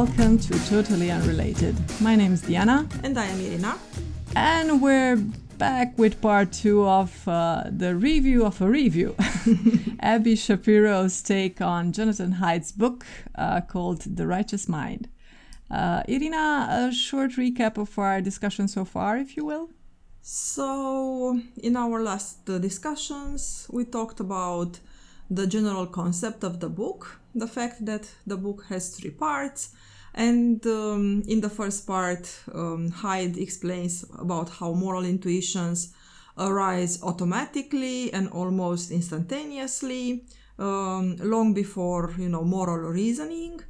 welcome 0.00 0.36
to 0.36 0.52
Totally 0.68 1.10
Unrelated. 1.10 1.74
My 2.02 2.16
name 2.16 2.34
is 2.34 2.42
Diana. 2.42 2.86
And 3.02 3.18
I 3.18 3.24
am 3.24 3.40
Irina. 3.40 3.78
And 4.36 4.82
we're 4.82 5.16
back 5.56 5.96
with 5.96 6.20
part 6.20 6.52
two 6.52 6.86
of 6.86 7.26
uh, 7.26 7.64
the 7.70 7.94
review 7.94 8.44
of 8.44 8.60
a 8.60 8.68
review. 8.68 9.14
Abby 10.00 10.36
Shapiro's 10.36 11.22
take 11.22 11.62
on 11.62 11.92
Jonathan 11.92 12.32
Haidt's 12.32 12.72
book 12.72 13.06
uh, 13.36 13.62
called 13.62 14.02
The 14.02 14.26
Righteous 14.26 14.68
Mind. 14.68 15.08
Uh, 15.70 16.02
Irina, 16.06 16.68
a 16.70 16.92
short 16.92 17.30
recap 17.30 17.78
of 17.78 17.98
our 17.98 18.20
discussion 18.20 18.68
so 18.68 18.84
far, 18.84 19.16
if 19.16 19.34
you 19.34 19.46
will. 19.46 19.70
So, 20.20 21.40
in 21.62 21.74
our 21.74 22.02
last 22.02 22.44
discussions, 22.44 23.66
we 23.72 23.86
talked 23.86 24.20
about 24.20 24.78
the 25.30 25.46
general 25.46 25.86
concept 25.86 26.44
of 26.44 26.60
the 26.60 26.68
book, 26.68 27.18
the 27.36 27.46
fact 27.46 27.84
that 27.84 28.08
the 28.26 28.36
book 28.36 28.64
has 28.68 28.96
three 28.96 29.10
parts. 29.10 29.70
And 30.14 30.66
um, 30.66 31.22
in 31.28 31.40
the 31.42 31.50
first 31.50 31.86
part, 31.86 32.22
um, 32.54 32.90
Haidt 32.90 33.36
explains 33.36 34.04
about 34.18 34.48
how 34.48 34.72
moral 34.72 35.04
intuitions 35.04 35.92
arise 36.38 37.02
automatically 37.02 38.12
and 38.12 38.28
almost 38.28 38.90
instantaneously, 38.90 40.24
um, 40.58 41.16
long 41.16 41.52
before 41.52 42.14
you 42.18 42.28
know 42.28 42.44
moral 42.44 42.78
reasoning. 42.90 43.60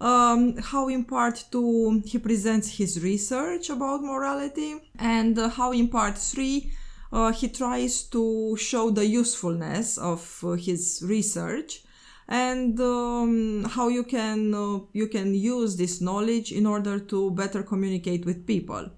Um, 0.00 0.56
how 0.58 0.86
in 0.88 1.04
part 1.04 1.44
two 1.50 2.00
he 2.06 2.18
presents 2.18 2.76
his 2.78 3.02
research 3.02 3.68
about 3.68 4.00
morality, 4.02 4.76
and 5.00 5.36
uh, 5.36 5.48
how 5.48 5.72
in 5.72 5.88
part 5.88 6.16
three 6.16 6.70
uh, 7.12 7.32
he 7.32 7.48
tries 7.48 8.04
to 8.04 8.56
show 8.56 8.90
the 8.90 9.04
usefulness 9.04 9.98
of 9.98 10.44
uh, 10.44 10.52
his 10.52 11.02
research 11.04 11.82
and 12.28 12.78
um, 12.80 13.64
how 13.64 13.88
you 13.88 14.04
can 14.04 14.54
uh, 14.54 14.80
you 14.92 15.08
can 15.08 15.34
use 15.34 15.76
this 15.76 16.00
knowledge 16.00 16.52
in 16.52 16.66
order 16.66 16.98
to 16.98 17.30
better 17.30 17.62
communicate 17.62 18.26
with 18.26 18.46
people. 18.46 18.90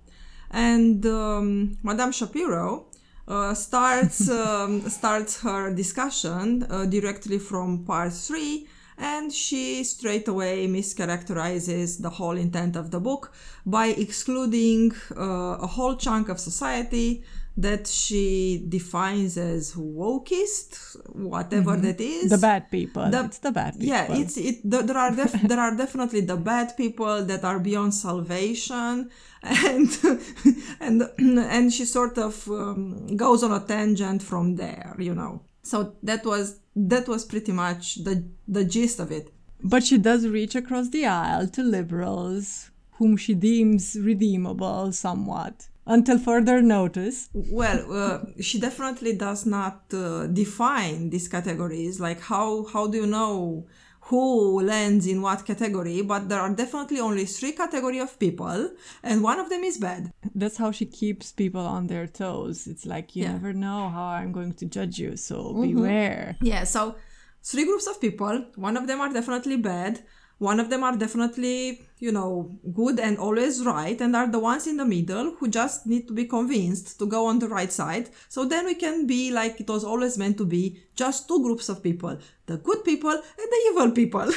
And 0.51 1.07
um, 1.07 1.79
madame 1.83 2.13
shapiro 2.13 2.87
uh, 3.29 3.55
starts 3.55 4.29
um, 4.43 4.89
starts 4.89 5.41
her 5.41 5.73
discussion 5.73 6.67
uh, 6.69 6.87
directly 6.87 7.39
from 7.39 7.85
part 7.85 8.13
3 8.13 8.67
and 8.99 9.33
she 9.33 9.83
straight 9.83 10.29
away 10.29 10.67
mischaracterizes 10.69 12.03
the 12.03 12.11
whole 12.11 12.37
intent 12.37 12.77
of 12.77 12.91
the 12.91 13.01
book 13.01 13.33
by 13.65 13.87
excluding 13.87 14.93
uh, 15.17 15.57
a 15.61 15.67
whole 15.67 15.97
chunk 15.97 16.29
of 16.29 16.39
society 16.39 17.25
that 17.61 17.87
she 17.87 18.65
defines 18.69 19.37
as 19.37 19.75
wokist, 19.75 20.97
whatever 21.15 21.73
mm-hmm. 21.73 21.83
that 21.83 22.01
is. 22.01 22.31
The 22.31 22.39
bad 22.39 22.71
people. 22.71 23.11
The, 23.11 23.25
it's 23.25 23.39
the 23.39 23.53
bad 23.53 23.75
people. 23.75 23.89
Yeah, 23.89 24.13
it's 24.13 24.37
it. 24.37 24.59
The, 24.65 24.83
there 24.83 24.97
are 24.97 25.15
def, 25.15 25.33
there 25.33 25.61
are 25.61 25.77
definitely 25.85 26.23
the 26.23 26.37
bad 26.37 26.77
people 26.77 27.25
that 27.25 27.45
are 27.45 27.59
beyond 27.59 27.95
salvation, 27.95 29.11
and 29.43 29.99
and 30.81 31.03
and 31.19 31.73
she 31.73 31.85
sort 31.85 32.17
of 32.19 32.49
um, 32.49 33.15
goes 33.17 33.43
on 33.43 33.53
a 33.53 33.61
tangent 33.61 34.23
from 34.23 34.57
there, 34.57 34.97
you 34.99 35.15
know. 35.15 35.43
So 35.63 35.97
that 36.03 36.25
was 36.25 36.61
that 36.75 37.09
was 37.09 37.25
pretty 37.25 37.53
much 37.53 38.05
the 38.05 38.25
the 38.49 38.65
gist 38.65 39.01
of 39.01 39.13
it. 39.13 39.33
But 39.63 39.85
she 39.85 39.99
does 39.99 40.27
reach 40.27 40.55
across 40.55 40.89
the 40.89 41.05
aisle 41.05 41.47
to 41.49 41.63
liberals 41.63 42.71
whom 42.93 43.17
she 43.17 43.35
deems 43.35 43.97
redeemable 44.01 44.93
somewhat 44.93 45.69
until 45.87 46.19
further 46.19 46.63
notice. 46.63 47.29
Well, 47.33 47.93
uh, 47.93 48.19
she 48.41 48.61
definitely 48.61 49.15
does 49.17 49.47
not 49.47 49.83
uh, 49.93 50.27
define 50.27 51.11
these 51.11 51.29
categories. 51.29 52.01
Like 52.01 52.21
how 52.21 52.65
how 52.73 52.87
do 52.87 52.99
you 52.99 53.07
know 53.07 53.67
who 54.03 54.61
lands 54.63 55.07
in 55.07 55.23
what 55.23 55.47
category? 55.47 56.03
But 56.03 56.29
there 56.29 56.41
are 56.41 56.53
definitely 56.55 57.01
only 57.01 57.27
three 57.27 57.53
category 57.53 57.99
of 57.99 58.19
people, 58.19 58.71
and 59.03 59.23
one 59.23 59.39
of 59.39 59.49
them 59.49 59.63
is 59.63 59.79
bad. 59.79 60.13
That's 60.35 60.57
how 60.57 60.71
she 60.73 60.87
keeps 60.87 61.33
people 61.33 61.67
on 61.67 61.87
their 61.87 62.07
toes. 62.07 62.67
It's 62.67 62.87
like 62.87 63.17
you 63.17 63.25
yeah. 63.25 63.33
never 63.33 63.53
know 63.53 63.89
how 63.89 64.05
I'm 64.05 64.33
going 64.33 64.55
to 64.55 64.67
judge 64.67 64.99
you, 64.99 65.17
so 65.17 65.37
mm-hmm. 65.37 65.63
beware. 65.63 66.37
Yeah. 66.41 66.65
So 66.65 66.97
three 67.43 67.65
groups 67.65 67.87
of 67.87 68.01
people. 68.01 68.47
One 68.57 68.77
of 68.77 68.87
them 68.87 69.01
are 69.01 69.13
definitely 69.13 69.57
bad 69.57 70.03
one 70.41 70.59
of 70.59 70.71
them 70.71 70.83
are 70.83 70.97
definitely 70.97 71.83
you 71.99 72.11
know 72.11 72.59
good 72.73 72.99
and 72.99 73.19
always 73.19 73.63
right 73.65 74.01
and 74.01 74.17
are 74.17 74.27
the 74.27 74.39
ones 74.39 74.67
in 74.67 74.79
the 74.79 74.85
middle 74.85 75.35
who 75.39 75.49
just 75.49 75.87
need 75.87 76.09
to 76.09 76.15
be 76.15 76.25
convinced 76.25 76.99
to 76.99 77.07
go 77.07 77.27
on 77.27 77.39
the 77.39 77.49
right 77.49 77.71
side. 77.71 78.09
So 78.29 78.47
then 78.47 78.65
we 78.65 78.75
can 78.75 79.07
be 79.07 79.31
like 79.31 79.61
it 79.61 79.69
was 79.69 79.85
always 79.85 80.17
meant 80.17 80.39
to 80.39 80.47
be 80.47 80.83
just 80.97 81.29
two 81.29 81.43
groups 81.43 81.69
of 81.69 81.83
people 81.83 82.19
the 82.47 82.57
good 82.57 82.85
people 82.85 83.11
and 83.11 83.49
the 83.55 83.61
evil 83.69 83.91
people. 83.93 84.29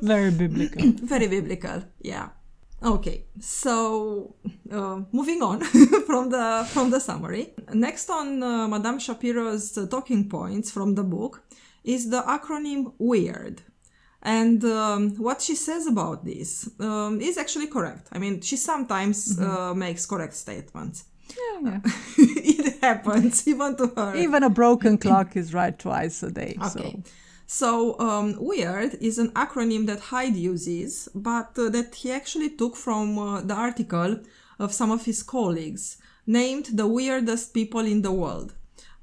Very 0.00 0.30
biblical. 0.30 0.82
Very 1.14 1.28
biblical 1.28 1.84
yeah. 2.00 2.30
Okay 2.82 3.26
so 3.40 4.34
uh, 4.70 5.02
moving 5.12 5.42
on 5.42 5.60
from 6.06 6.30
the 6.30 6.66
from 6.70 6.90
the 6.90 6.98
summary. 6.98 7.52
Next 7.74 8.08
on 8.08 8.42
uh, 8.42 8.68
madame 8.68 8.98
shapiro's 8.98 9.76
uh, 9.76 9.86
talking 9.86 10.30
points 10.30 10.70
from 10.70 10.94
the 10.94 11.04
book 11.04 11.42
is 11.84 12.08
the 12.08 12.22
acronym 12.22 12.94
weird 12.98 13.62
and 14.22 14.64
um, 14.64 15.10
what 15.16 15.42
she 15.42 15.56
says 15.56 15.86
about 15.86 16.24
this 16.24 16.70
um, 16.78 17.20
is 17.20 17.36
actually 17.36 17.66
correct. 17.66 18.08
I 18.12 18.18
mean, 18.18 18.40
she 18.40 18.56
sometimes 18.56 19.36
mm-hmm. 19.36 19.50
uh, 19.50 19.74
makes 19.74 20.06
correct 20.06 20.34
statements. 20.34 21.04
Yeah, 21.30 21.60
yeah. 21.62 21.80
it 22.18 22.80
happens 22.80 23.46
even 23.52 23.76
to 23.76 23.88
her. 23.96 24.14
Even 24.14 24.44
a 24.44 24.50
broken 24.50 24.96
clock 24.96 25.36
is 25.36 25.52
right 25.52 25.76
twice 25.76 26.22
a 26.22 26.30
day. 26.30 26.56
Okay. 26.62 27.02
So, 27.46 27.94
so 27.94 27.98
um, 27.98 28.36
weird 28.38 28.94
is 29.00 29.18
an 29.18 29.30
acronym 29.32 29.86
that 29.86 30.00
Haidt 30.00 30.36
uses, 30.36 31.08
but 31.14 31.58
uh, 31.58 31.68
that 31.70 31.96
he 31.96 32.12
actually 32.12 32.50
took 32.50 32.76
from 32.76 33.18
uh, 33.18 33.40
the 33.40 33.54
article 33.54 34.20
of 34.60 34.72
some 34.72 34.92
of 34.92 35.04
his 35.04 35.24
colleagues 35.24 35.96
named 36.26 36.66
the 36.72 36.86
weirdest 36.86 37.52
people 37.52 37.80
in 37.80 38.02
the 38.02 38.12
world. 38.12 38.54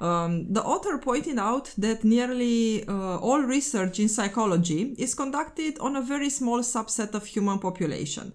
Um, 0.02 0.54
the 0.54 0.64
author 0.64 0.98
pointed 0.98 1.38
out 1.38 1.74
that 1.78 2.04
nearly 2.04 2.88
uh, 2.88 3.18
all 3.18 3.42
research 3.42 4.00
in 4.00 4.08
psychology 4.08 4.96
is 4.98 5.14
conducted 5.14 5.78
on 5.80 5.96
a 5.96 6.02
very 6.02 6.30
small 6.30 6.60
subset 6.60 7.14
of 7.14 7.26
human 7.26 7.60
population. 7.60 8.32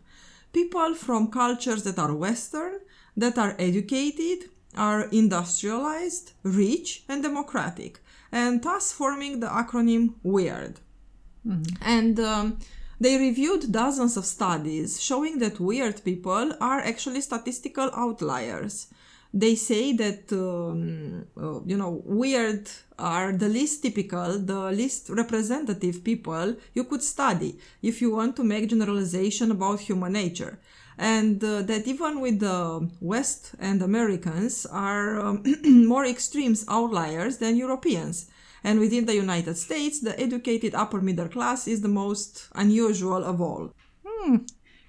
People 0.52 0.94
from 0.94 1.30
cultures 1.30 1.82
that 1.84 1.98
are 1.98 2.14
Western, 2.14 2.80
that 3.16 3.38
are 3.38 3.56
educated, 3.58 4.50
are 4.76 5.08
industrialized, 5.10 6.32
rich, 6.42 7.04
and 7.08 7.22
democratic, 7.22 8.00
and 8.30 8.62
thus 8.62 8.92
forming 8.92 9.40
the 9.40 9.46
acronym 9.46 10.14
WEIRD. 10.22 10.76
Mm-hmm. 11.46 11.76
And 11.80 12.20
um, 12.20 12.58
they 13.00 13.16
reviewed 13.16 13.72
dozens 13.72 14.16
of 14.16 14.26
studies 14.26 15.02
showing 15.02 15.38
that 15.38 15.60
weird 15.60 16.04
people 16.04 16.52
are 16.60 16.80
actually 16.80 17.20
statistical 17.22 17.90
outliers 17.94 18.88
they 19.34 19.56
say 19.56 19.92
that 19.92 20.32
um, 20.32 21.26
uh, 21.36 21.60
you 21.66 21.76
know 21.76 22.00
weird 22.04 22.70
are 22.98 23.32
the 23.32 23.48
least 23.48 23.82
typical 23.82 24.38
the 24.38 24.70
least 24.70 25.10
representative 25.10 26.04
people 26.04 26.54
you 26.72 26.84
could 26.84 27.02
study 27.02 27.58
if 27.82 28.00
you 28.00 28.12
want 28.12 28.36
to 28.36 28.44
make 28.44 28.70
generalization 28.70 29.50
about 29.50 29.80
human 29.80 30.12
nature. 30.12 30.60
And 30.96 31.42
uh, 31.42 31.62
that 31.62 31.88
even 31.88 32.20
with 32.20 32.38
the 32.38 32.88
west 33.00 33.56
and 33.58 33.82
americans 33.82 34.64
are 34.66 35.18
um, 35.18 35.42
more 35.64 36.06
extreme 36.06 36.54
outliers 36.68 37.38
than 37.38 37.56
europeans. 37.56 38.30
And 38.62 38.78
within 38.78 39.04
the 39.06 39.16
united 39.16 39.56
states 39.56 39.98
the 40.00 40.18
educated 40.18 40.76
upper 40.76 41.00
middle 41.00 41.28
class 41.28 41.66
is 41.66 41.80
the 41.80 41.96
most 42.02 42.48
unusual 42.54 43.24
of 43.24 43.40
all. 43.40 43.74
Hmm. 44.06 44.36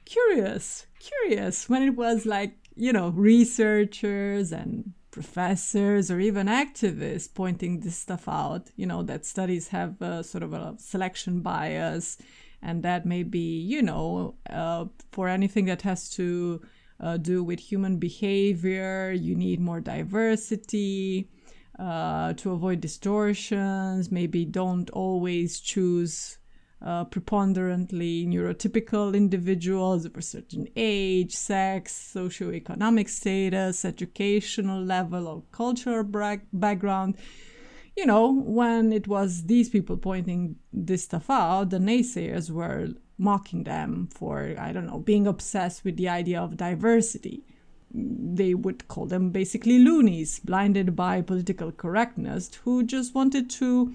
Curious. 0.06 0.86
Curious. 1.00 1.68
When 1.68 1.82
it 1.82 1.96
was 1.96 2.28
like 2.28 2.59
you 2.76 2.92
know, 2.94 3.10
researchers 3.10 4.52
and 4.52 4.94
professors 5.12 6.12
or 6.12 6.20
even 6.20 6.48
activists 6.48 7.34
pointing 7.34 7.80
this 7.80 7.98
stuff 7.98 8.28
out, 8.28 8.70
you 8.76 8.86
know, 8.86 9.02
that 9.04 9.26
studies 9.26 9.70
have 9.70 10.02
a 10.02 10.24
sort 10.24 10.44
of 10.44 10.54
a 10.54 10.76
selection 10.78 11.40
bias 11.40 12.18
and 12.62 12.84
that 12.84 13.06
may 13.06 13.24
be, 13.24 13.60
you 13.60 13.82
know, 13.82 14.36
uh, 14.50 14.86
for 15.12 15.30
anything 15.30 15.66
that 15.66 15.84
has 15.84 16.10
to 16.10 16.62
uh, 17.00 17.18
do 17.18 17.44
with 17.44 17.60
human 17.60 17.98
behavior, 17.98 19.12
you 19.12 19.36
need 19.36 19.60
more 19.60 19.80
diversity. 19.80 21.30
Uh, 21.78 22.32
to 22.34 22.52
avoid 22.52 22.80
distortions, 22.80 24.10
maybe 24.10 24.46
don't 24.46 24.90
always 24.92 25.60
choose 25.60 26.38
uh, 26.85 27.03
preponderantly 27.03 28.28
neurotypical 28.28 29.16
individuals 29.16 30.05
of 30.05 30.16
a 30.16 30.22
certain 30.22 30.67
age, 30.76 31.34
sex, 31.34 32.11
socioeconomic 32.16 33.09
status, 33.09 33.84
educational 33.84 34.84
level, 34.84 35.28
or 35.28 35.43
cultural 35.52 36.03
background. 36.53 37.17
You 37.97 38.05
know, 38.05 38.32
when 38.32 38.93
it 38.93 39.08
was 39.08 39.46
these 39.46 39.70
people 39.70 39.97
pointing 39.97 40.58
this 40.72 41.05
stuff 41.05 41.29
out, 41.29 41.72
the 41.72 41.79
naysayers 41.79 42.52
were 42.52 42.90
mocking 43.17 43.64
them 43.64 44.08
for, 44.14 44.53
I 44.59 44.72
don't 44.72 44.85
know, 44.85 44.99
being 44.99 45.26
obsessed 45.26 45.84
with 45.84 45.97
the 45.97 46.09
idea 46.09 46.40
of 46.40 46.58
diversity. 46.58 47.46
They 47.91 48.53
would 48.53 48.88
call 48.90 49.08
them 49.08 49.31
basically 49.31 49.79
loonies, 49.79 50.40
blinded 50.40 50.96
by 50.96 51.22
political 51.22 51.72
correctness, 51.72 52.52
who 52.64 52.84
just 52.84 53.16
wanted 53.16 53.49
to 53.52 53.93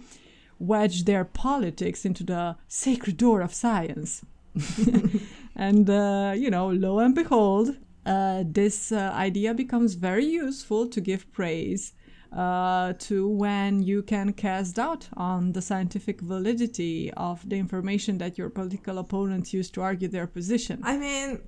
wedge 0.60 1.04
their 1.04 1.24
politics 1.24 2.04
into 2.04 2.22
the 2.22 2.56
sacred 2.68 3.16
door 3.16 3.40
of 3.40 3.52
science. 3.52 4.24
and, 5.56 5.90
uh, 5.90 6.32
you 6.36 6.50
know, 6.50 6.68
lo 6.68 7.00
and 7.00 7.14
behold, 7.14 7.76
uh, 8.06 8.44
this 8.46 8.92
uh, 8.92 9.12
idea 9.14 9.54
becomes 9.54 9.94
very 9.94 10.24
useful 10.24 10.86
to 10.86 11.00
give 11.00 11.30
praise 11.32 11.94
uh, 12.32 12.92
to 12.98 13.28
when 13.28 13.82
you 13.82 14.02
can 14.02 14.32
cast 14.32 14.76
doubt 14.76 15.08
on 15.16 15.52
the 15.52 15.62
scientific 15.62 16.20
validity 16.20 17.12
of 17.16 17.48
the 17.48 17.58
information 17.58 18.18
that 18.18 18.38
your 18.38 18.48
political 18.48 18.98
opponents 18.98 19.52
use 19.52 19.70
to 19.70 19.82
argue 19.82 20.08
their 20.08 20.26
position. 20.26 20.80
I 20.84 20.96
mean, 20.96 21.40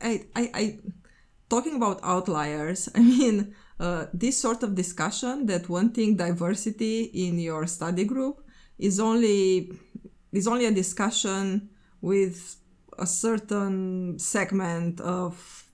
I, 0.00 0.24
I, 0.34 0.50
I 0.54 0.78
talking 1.48 1.76
about 1.76 2.00
outliers. 2.02 2.88
I 2.94 3.00
mean, 3.00 3.54
uh, 3.80 4.06
this 4.12 4.40
sort 4.40 4.62
of 4.62 4.74
discussion 4.74 5.46
that 5.46 5.68
wanting 5.68 6.16
diversity 6.16 7.04
in 7.04 7.38
your 7.38 7.66
study 7.66 8.04
group 8.04 8.44
is 8.78 8.98
only 8.98 9.72
is 10.32 10.46
only 10.46 10.66
a 10.66 10.72
discussion 10.72 11.68
with 12.00 12.56
a 12.98 13.06
certain 13.06 14.18
segment 14.18 15.00
of 15.00 15.64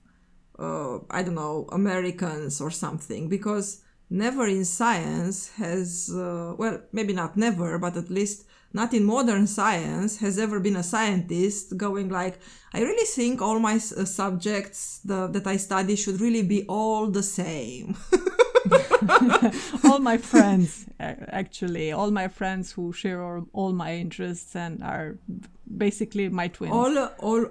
uh, 0.59 0.99
I 1.09 1.23
don't 1.23 1.35
know 1.35 1.67
Americans 1.71 2.61
or 2.61 2.71
something 2.71 3.27
because 3.27 3.81
never 4.09 4.45
in 4.47 4.65
science 4.65 5.49
has 5.55 6.11
uh, 6.13 6.53
well 6.57 6.81
maybe 6.91 7.13
not 7.13 7.35
never 7.35 7.77
but 7.79 7.97
at 7.97 8.09
least 8.09 8.45
not 8.75 8.93
in 8.93 9.05
modern 9.05 9.47
science 9.47 10.17
has 10.17 10.37
ever 10.37 10.59
been 10.59 10.75
a 10.75 10.83
scientist 10.83 11.77
going 11.77 12.09
like 12.09 12.39
i 12.73 12.81
really 12.81 13.07
think 13.17 13.41
all 13.41 13.59
my 13.59 13.77
subjects 13.77 14.99
the, 15.05 15.27
that 15.27 15.47
i 15.47 15.55
study 15.57 15.95
should 15.95 16.19
really 16.19 16.43
be 16.43 16.65
all 16.67 17.07
the 17.07 17.23
same 17.23 17.95
all 19.83 19.99
my 19.99 20.17
friends 20.17 20.85
actually 20.99 21.91
all 21.91 22.11
my 22.11 22.27
friends 22.27 22.71
who 22.71 22.93
share 22.93 23.21
all, 23.21 23.45
all 23.53 23.73
my 23.73 23.95
interests 23.95 24.55
and 24.55 24.83
are 24.83 25.17
basically 25.77 26.29
my 26.29 26.47
twins. 26.47 26.73
All 26.73 26.97
all, 27.19 27.45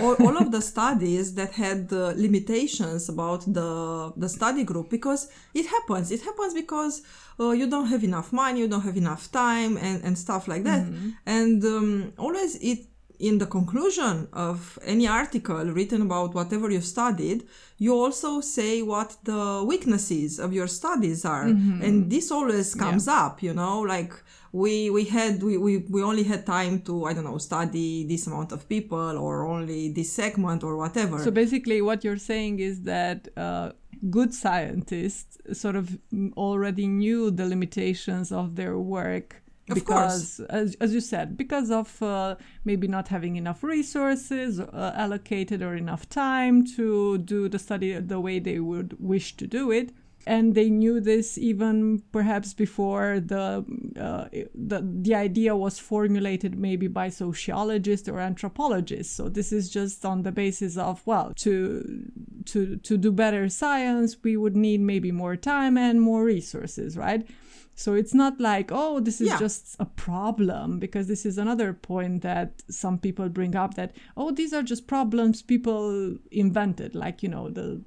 all, 0.00 0.14
all 0.20 0.36
of 0.36 0.50
the 0.50 0.60
studies 0.60 1.34
that 1.34 1.52
had 1.52 1.92
uh, 1.92 2.12
limitations 2.16 3.08
about 3.08 3.40
the 3.52 4.12
the 4.16 4.28
study 4.28 4.64
group 4.64 4.90
because 4.90 5.28
it 5.54 5.66
happens. 5.66 6.10
It 6.10 6.22
happens 6.22 6.54
because 6.54 7.02
uh, 7.38 7.50
you 7.50 7.68
don't 7.68 7.86
have 7.86 8.04
enough 8.04 8.32
money 8.32 8.60
you 8.60 8.68
don't 8.68 8.82
have 8.82 8.96
enough 8.96 9.30
time 9.30 9.76
and 9.76 10.02
and 10.04 10.18
stuff 10.18 10.48
like 10.48 10.64
that. 10.64 10.82
Mm-hmm. 10.84 11.10
and 11.26 11.64
um, 11.64 12.12
always 12.18 12.56
it 12.56 12.86
in 13.28 13.38
the 13.38 13.46
conclusion 13.46 14.28
of 14.34 14.78
any 14.84 15.06
article 15.08 15.64
written 15.76 16.02
about 16.02 16.34
whatever 16.34 16.70
you 16.70 16.82
studied, 16.82 17.40
you 17.78 17.92
also 17.94 18.42
say 18.42 18.82
what 18.82 19.16
the 19.24 19.64
weaknesses 19.66 20.38
of 20.38 20.52
your 20.52 20.66
studies 20.66 21.24
are. 21.24 21.46
Mm-hmm. 21.46 21.82
And 21.82 22.10
this 22.10 22.30
always 22.30 22.74
comes 22.74 23.06
yeah. 23.06 23.24
up, 23.24 23.42
you 23.42 23.54
know, 23.54 23.80
like 23.80 24.12
we 24.52 24.90
we 24.90 25.04
had 25.04 25.42
we, 25.42 25.56
we, 25.56 25.78
we 25.94 26.00
only 26.02 26.22
had 26.22 26.46
time 26.46 26.80
to 26.82 27.06
i 27.06 27.12
don't 27.12 27.24
know 27.24 27.38
study 27.38 28.06
this 28.06 28.28
amount 28.28 28.52
of 28.52 28.68
people 28.68 29.18
or 29.24 29.44
only 29.54 29.92
this 29.92 30.12
segment 30.12 30.62
or 30.62 30.76
whatever 30.76 31.18
so 31.18 31.32
basically 31.32 31.82
what 31.82 32.04
you're 32.04 32.24
saying 32.32 32.60
is 32.60 32.82
that 32.82 33.26
uh, 33.36 33.72
good 34.10 34.32
scientists 34.32 35.38
sort 35.52 35.74
of 35.74 35.98
already 36.36 36.86
knew 36.86 37.32
the 37.32 37.44
limitations 37.44 38.30
of 38.30 38.54
their 38.54 38.78
work 38.78 39.42
of 39.68 39.74
because 39.74 40.40
as, 40.50 40.76
as 40.80 40.92
you 40.92 41.00
said 41.00 41.36
because 41.36 41.70
of 41.70 42.02
uh, 42.02 42.36
maybe 42.64 42.86
not 42.86 43.08
having 43.08 43.36
enough 43.36 43.62
resources 43.62 44.60
uh, 44.60 44.92
allocated 44.94 45.62
or 45.62 45.74
enough 45.74 46.08
time 46.08 46.64
to 46.76 47.18
do 47.18 47.48
the 47.48 47.58
study 47.58 47.98
the 47.98 48.20
way 48.20 48.38
they 48.38 48.60
would 48.60 48.96
wish 49.00 49.36
to 49.36 49.46
do 49.46 49.70
it. 49.70 49.92
And 50.26 50.54
they 50.54 50.70
knew 50.70 51.00
this 51.00 51.36
even 51.36 52.02
perhaps 52.10 52.54
before 52.54 53.20
the, 53.20 53.62
uh, 54.00 54.28
the 54.54 54.80
the 54.80 55.14
idea 55.14 55.54
was 55.54 55.78
formulated 55.78 56.58
maybe 56.58 56.86
by 56.86 57.10
sociologists 57.10 58.08
or 58.08 58.20
anthropologists. 58.20 59.14
So 59.14 59.28
this 59.28 59.52
is 59.52 59.68
just 59.68 60.02
on 60.06 60.22
the 60.22 60.32
basis 60.32 60.78
of 60.78 61.06
well 61.06 61.34
to 61.36 62.10
to 62.46 62.76
to 62.76 62.96
do 62.96 63.12
better 63.12 63.48
science 63.48 64.16
we 64.22 64.36
would 64.36 64.56
need 64.56 64.80
maybe 64.80 65.12
more 65.12 65.36
time 65.36 65.76
and 65.76 66.00
more 66.00 66.24
resources 66.24 66.96
right 66.96 67.26
so 67.74 67.94
it's 67.94 68.14
not 68.14 68.40
like, 68.40 68.70
oh, 68.72 69.00
this 69.00 69.20
is 69.20 69.28
yeah. 69.28 69.38
just 69.38 69.76
a 69.80 69.84
problem, 69.84 70.78
because 70.78 71.08
this 71.08 71.26
is 71.26 71.38
another 71.38 71.72
point 71.72 72.22
that 72.22 72.62
some 72.70 72.98
people 72.98 73.28
bring 73.28 73.56
up 73.56 73.74
that, 73.74 73.96
oh, 74.16 74.30
these 74.30 74.52
are 74.52 74.62
just 74.62 74.86
problems 74.86 75.42
people 75.42 76.16
invented, 76.30 76.94
like, 76.94 77.22
you 77.22 77.28
know, 77.28 77.50
the 77.50 77.82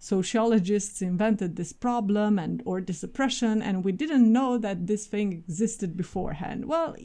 sociologists 0.00 1.02
invented 1.02 1.56
this 1.56 1.74
problem 1.74 2.38
and 2.38 2.62
or 2.64 2.80
this 2.80 3.02
oppression 3.02 3.60
and 3.60 3.84
we 3.84 3.92
didn't 3.92 4.32
know 4.32 4.56
that 4.56 4.86
this 4.86 5.06
thing 5.06 5.30
existed 5.30 5.94
beforehand 5.94 6.64
well 6.64 6.96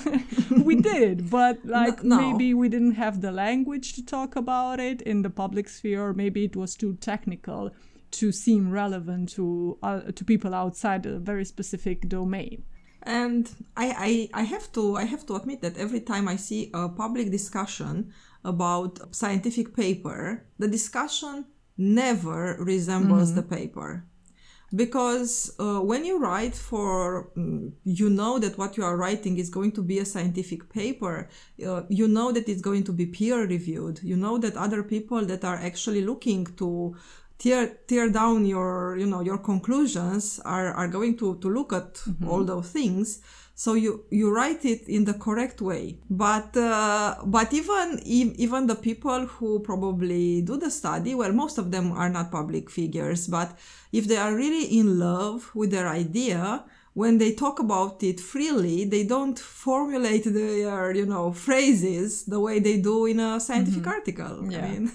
we 0.64 0.74
did 0.74 1.28
but 1.28 1.58
like 1.66 2.02
no, 2.02 2.16
no. 2.16 2.32
maybe 2.32 2.54
we 2.54 2.66
didn't 2.66 2.92
have 2.92 3.20
the 3.20 3.30
language 3.30 3.92
to 3.92 4.02
talk 4.02 4.36
about 4.36 4.80
it 4.80 5.02
in 5.02 5.20
the 5.20 5.28
public 5.28 5.68
sphere 5.68 6.02
or 6.02 6.14
maybe 6.14 6.42
it 6.42 6.56
was 6.56 6.74
too 6.74 6.94
technical 6.94 7.70
to 8.12 8.32
seem 8.32 8.70
relevant 8.70 9.28
to 9.30 9.78
uh, 9.82 10.00
to 10.12 10.24
people 10.24 10.54
outside 10.54 11.06
a 11.06 11.18
very 11.18 11.44
specific 11.44 12.08
domain. 12.08 12.64
And 13.02 13.50
I, 13.76 14.28
I, 14.34 14.40
I 14.40 14.42
have 14.42 14.70
to 14.72 14.96
I 14.96 15.04
have 15.04 15.24
to 15.26 15.36
admit 15.36 15.62
that 15.62 15.78
every 15.78 16.00
time 16.00 16.28
I 16.28 16.36
see 16.36 16.70
a 16.74 16.88
public 16.88 17.30
discussion 17.30 18.12
about 18.44 19.14
scientific 19.14 19.74
paper, 19.74 20.44
the 20.58 20.68
discussion 20.68 21.46
never 21.78 22.56
resembles 22.60 23.30
mm-hmm. 23.30 23.36
the 23.36 23.56
paper 23.56 24.04
because 24.74 25.52
uh, 25.58 25.80
when 25.80 26.04
you 26.04 26.18
write 26.18 26.54
for 26.54 27.30
um, 27.36 27.72
you 27.84 28.08
know 28.08 28.38
that 28.38 28.56
what 28.56 28.76
you 28.76 28.84
are 28.84 28.96
writing 28.96 29.38
is 29.38 29.50
going 29.50 29.72
to 29.72 29.82
be 29.82 29.98
a 29.98 30.04
scientific 30.04 30.68
paper 30.72 31.28
uh, 31.66 31.82
you 31.88 32.06
know 32.06 32.30
that 32.30 32.48
it's 32.48 32.60
going 32.60 32.84
to 32.84 32.92
be 32.92 33.06
peer 33.06 33.46
reviewed 33.46 34.00
you 34.02 34.16
know 34.16 34.38
that 34.38 34.56
other 34.56 34.82
people 34.82 35.24
that 35.26 35.44
are 35.44 35.56
actually 35.56 36.02
looking 36.02 36.46
to 36.56 36.94
tear 37.40 37.66
tear 37.88 38.08
down 38.10 38.44
your 38.44 38.96
you 38.96 39.06
know 39.06 39.22
your 39.22 39.38
conclusions 39.38 40.38
are 40.44 40.72
are 40.74 40.88
going 40.88 41.16
to 41.16 41.36
to 41.36 41.48
look 41.48 41.72
at 41.72 41.94
mm-hmm. 41.94 42.28
all 42.28 42.44
those 42.44 42.68
things 42.70 43.20
so 43.54 43.74
you 43.74 44.04
you 44.10 44.32
write 44.32 44.64
it 44.64 44.82
in 44.88 45.04
the 45.04 45.14
correct 45.14 45.60
way 45.60 45.98
but 46.08 46.56
uh, 46.56 47.14
but 47.24 47.52
even 47.52 48.00
even 48.04 48.66
the 48.66 48.74
people 48.74 49.26
who 49.26 49.60
probably 49.60 50.42
do 50.42 50.56
the 50.56 50.70
study 50.70 51.14
well 51.14 51.32
most 51.32 51.58
of 51.58 51.70
them 51.70 51.92
are 51.92 52.10
not 52.10 52.30
public 52.30 52.70
figures 52.70 53.26
but 53.26 53.58
if 53.92 54.06
they 54.06 54.16
are 54.16 54.34
really 54.34 54.78
in 54.78 54.98
love 54.98 55.50
with 55.54 55.70
their 55.70 55.88
idea 55.88 56.64
when 56.94 57.18
they 57.18 57.32
talk 57.32 57.58
about 57.58 58.02
it 58.02 58.18
freely 58.20 58.84
they 58.84 59.04
don't 59.04 59.38
formulate 59.38 60.24
their 60.24 60.94
you 60.94 61.06
know 61.06 61.32
phrases 61.32 62.24
the 62.24 62.40
way 62.40 62.58
they 62.60 62.78
do 62.80 63.06
in 63.06 63.20
a 63.20 63.40
scientific 63.40 63.82
mm-hmm. 63.82 63.98
article 63.98 64.34
yeah. 64.50 64.58
i 64.58 64.68
mean 64.68 64.90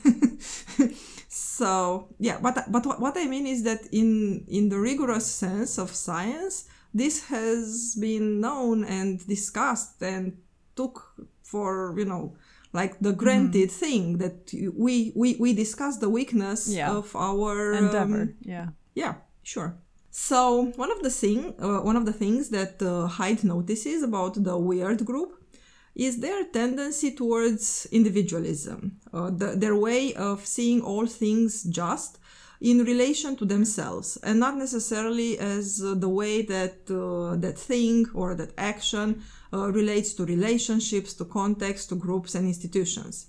so 1.36 2.08
yeah 2.18 2.39
but 2.42 2.72
but 2.72 2.86
what 2.86 3.18
i 3.18 3.25
mean 3.25 3.46
is 3.46 3.63
that 3.63 3.82
in 3.92 4.46
in 4.48 4.70
the 4.70 4.80
rigorous 4.80 5.25
sense 5.25 5.77
of 5.77 5.89
science 5.94 6.63
this 6.94 7.25
has 7.25 7.98
been 8.00 8.39
known 8.39 8.86
and 8.86 9.27
discussed 9.27 10.01
and 10.01 10.38
took 10.77 11.13
for 11.44 11.94
you 11.98 12.06
know 12.06 12.34
like 12.72 12.98
the 13.01 13.12
granted 13.12 13.68
mm. 13.68 13.80
thing 13.84 14.18
that 14.18 14.50
we 14.74 15.12
we 15.13 15.36
we 15.38 15.54
discuss 15.54 15.98
the 15.98 16.10
weakness 16.10 16.70
yeah. 16.70 16.89
of 16.89 17.13
our 17.18 17.74
endeavor 17.74 18.22
um, 18.22 18.36
yeah 18.39 18.68
yeah 18.94 19.15
sure 19.44 19.75
so 20.12 20.72
one 20.77 20.89
of 20.89 21.04
the 21.04 21.10
thing 21.10 21.54
uh, 21.60 21.80
one 21.80 21.98
of 21.98 22.06
the 22.06 22.13
things 22.13 22.48
that 22.48 22.82
uh, 22.82 23.10
Haidt 23.10 23.44
notices 23.44 24.04
about 24.04 24.42
the 24.42 24.58
weird 24.58 25.04
group 25.04 25.34
is 25.96 26.20
their 26.20 26.44
tendency 26.46 27.12
towards 27.12 27.88
individualism, 27.92 29.00
uh, 29.14 29.30
the, 29.30 29.56
their 29.56 29.75
way 29.75 30.14
of 30.14 30.46
seeing 30.46 30.82
all 30.82 31.08
things 31.08 31.64
just 31.64 32.20
in 32.62 32.84
relation 32.84 33.36
to 33.36 33.46
themselves 33.46 34.18
and 34.24 34.40
not 34.40 34.58
necessarily 34.58 35.38
as 35.40 35.82
uh, 35.84 35.94
the 35.94 36.10
way 36.10 36.42
that 36.42 36.78
uh, 36.90 37.36
that 37.38 37.58
thing 37.58 38.06
or 38.14 38.34
that 38.36 38.52
action 38.58 39.22
uh, 39.54 39.72
relates 39.72 40.14
to 40.14 40.25
relationships 40.25 41.14
to 41.14 41.25
context 41.25 41.90
to 41.90 41.96
groups 41.96 42.36
and 42.36 42.48
institutions? 42.48 43.28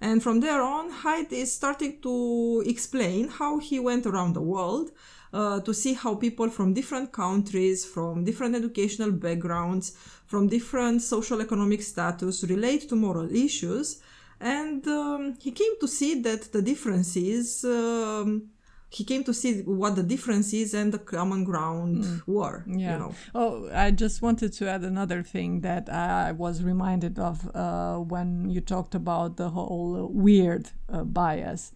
And 0.00 0.20
from 0.20 0.40
there 0.40 0.62
on 0.62 0.90
Haidt 0.90 1.30
is 1.30 1.52
starting 1.52 2.00
to 2.02 2.64
explain 2.66 3.28
how 3.28 3.58
he 3.58 3.78
went 3.78 4.04
around 4.04 4.32
the 4.32 4.42
world 4.42 4.90
uh, 5.32 5.60
to 5.60 5.72
see 5.72 5.94
how 5.94 6.14
people 6.14 6.48
from 6.50 6.74
different 6.74 7.12
countries 7.12 7.84
from 7.84 8.24
different 8.24 8.54
educational 8.54 9.10
backgrounds 9.10 9.96
from 10.26 10.48
different 10.48 11.00
social 11.02 11.40
economic 11.40 11.82
status 11.82 12.44
relate 12.44 12.88
to 12.88 12.96
moral 12.96 13.30
issues 13.34 14.00
and 14.40 14.86
um, 14.88 15.36
he 15.40 15.52
came 15.52 15.78
to 15.80 15.88
see 15.88 16.20
that 16.20 16.52
the 16.52 16.62
differences 16.62 17.64
um, 17.64 18.50
he 18.92 19.04
came 19.04 19.24
to 19.24 19.32
see 19.32 19.62
what 19.62 19.96
the 19.96 20.02
differences 20.02 20.74
and 20.74 20.92
the 20.92 20.98
common 20.98 21.44
ground 21.44 22.04
mm. 22.04 22.22
were. 22.26 22.62
Yeah. 22.66 22.92
You 22.92 22.98
know. 22.98 23.14
Oh, 23.34 23.70
I 23.72 23.90
just 23.90 24.20
wanted 24.20 24.52
to 24.54 24.68
add 24.68 24.82
another 24.82 25.22
thing 25.22 25.62
that 25.62 25.88
I 25.88 26.32
was 26.32 26.62
reminded 26.62 27.18
of 27.18 27.50
uh, 27.54 27.96
when 27.96 28.50
you 28.50 28.60
talked 28.60 28.94
about 28.94 29.38
the 29.38 29.48
whole 29.48 30.08
weird 30.12 30.70
uh, 30.90 31.04
bias. 31.04 31.72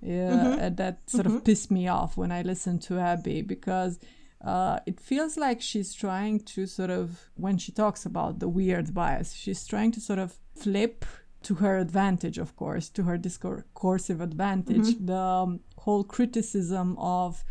Yeah, 0.00 0.30
mm-hmm. 0.30 0.74
that 0.76 1.10
sort 1.10 1.26
mm-hmm. 1.26 1.36
of 1.36 1.44
pissed 1.44 1.70
me 1.70 1.88
off 1.88 2.16
when 2.16 2.30
I 2.30 2.42
listened 2.42 2.82
to 2.82 2.98
Abby 2.98 3.42
because 3.42 3.98
uh, 4.44 4.78
it 4.86 5.00
feels 5.00 5.36
like 5.36 5.60
she's 5.60 5.92
trying 5.92 6.40
to 6.40 6.66
sort 6.66 6.90
of, 6.90 7.30
when 7.34 7.58
she 7.58 7.72
talks 7.72 8.06
about 8.06 8.38
the 8.38 8.48
weird 8.48 8.94
bias, 8.94 9.34
she's 9.34 9.66
trying 9.66 9.90
to 9.92 10.00
sort 10.00 10.20
of 10.20 10.36
flip 10.54 11.04
to 11.42 11.56
her 11.56 11.78
advantage, 11.78 12.38
of 12.38 12.54
course, 12.56 12.88
to 12.90 13.02
her 13.04 13.16
discursive 13.16 14.20
advantage, 14.20 14.94
mm-hmm. 14.94 15.06
the 15.06 15.16
um, 15.16 15.60
whole 15.76 16.04
criticism 16.04 16.96
of 16.98 17.44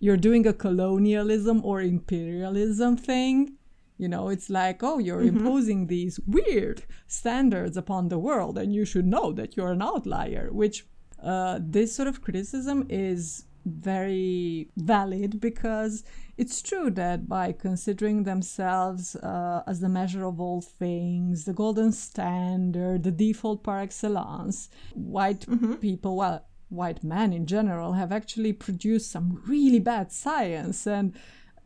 you're 0.00 0.16
doing 0.16 0.46
a 0.46 0.52
colonialism 0.52 1.64
or 1.64 1.80
imperialism 1.80 2.96
thing. 2.96 3.56
You 3.96 4.08
know, 4.08 4.28
it's 4.28 4.50
like, 4.50 4.82
oh, 4.82 4.98
you're 4.98 5.20
mm-hmm. 5.20 5.38
imposing 5.38 5.86
these 5.86 6.18
weird 6.26 6.82
standards 7.06 7.76
upon 7.76 8.08
the 8.08 8.18
world, 8.18 8.58
and 8.58 8.74
you 8.74 8.84
should 8.84 9.06
know 9.06 9.30
that 9.32 9.56
you're 9.56 9.72
an 9.72 9.82
outlier, 9.82 10.48
which 10.52 10.84
uh, 11.24 11.58
this 11.60 11.94
sort 11.94 12.08
of 12.08 12.20
criticism 12.20 12.86
is 12.90 13.44
very 13.64 14.68
valid 14.76 15.40
because 15.40 16.04
it's 16.36 16.60
true 16.60 16.90
that 16.90 17.28
by 17.28 17.52
considering 17.52 18.24
themselves 18.24 19.16
uh, 19.16 19.62
as 19.66 19.80
the 19.80 19.88
measure 19.88 20.24
of 20.24 20.40
all 20.40 20.60
things, 20.60 21.44
the 21.44 21.52
golden 21.52 21.92
standard, 21.92 23.04
the 23.04 23.10
default 23.10 23.62
par 23.62 23.80
excellence, 23.80 24.68
white 24.92 25.40
mm-hmm. 25.40 25.74
people, 25.74 26.16
well, 26.16 26.44
white 26.68 27.04
men 27.04 27.32
in 27.32 27.46
general, 27.46 27.92
have 27.92 28.12
actually 28.12 28.52
produced 28.52 29.10
some 29.10 29.42
really 29.46 29.78
bad 29.78 30.12
science. 30.12 30.86
And, 30.86 31.14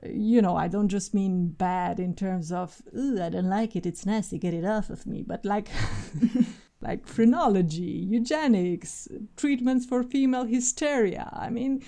you 0.05 0.43
know, 0.43 0.55
I 0.55 0.69
don't 0.69 0.89
just 0.89 1.15
mean 1.15 1.49
bad 1.49 1.99
in 1.99 2.15
terms 2.15 2.53
of, 2.53 2.81
I 2.95 3.31
don't 3.31 3.49
like 3.49 3.75
it, 3.75 3.87
it's 3.87 4.07
nasty, 4.07 4.39
get 4.39 4.55
it 4.55 4.65
off 4.65 4.91
of 4.91 5.07
me, 5.07 5.25
but 5.27 5.45
like. 5.45 5.69
like 6.81 7.07
phrenology, 7.07 8.07
eugenics, 8.09 9.09
treatments 9.37 9.85
for 9.85 10.03
female 10.03 10.45
hysteria. 10.45 11.29
I 11.33 11.51
mean, 11.51 11.83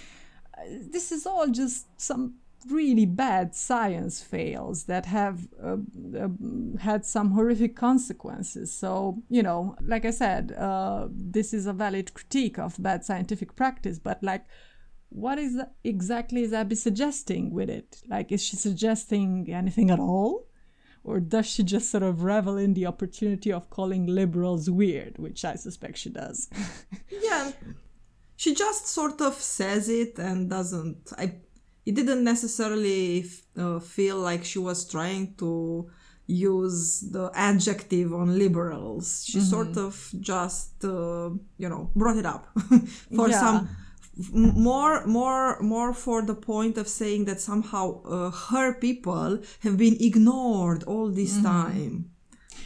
this 0.68 1.12
is 1.12 1.26
all 1.26 1.49
just 1.49 1.87
some 2.00 2.35
really 2.68 3.06
bad 3.06 3.54
science 3.54 4.20
fails 4.20 4.85
that 4.85 5.06
have 5.06 5.49
uh, 5.62 5.76
uh, 6.18 6.28
had 6.78 7.06
some 7.06 7.30
horrific 7.30 7.75
consequences. 7.75 8.73
So, 8.73 9.23
you 9.30 9.42
know, 9.42 9.76
like 9.80 10.04
I 10.04 10.11
said, 10.11 10.52
uh, 10.52 11.09
this 11.11 11.54
is 11.54 11.66
a 11.66 11.73
valid 11.73 12.12
critique 12.12 12.59
of 12.59 12.76
bad 12.82 13.04
scientific 13.04 13.56
practice, 13.56 13.99
but 13.99 14.23
like, 14.23 14.44
what 15.09 15.38
is 15.38 15.61
exactly 15.82 16.42
is 16.42 16.52
Abby 16.52 16.76
suggesting 16.76 17.50
with 17.50 17.70
it? 17.70 18.02
Like, 18.06 18.30
is 18.30 18.44
she 18.44 18.56
suggesting 18.56 19.52
anything 19.52 19.90
at 19.90 19.99
all? 19.99 20.47
Or 21.02 21.19
does 21.19 21.47
she 21.47 21.62
just 21.62 21.90
sort 21.90 22.02
of 22.02 22.23
revel 22.23 22.59
in 22.59 22.75
the 22.75 22.87
opportunity 22.87 23.52
of 23.52 23.71
calling 23.71 24.07
liberals 24.07 24.69
weird, 24.69 25.19
which 25.19 25.45
I 25.45 25.54
suspect 25.54 25.99
she 25.99 26.11
does? 26.11 26.49
yeah. 27.23 27.52
She 28.37 28.54
just 28.54 28.87
sort 28.87 29.21
of 29.21 29.35
says 29.35 29.88
it 29.88 30.19
and 30.19 30.50
doesn't. 30.50 31.12
I 31.16 31.35
it 31.87 31.95
didn't 31.95 32.25
necessarily 32.25 33.25
uh, 33.57 33.80
feel 33.80 34.19
like 34.19 34.45
she 34.45 34.59
was 34.59 34.88
trying 34.88 35.35
to 35.37 35.90
use 36.26 37.00
the 37.00 37.30
adjective 37.35 38.14
on 38.14 38.38
liberals. 38.38 39.25
She 39.26 39.38
mm-hmm. 39.38 39.47
sort 39.47 39.76
of 39.76 40.12
just, 40.21 40.85
uh, 40.85 41.30
you 41.59 41.69
know, 41.69 41.90
brought 41.97 42.16
it 42.16 42.26
up 42.26 42.47
for 43.16 43.28
yeah. 43.28 43.40
some 43.40 43.69
more 44.33 45.07
more 45.07 45.61
more 45.61 45.95
for 45.95 46.23
the 46.23 46.35
point 46.35 46.76
of 46.76 46.88
saying 46.88 47.25
that 47.25 47.40
somehow 47.40 48.02
uh, 48.02 48.31
her 48.31 48.75
people 48.75 49.40
have 49.61 49.76
been 49.76 49.97
ignored 50.00 50.83
all 50.85 51.09
this 51.09 51.35
mm-hmm. 51.35 51.47
time 51.47 52.11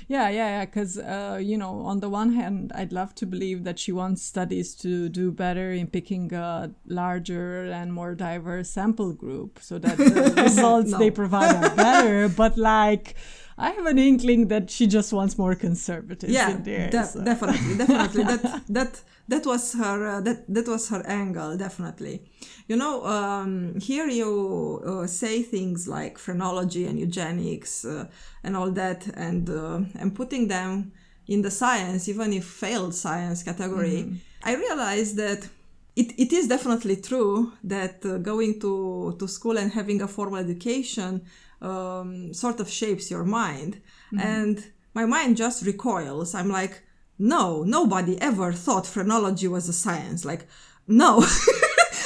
yeah, 0.09 0.29
yeah, 0.29 0.49
yeah. 0.49 0.65
Because 0.65 0.99
uh, 0.99 1.39
you 1.41 1.57
know, 1.57 1.81
on 1.81 2.01
the 2.01 2.09
one 2.09 2.33
hand, 2.35 2.73
I'd 2.75 2.93
love 2.93 3.15
to 3.17 3.27
believe 3.27 3.65
that 3.65 3.79
she 3.79 3.93
wants 3.93 4.23
studies 4.23 4.75
to 4.77 5.09
do 5.09 5.33
better 5.33 5.73
in 5.73 5.87
picking 5.87 6.33
a 6.33 6.73
larger 6.87 7.65
and 7.67 7.93
more 7.93 8.15
diverse 8.15 8.71
sample 8.71 9.13
group, 9.13 9.59
so 9.61 9.79
that 9.79 9.97
the 9.97 10.35
results 10.43 10.91
no. 10.91 10.99
they 10.99 11.11
provide 11.11 11.55
are 11.57 11.75
better. 11.75 12.29
But 12.37 12.57
like. 12.57 13.15
I 13.57 13.71
have 13.71 13.87
an 13.87 14.01
inkling 14.01 14.49
that 14.49 14.69
she 14.69 14.89
just 14.89 15.13
wants 15.13 15.39
more 15.39 15.55
conservatives 15.55 16.33
yeah, 16.33 16.51
in 16.51 16.65
there. 16.65 16.91
De- 16.91 17.05
so. 17.05 17.23
definitely, 17.23 17.77
definitely. 17.77 18.25
that 18.25 18.63
that 18.69 19.01
that 19.29 19.47
was 19.47 19.73
her 19.75 20.07
uh, 20.07 20.21
that 20.21 20.45
that 20.49 20.69
was 20.69 20.89
her 20.89 21.03
angle, 21.07 21.57
definitely 21.57 22.23
you 22.67 22.77
know, 22.77 23.05
um, 23.05 23.79
here 23.79 24.09
you 24.09 24.83
uh, 24.87 25.07
say 25.07 25.43
things 25.43 25.87
like 25.87 26.19
phrenology 26.19 26.87
and 26.87 26.99
eugenics 26.99 27.85
uh, 27.85 28.07
and 28.43 28.57
all 28.57 28.71
that, 28.71 29.07
and 29.15 29.51
uh, 29.51 29.81
and 29.99 30.15
putting 30.15 30.49
them 30.49 30.93
in 31.27 31.43
the 31.43 31.51
science, 31.51 32.09
even 32.09 32.33
if 32.33 32.45
failed 32.45 32.95
science 32.95 33.43
category. 33.43 34.05
Mm-hmm. 34.05 34.17
I 34.45 34.55
realized 34.57 35.17
that 35.17 35.49
it, 35.97 36.13
it 36.19 36.33
is 36.33 36.49
definitely 36.49 36.97
true 36.97 37.53
that 37.65 38.05
uh, 38.05 38.19
going 38.19 38.61
to, 38.61 39.17
to 39.19 39.29
school 39.29 39.59
and 39.59 39.71
having 39.71 40.03
a 40.03 40.09
formal 40.09 40.39
education 40.39 41.25
um, 41.63 42.33
sort 42.35 42.61
of 42.61 42.69
shapes 42.69 43.11
your 43.11 43.25
mind. 43.25 43.81
Mm-hmm. 44.13 44.21
And 44.21 44.73
my 44.95 45.07
mind 45.07 45.37
just 45.37 45.65
recoils. 45.65 46.35
I'm 46.35 46.51
like, 46.51 46.83
no, 47.19 47.63
nobody 47.63 48.21
ever 48.21 48.53
thought 48.53 48.87
phrenology 48.87 49.49
was 49.49 49.69
a 49.69 49.73
science. 49.73 50.25
Like, 50.25 50.47
no. 50.87 51.25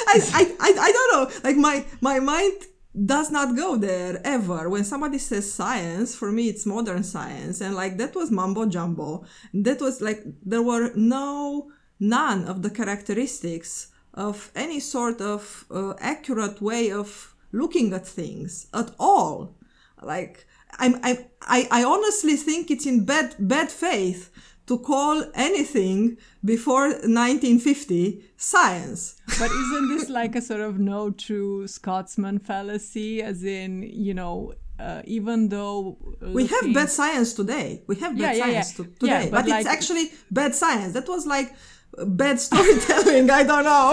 I, 0.07 0.55
I, 0.59 0.73
I, 0.79 0.91
don't 0.91 1.11
know. 1.13 1.39
Like 1.43 1.57
my 1.57 1.85
my 2.01 2.19
mind 2.19 2.65
does 3.05 3.31
not 3.31 3.55
go 3.55 3.75
there 3.75 4.19
ever. 4.23 4.69
When 4.69 4.83
somebody 4.83 5.17
says 5.17 5.51
science, 5.51 6.15
for 6.15 6.31
me 6.31 6.49
it's 6.49 6.65
modern 6.65 7.03
science, 7.03 7.61
and 7.61 7.75
like 7.75 7.97
that 7.97 8.15
was 8.15 8.31
mumbo 8.31 8.65
jumbo. 8.65 9.25
That 9.53 9.81
was 9.81 10.01
like 10.01 10.23
there 10.43 10.63
were 10.63 10.91
no 10.95 11.71
none 11.99 12.45
of 12.45 12.61
the 12.61 12.69
characteristics 12.69 13.87
of 14.13 14.51
any 14.55 14.79
sort 14.79 15.21
of 15.21 15.65
uh, 15.69 15.93
accurate 15.99 16.61
way 16.61 16.91
of 16.91 17.35
looking 17.51 17.93
at 17.93 18.07
things 18.07 18.67
at 18.73 18.91
all. 18.99 19.55
Like 20.01 20.47
I'm, 20.77 20.99
I, 21.03 21.27
I, 21.41 21.67
I 21.71 21.83
honestly 21.83 22.35
think 22.35 22.71
it's 22.71 22.85
in 22.85 23.05
bad 23.05 23.35
bad 23.37 23.71
faith 23.71 24.31
to 24.69 24.77
call 24.77 25.25
anything 25.33 26.15
before 26.45 26.89
1950 26.89 28.23
science. 28.37 29.15
but 29.39 29.49
isn't 29.49 29.89
this 29.89 30.09
like 30.09 30.35
a 30.35 30.41
sort 30.41 30.61
of 30.61 30.77
no 30.77 31.09
true 31.09 31.67
Scotsman 31.67 32.37
fallacy? 32.37 33.23
As 33.23 33.43
in, 33.43 33.81
you 33.81 34.13
know, 34.13 34.53
uh, 34.79 35.01
even 35.05 35.49
though 35.49 35.97
looking... 36.21 36.33
we 36.35 36.45
have 36.45 36.71
bad 36.71 36.91
science 36.91 37.33
today, 37.33 37.81
we 37.87 37.95
have 37.95 38.15
bad 38.15 38.35
yeah, 38.35 38.43
science 38.43 38.77
yeah, 38.77 38.85
yeah. 38.85 38.91
To- 38.91 38.99
today, 38.99 39.29
but, 39.31 39.41
but 39.41 39.49
like... 39.49 39.59
it's 39.61 39.69
actually 39.69 40.11
bad 40.29 40.53
science. 40.53 40.93
That 40.93 41.07
was 41.07 41.25
like 41.25 41.51
bad 42.05 42.39
storytelling 42.39 43.31
i 43.39 43.41
don't 43.41 43.63
know 43.63 43.91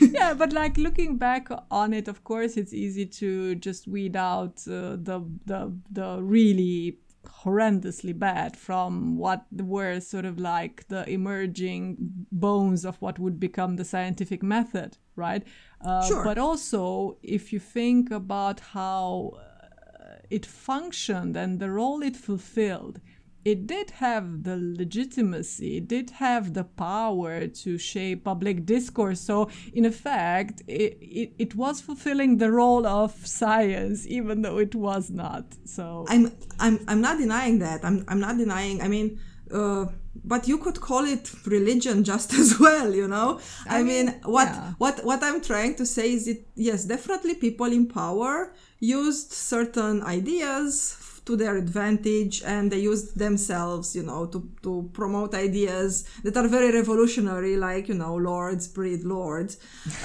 yeah 0.12 0.32
but 0.34 0.52
like 0.52 0.78
looking 0.78 1.18
back 1.18 1.48
on 1.68 1.92
it 1.92 2.06
of 2.06 2.22
course 2.22 2.56
it's 2.56 2.72
easy 2.72 3.04
to 3.04 3.56
just 3.56 3.88
weed 3.88 4.14
out 4.14 4.62
uh, 4.68 4.94
the 5.08 5.20
the 5.44 5.76
the 5.90 6.22
really 6.22 6.96
horrendously 7.26 8.18
bad 8.18 8.56
from 8.56 9.16
what 9.16 9.46
were 9.52 10.00
sort 10.00 10.24
of 10.24 10.38
like 10.38 10.88
the 10.88 11.08
emerging 11.08 11.96
bones 12.30 12.84
of 12.84 12.96
what 13.00 13.18
would 13.18 13.38
become 13.40 13.76
the 13.76 13.84
scientific 13.84 14.42
method, 14.42 14.98
right? 15.16 15.42
Uh, 15.80 16.06
sure. 16.06 16.24
But 16.24 16.38
also, 16.38 17.18
if 17.22 17.52
you 17.52 17.58
think 17.58 18.10
about 18.10 18.60
how 18.60 19.32
uh, 19.36 20.16
it 20.30 20.46
functioned 20.46 21.36
and 21.36 21.60
the 21.60 21.70
role 21.70 22.02
it 22.02 22.16
fulfilled, 22.16 23.00
it 23.44 23.66
did 23.66 23.90
have 23.92 24.44
the 24.44 24.56
legitimacy, 24.56 25.78
it 25.78 25.88
did 25.88 26.10
have 26.10 26.54
the 26.54 26.64
power 26.64 27.46
to 27.46 27.78
shape 27.78 28.24
public 28.24 28.64
discourse. 28.64 29.20
So, 29.20 29.50
in 29.72 29.84
effect, 29.84 30.62
it, 30.66 30.98
it, 31.00 31.32
it 31.38 31.54
was 31.54 31.80
fulfilling 31.80 32.38
the 32.38 32.50
role 32.50 32.86
of 32.86 33.26
science, 33.26 34.06
even 34.06 34.42
though 34.42 34.58
it 34.58 34.74
was 34.74 35.10
not. 35.10 35.44
So, 35.64 36.06
I'm, 36.08 36.32
I'm, 36.58 36.80
I'm 36.88 37.00
not 37.00 37.18
denying 37.18 37.58
that. 37.58 37.84
I'm, 37.84 38.04
I'm 38.08 38.20
not 38.20 38.38
denying, 38.38 38.80
I 38.80 38.88
mean, 38.88 39.20
uh, 39.52 39.86
but 40.24 40.48
you 40.48 40.58
could 40.58 40.80
call 40.80 41.04
it 41.04 41.30
religion 41.46 42.02
just 42.04 42.32
as 42.42 42.58
well 42.58 42.94
you 42.94 43.06
know 43.06 43.40
i, 43.68 43.80
I 43.80 43.82
mean, 43.82 44.06
mean, 44.06 44.20
what 44.24 44.48
yeah. 44.48 44.72
what 44.78 45.04
what 45.04 45.22
i'm 45.22 45.40
trying 45.40 45.74
to 45.74 45.84
say 45.84 46.12
is 46.12 46.26
it 46.28 46.46
yes 46.54 46.84
definitely 46.84 47.34
people 47.34 47.66
in 47.66 47.86
power 47.86 48.54
used 48.80 49.32
certain 49.32 50.02
ideas 50.02 50.96
to 51.26 51.36
their 51.36 51.56
advantage 51.56 52.42
and 52.44 52.70
they 52.70 52.78
used 52.78 53.18
themselves 53.18 53.96
you 53.96 54.02
know 54.02 54.26
to, 54.26 54.48
to 54.62 54.88
promote 54.92 55.34
ideas 55.34 56.04
that 56.22 56.36
are 56.36 56.48
very 56.48 56.70
revolutionary 56.72 57.56
like 57.56 57.88
you 57.88 57.94
know 57.94 58.14
lords 58.14 58.68
breed 58.68 59.02
lords. 59.04 59.56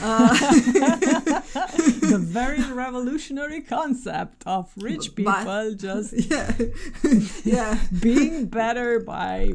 Uh, 0.02 0.28
the 2.14 2.18
very 2.40 2.62
revolutionary 2.72 3.62
concept 3.62 4.44
of 4.46 4.72
rich 4.78 5.16
people 5.16 5.34
but, 5.44 5.78
just 5.78 6.14
yeah. 6.32 6.52
Yeah. 7.44 7.80
being 8.02 8.46
better 8.48 9.00
by 9.00 9.54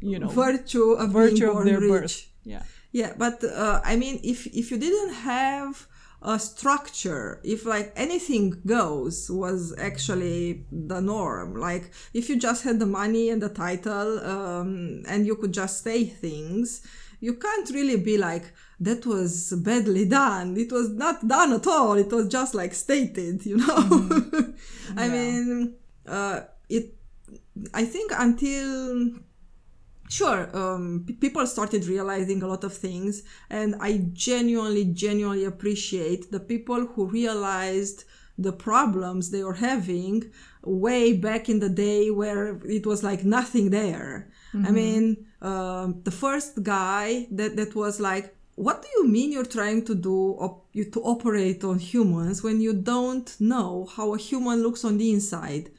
you 0.00 0.18
know 0.18 0.28
virtue 0.28 0.92
of 0.92 1.10
virtue 1.10 1.50
of 1.50 1.64
their 1.64 1.80
rich. 1.80 1.90
birth. 1.90 2.26
yeah. 2.44 2.62
Yeah 2.92 3.12
but 3.18 3.42
uh, 3.42 3.80
i 3.84 3.96
mean 3.96 4.20
if 4.22 4.46
if 4.46 4.70
you 4.70 4.78
didn't 4.78 5.14
have 5.14 5.88
a 6.24 6.38
structure. 6.38 7.40
If 7.44 7.66
like 7.66 7.92
anything 7.96 8.62
goes 8.66 9.30
was 9.30 9.74
actually 9.78 10.64
the 10.72 11.00
norm. 11.00 11.56
Like 11.56 11.90
if 12.12 12.28
you 12.28 12.36
just 12.36 12.64
had 12.64 12.78
the 12.80 12.86
money 12.86 13.30
and 13.30 13.42
the 13.42 13.50
title 13.50 14.18
um, 14.24 15.02
and 15.06 15.26
you 15.26 15.36
could 15.36 15.52
just 15.52 15.84
say 15.84 16.04
things 16.04 16.82
you 17.20 17.34
can't 17.34 17.70
really 17.70 17.96
be 17.96 18.18
like 18.18 18.52
that 18.80 19.06
was 19.06 19.52
badly 19.56 20.06
done. 20.06 20.56
It 20.58 20.70
was 20.70 20.90
not 20.90 21.26
done 21.26 21.54
at 21.54 21.66
all. 21.66 21.94
It 21.94 22.12
was 22.12 22.28
just 22.28 22.54
like 22.54 22.74
stated 22.74 23.46
you 23.46 23.58
know? 23.58 23.76
Mm-hmm. 23.76 24.50
i 24.96 25.08
mean 25.08 25.74
uh, 26.06 26.40
it 26.68 26.94
i 27.72 27.84
think 27.84 28.12
until 28.16 29.12
sure 30.08 30.48
um, 30.56 31.04
p- 31.06 31.14
people 31.14 31.46
started 31.46 31.84
realizing 31.86 32.42
a 32.42 32.46
lot 32.46 32.64
of 32.64 32.72
things 32.72 33.22
and 33.50 33.74
i 33.80 33.98
genuinely 34.12 34.84
genuinely 34.84 35.44
appreciate 35.44 36.30
the 36.30 36.40
people 36.40 36.86
who 36.86 37.06
realized 37.06 38.04
the 38.36 38.52
problems 38.52 39.30
they 39.30 39.44
were 39.44 39.54
having 39.54 40.30
way 40.62 41.12
back 41.12 41.48
in 41.48 41.60
the 41.60 41.68
day 41.68 42.10
where 42.10 42.56
it 42.64 42.86
was 42.86 43.04
like 43.04 43.24
nothing 43.24 43.70
there. 43.70 44.30
I 44.66 44.70
mean 44.70 45.26
um, 45.40 46.00
the 46.04 46.10
first 46.10 46.62
guy 46.62 47.26
that, 47.30 47.56
that 47.56 47.74
was 47.74 48.00
like 48.00 48.33
what 48.56 48.82
do 48.82 48.88
you 48.96 49.08
mean 49.08 49.32
you're 49.32 49.44
trying 49.44 49.84
to 49.84 49.94
do 49.94 50.16
op- 50.38 50.66
you 50.72 50.84
to 50.84 51.00
operate 51.02 51.64
on 51.64 51.78
humans 51.78 52.42
when 52.42 52.60
you 52.60 52.72
don't 52.72 53.34
know 53.40 53.88
how 53.96 54.14
a 54.14 54.18
human 54.18 54.62
looks 54.62 54.84
on 54.84 54.96
the 54.98 55.10
inside 55.10 55.70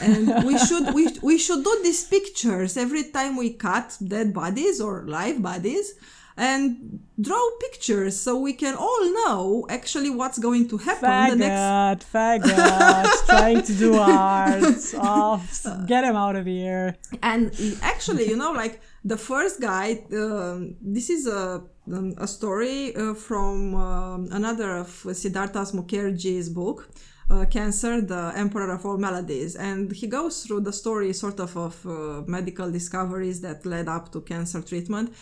and 0.00 0.44
we 0.44 0.58
should 0.66 0.92
we, 0.94 1.08
we 1.22 1.38
should 1.38 1.62
do 1.62 1.80
these 1.82 2.02
pictures 2.04 2.76
every 2.76 3.04
time 3.10 3.36
we 3.36 3.50
cut 3.52 3.96
dead 4.06 4.34
bodies 4.34 4.80
or 4.80 5.04
live 5.06 5.40
bodies 5.40 5.94
and 6.38 7.00
draw 7.18 7.42
pictures 7.60 8.14
so 8.20 8.36
we 8.38 8.52
can 8.52 8.74
all 8.74 9.04
know 9.20 9.66
actually 9.70 10.10
what's 10.10 10.38
going 10.38 10.68
to 10.68 10.76
happen 10.76 11.38
the 11.38 11.46
next 11.46 12.12
Faggot, 12.12 12.42
faggot, 12.42 13.26
trying 13.32 13.62
to 13.62 13.72
do 13.72 13.94
art. 13.94 14.64
Oh, 14.94 15.42
get 15.86 16.04
him 16.04 16.16
out 16.16 16.36
of 16.36 16.44
here. 16.46 16.96
and 17.22 17.52
actually 17.82 18.28
you 18.28 18.36
know 18.36 18.52
like 18.52 18.80
the 19.12 19.16
first 19.16 19.60
guy 19.60 20.04
um, 20.12 20.76
this 20.80 21.08
is 21.10 21.26
a, 21.28 21.62
um, 21.92 22.14
a 22.18 22.26
story 22.26 22.94
uh, 22.96 23.14
from 23.14 23.74
um, 23.74 24.28
another 24.32 24.70
of 24.82 24.90
siddhartha 25.20 25.62
mukherjee's 25.78 26.48
book 26.48 26.88
uh, 27.30 27.44
cancer 27.56 28.00
the 28.00 28.32
emperor 28.36 28.70
of 28.72 28.84
all 28.86 28.98
maladies. 28.98 29.56
And 29.56 29.90
he 29.92 30.06
goes 30.06 30.44
through 30.44 30.60
the 30.60 30.72
story 30.72 31.12
sort 31.12 31.40
of 31.40 31.56
of 31.56 31.74
uh, 31.86 32.22
medical 32.26 32.70
discoveries 32.70 33.40
that 33.40 33.66
led 33.66 33.88
up 33.88 34.12
to 34.12 34.20
cancer 34.20 34.60
treatment. 34.62 35.12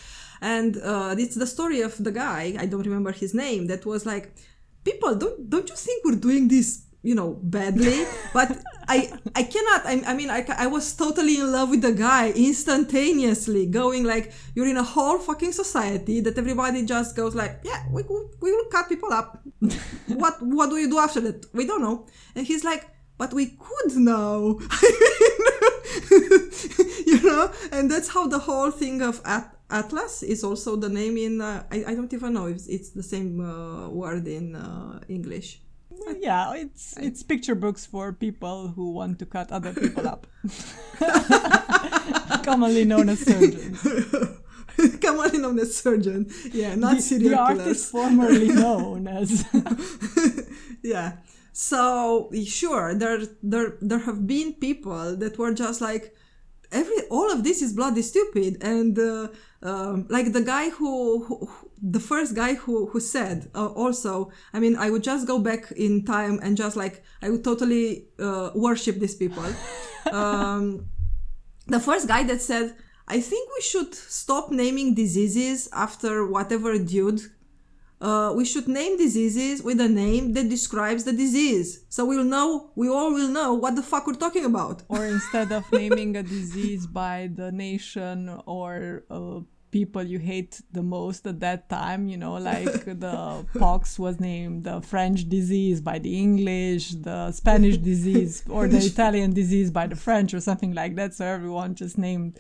And 0.41 0.77
uh, 0.79 1.15
it's 1.19 1.35
the 1.35 1.47
story 1.47 1.81
of 1.81 1.93
the 2.03 2.13
guy 2.13 2.55
i 2.59 2.67
don't 2.67 2.87
remember 2.91 3.13
his 3.13 3.33
name 3.35 3.67
that 3.69 3.87
was 3.87 4.05
like 4.05 4.35
people 4.85 5.15
don't 5.15 5.49
don't 5.49 5.69
you 5.71 5.77
think 5.77 6.05
we're 6.05 6.23
doing 6.29 6.49
this 6.49 6.85
you 7.05 7.15
know 7.15 7.39
badly? 7.43 8.05
But 8.33 8.49
i 8.89 9.11
i 9.35 9.43
cannot 9.43 9.87
i, 9.87 10.03
I 10.07 10.15
mean 10.15 10.31
I, 10.31 10.45
I 10.59 10.67
was 10.67 10.95
totally 10.95 11.39
in 11.39 11.51
love 11.53 11.71
with 11.71 11.83
the 11.83 11.93
guy 11.93 12.31
instantaneously 12.31 13.67
going 13.67 14.05
like 14.05 14.33
you're 14.55 14.69
in 14.69 14.77
a 14.77 14.83
whole 14.83 15.19
fucking 15.19 15.53
society 15.53 16.21
that 16.21 16.37
everybody 16.39 16.85
just 16.85 17.17
goes 17.17 17.35
like 17.35 17.61
yeah 17.65 17.83
we, 17.91 18.03
will- 18.03 18.31
we 18.41 18.53
will 18.53 18.67
cut 18.71 18.89
people 18.89 19.13
up. 19.13 19.41
What 20.23 20.35
what 20.43 20.71
do 20.71 20.77
you 20.77 20.89
do 20.91 20.99
after 20.99 21.21
that? 21.23 21.47
We 21.55 21.67
don't 21.67 21.81
know. 21.83 22.07
And 22.37 22.47
he's 22.47 22.65
like 22.65 22.85
but 23.17 23.33
we 23.33 23.47
could 23.67 23.97
know. 23.97 24.61
You 27.07 27.23
know? 27.23 27.51
And 27.73 27.91
that's 27.91 28.09
how 28.09 28.27
the 28.27 28.39
whole 28.39 28.71
thing 28.71 29.03
of 29.03 29.21
At- 29.25 29.51
atlas 29.71 30.23
is 30.23 30.45
also 30.45 30.77
the 30.77 30.89
name 30.89 31.17
in 31.17 31.41
uh, 31.41 31.63
I, 31.71 31.85
I 31.89 31.95
don't 31.95 32.13
even 32.13 32.35
know 32.35 32.47
if 32.47 32.59
it's 32.69 32.91
the 32.91 33.03
same 33.03 33.41
uh, 33.41 33.89
word 33.89 34.27
in 34.29 34.55
uh, 34.55 35.01
english 35.09 35.61
Yeah, 36.21 36.55
it's 36.55 36.97
it's 36.99 37.23
picture 37.23 37.55
books 37.55 37.87
for 37.87 38.13
people 38.13 38.69
who 38.69 38.93
want 38.93 39.19
to 39.21 39.27
cut 39.27 39.51
other 39.53 39.73
people 39.73 40.07
up. 40.09 40.27
Commonly 42.43 42.85
known 42.85 43.09
as 43.09 43.21
surgeons. 43.21 43.87
in 45.33 45.45
on 45.45 45.57
the 45.57 45.65
surgeon 45.67 46.27
yeah 46.53 46.75
not 46.75 46.97
The, 46.97 47.03
serial 47.03 47.31
the 47.31 47.37
killers 47.37 47.61
artist 47.61 47.91
formerly 47.91 48.49
known 48.63 49.07
as 49.07 49.45
yeah 50.83 51.13
so 51.53 52.31
sure 52.45 52.95
there 52.95 53.21
there 53.43 53.79
there 53.81 54.01
have 54.01 54.27
been 54.27 54.55
people 54.55 55.17
that 55.17 55.39
were 55.39 55.55
just 55.55 55.81
like 55.81 56.15
every 56.73 56.97
all 57.11 57.31
of 57.31 57.45
this 57.45 57.63
is 57.63 57.73
bloody 57.73 58.03
stupid 58.03 58.63
and 58.63 58.99
uh, 58.99 59.29
um, 59.63 60.07
like 60.11 60.33
the 60.33 60.43
guy 60.43 60.71
who 60.71 61.25
who- 61.25 61.49
the 61.83 62.01
first 62.01 62.35
guy 62.35 62.55
who 62.55 62.87
who 62.87 63.01
said 63.01 63.51
uh, 63.55 63.67
also 63.67 64.31
i 64.53 64.61
mean 64.61 64.77
i 64.77 64.91
would 64.91 65.03
just 65.03 65.27
go 65.27 65.39
back 65.39 65.71
in 65.73 66.05
time 66.05 66.39
and 66.43 66.57
just 66.57 66.77
like 66.77 67.03
i 67.23 67.29
would 67.31 67.45
totally 67.45 68.07
uh, 68.19 68.51
worship 68.55 68.97
these 68.99 69.15
people. 69.15 69.45
Um, 70.13 70.91
the 71.67 71.81
first 71.81 72.07
guy 72.07 72.25
that 72.25 72.43
said 72.43 72.77
i 73.09 73.19
think 73.21 73.49
we 73.57 73.63
should 73.63 73.95
stop 73.95 74.51
naming 74.51 74.95
diseases 74.95 75.67
after 75.73 76.27
whatever 76.27 76.79
dude. 76.79 77.23
Uh, 78.03 78.35
we 78.37 78.45
should 78.45 78.69
name 78.69 78.99
diseases 78.99 79.63
with 79.63 79.81
a 79.81 79.89
name 79.89 80.35
that 80.35 80.51
describes 80.51 81.05
the 81.05 81.13
disease. 81.13 81.87
So 81.89 82.05
we'll 82.05 82.31
know 82.37 82.71
we 82.75 82.87
all 82.87 83.15
will 83.15 83.29
know 83.29 83.55
what 83.55 83.77
the 83.77 83.83
fuck 83.83 84.07
we're 84.07 84.23
talking 84.27 84.45
about. 84.45 84.83
Or 84.89 85.07
instead 85.07 85.51
of 85.53 85.65
naming 85.73 86.15
a 86.15 86.23
disease 86.23 86.87
by 86.87 87.31
the 87.35 87.51
nation 87.51 88.29
or 88.45 89.05
uh, 89.09 89.41
people 89.79 90.05
you 90.15 90.21
hate 90.33 90.53
the 90.73 90.85
most 90.97 91.27
at 91.27 91.39
that 91.47 91.69
time 91.69 92.09
you 92.13 92.19
know 92.25 92.35
like 92.53 92.85
the 93.07 93.19
pox 93.59 93.99
was 93.99 94.21
named 94.31 94.65
the 94.69 94.81
french 94.93 95.21
disease 95.37 95.79
by 95.91 95.97
the 95.99 96.13
english 96.27 96.85
the 97.09 97.19
spanish 97.33 97.79
disease 97.91 98.33
or 98.57 98.63
the 98.69 98.83
italian 98.93 99.33
disease 99.33 99.71
by 99.71 99.87
the 99.87 99.97
french 99.97 100.35
or 100.35 100.41
something 100.41 100.73
like 100.75 100.95
that. 100.97 101.15
So 101.15 101.25
everyone 101.25 101.75
just 101.75 101.99
named 101.99 102.39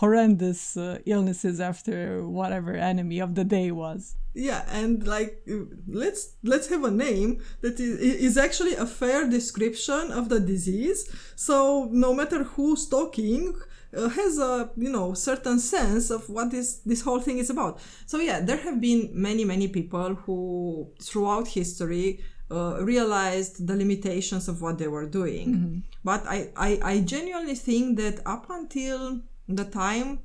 horrendous 0.00 0.76
uh, 0.76 0.98
illnesses 1.04 1.60
after 1.60 2.26
whatever 2.26 2.74
enemy 2.74 3.18
of 3.20 3.34
the 3.34 3.44
day 3.44 3.70
was. 3.70 4.16
Yeah 4.34 4.64
and 4.80 5.06
like 5.06 5.46
let's 5.86 6.22
let's 6.42 6.68
have 6.68 6.84
a 6.84 6.90
name 6.90 7.42
that 7.60 7.78
is, 7.78 7.98
is 8.28 8.38
actually 8.38 8.74
a 8.74 8.86
fair 8.86 9.28
description 9.28 10.10
of 10.10 10.30
the 10.30 10.40
disease. 10.40 11.00
So 11.36 11.88
no 11.92 12.14
matter 12.14 12.44
who's 12.44 12.88
talking 12.88 13.54
uh, 13.96 14.08
has 14.08 14.38
a 14.38 14.70
you 14.76 14.90
know 14.90 15.14
certain 15.14 15.58
sense 15.58 16.10
of 16.10 16.28
what 16.28 16.50
this 16.50 16.78
this 16.78 17.02
whole 17.02 17.20
thing 17.20 17.38
is 17.38 17.50
about. 17.50 17.80
So 18.06 18.18
yeah 18.18 18.40
there 18.40 18.58
have 18.58 18.80
been 18.80 19.10
many 19.12 19.44
many 19.44 19.68
people 19.68 20.14
who 20.14 20.90
throughout 21.00 21.48
history 21.48 22.20
uh, 22.50 22.82
realized 22.82 23.66
the 23.66 23.74
limitations 23.74 24.48
of 24.48 24.60
what 24.60 24.78
they 24.78 24.88
were 24.88 25.06
doing. 25.06 25.84
But 26.04 26.26
I, 26.26 26.50
I 26.56 26.80
i 26.82 27.00
genuinely 27.00 27.54
think 27.54 27.96
that 27.98 28.20
up 28.26 28.50
until 28.50 29.20
the 29.48 29.64
time 29.64 30.20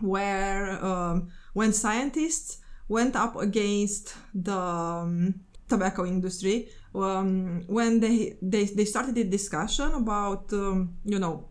where 0.00 0.82
um, 0.84 1.28
when 1.52 1.72
scientists 1.72 2.58
went 2.88 3.14
up 3.16 3.36
against 3.36 4.14
the 4.34 4.56
um, 4.56 5.40
tobacco 5.68 6.04
industry 6.04 6.68
um, 6.94 7.64
when 7.66 8.00
they, 8.00 8.36
they 8.42 8.64
they 8.64 8.84
started 8.84 9.16
a 9.16 9.24
discussion 9.24 9.92
about 9.94 10.52
um, 10.52 10.96
you 11.04 11.18
know 11.18 11.48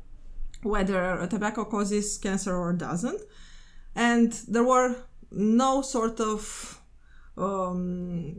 whether 0.63 1.27
tobacco 1.27 1.65
causes 1.65 2.17
cancer 2.17 2.55
or 2.55 2.73
doesn't. 2.73 3.21
And 3.95 4.31
there 4.47 4.63
were 4.63 4.95
no 5.31 5.81
sort 5.81 6.19
of 6.19 6.81
um, 7.37 8.35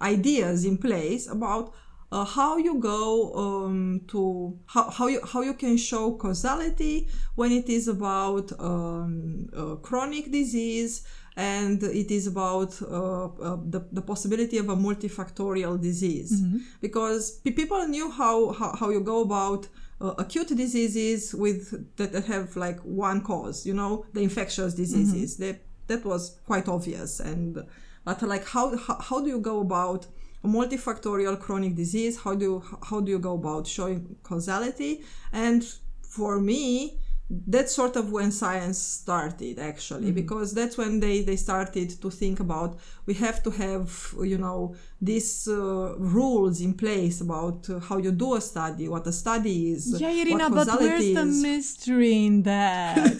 ideas 0.00 0.64
in 0.64 0.78
place 0.78 1.28
about 1.28 1.74
uh, 2.12 2.24
how 2.24 2.56
you 2.56 2.78
go 2.78 3.34
um, 3.34 4.00
to 4.08 4.56
how, 4.66 4.88
how 4.90 5.08
you 5.08 5.20
how 5.24 5.42
you 5.42 5.54
can 5.54 5.76
show 5.76 6.12
causality 6.12 7.08
when 7.34 7.50
it 7.50 7.68
is 7.68 7.88
about 7.88 8.52
um, 8.60 9.48
uh, 9.56 9.74
chronic 9.76 10.30
disease 10.30 11.04
and 11.36 11.82
it 11.82 12.10
is 12.12 12.26
about 12.28 12.80
uh, 12.82 13.24
uh, 13.24 13.56
the, 13.64 13.84
the 13.90 14.02
possibility 14.02 14.58
of 14.58 14.68
a 14.68 14.76
multifactorial 14.76 15.80
disease. 15.80 16.40
Because 16.80 17.32
pe- 17.44 17.50
people 17.50 17.84
knew 17.88 18.08
how, 18.10 18.52
how, 18.52 18.76
how 18.76 18.90
you 18.90 19.00
go 19.00 19.22
about 19.22 19.66
uh, 20.00 20.14
acute 20.18 20.48
diseases 20.48 21.34
with 21.34 21.96
that, 21.96 22.12
that 22.12 22.24
have 22.26 22.56
like 22.56 22.80
one 22.80 23.20
cause 23.20 23.64
you 23.66 23.74
know 23.74 24.06
the 24.12 24.22
infectious 24.22 24.74
diseases. 24.74 25.36
That 25.36 25.60
that 25.86 26.04
was 26.04 26.38
quite 26.46 26.68
obvious. 26.68 27.20
And 27.20 27.64
but 28.04 28.22
like 28.22 28.46
how, 28.46 28.76
how 28.76 28.98
how 29.00 29.20
do 29.20 29.28
you 29.28 29.40
go 29.40 29.60
about 29.60 30.06
a 30.42 30.48
multifactorial 30.48 31.38
chronic 31.40 31.74
disease? 31.74 32.20
How 32.20 32.34
do 32.34 32.44
you 32.44 32.64
how 32.88 33.00
do 33.00 33.10
you 33.10 33.18
go 33.18 33.34
about 33.34 33.66
showing 33.66 34.16
causality? 34.22 35.02
And 35.32 35.64
for 36.02 36.40
me 36.40 36.98
that's 37.30 37.74
sort 37.74 37.96
of 37.96 38.12
when 38.12 38.30
science 38.30 38.78
started 38.78 39.58
actually 39.58 40.12
because 40.12 40.52
that's 40.52 40.76
when 40.76 41.00
they 41.00 41.22
they 41.22 41.36
started 41.36 41.88
to 42.00 42.10
think 42.10 42.38
about 42.38 42.78
we 43.06 43.14
have 43.14 43.42
to 43.42 43.50
have 43.50 44.14
you 44.22 44.36
know 44.36 44.74
these 45.10 45.32
uh, 45.48 45.94
rules 46.16 46.56
in 46.66 46.72
place 46.84 47.16
about 47.26 47.58
uh, 47.68 47.78
how 47.88 47.96
you 48.04 48.12
do 48.24 48.28
a 48.34 48.40
study 48.50 48.84
what 48.94 49.04
a 49.06 49.12
study 49.22 49.56
is 49.74 49.82
yeah 50.00 50.10
irina 50.22 50.48
what 50.48 50.54
but 50.58 50.66
where's 50.80 51.02
causality 51.02 51.14
the 51.14 51.24
mystery 51.48 52.14
in 52.28 52.42
that 52.42 53.10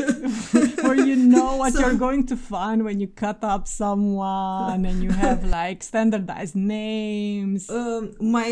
where 0.84 1.00
you 1.10 1.16
know 1.34 1.50
what 1.60 1.72
So- 1.72 1.80
you're 1.80 2.00
going 2.08 2.24
to 2.32 2.36
find 2.36 2.78
when 2.88 2.98
you 3.02 3.08
cut 3.24 3.40
up 3.54 3.64
someone 3.82 4.80
and 4.90 4.98
you 5.06 5.10
have 5.24 5.40
like 5.60 5.78
standardized 5.82 6.56
names 6.56 7.68
um, 7.70 8.14
my 8.20 8.48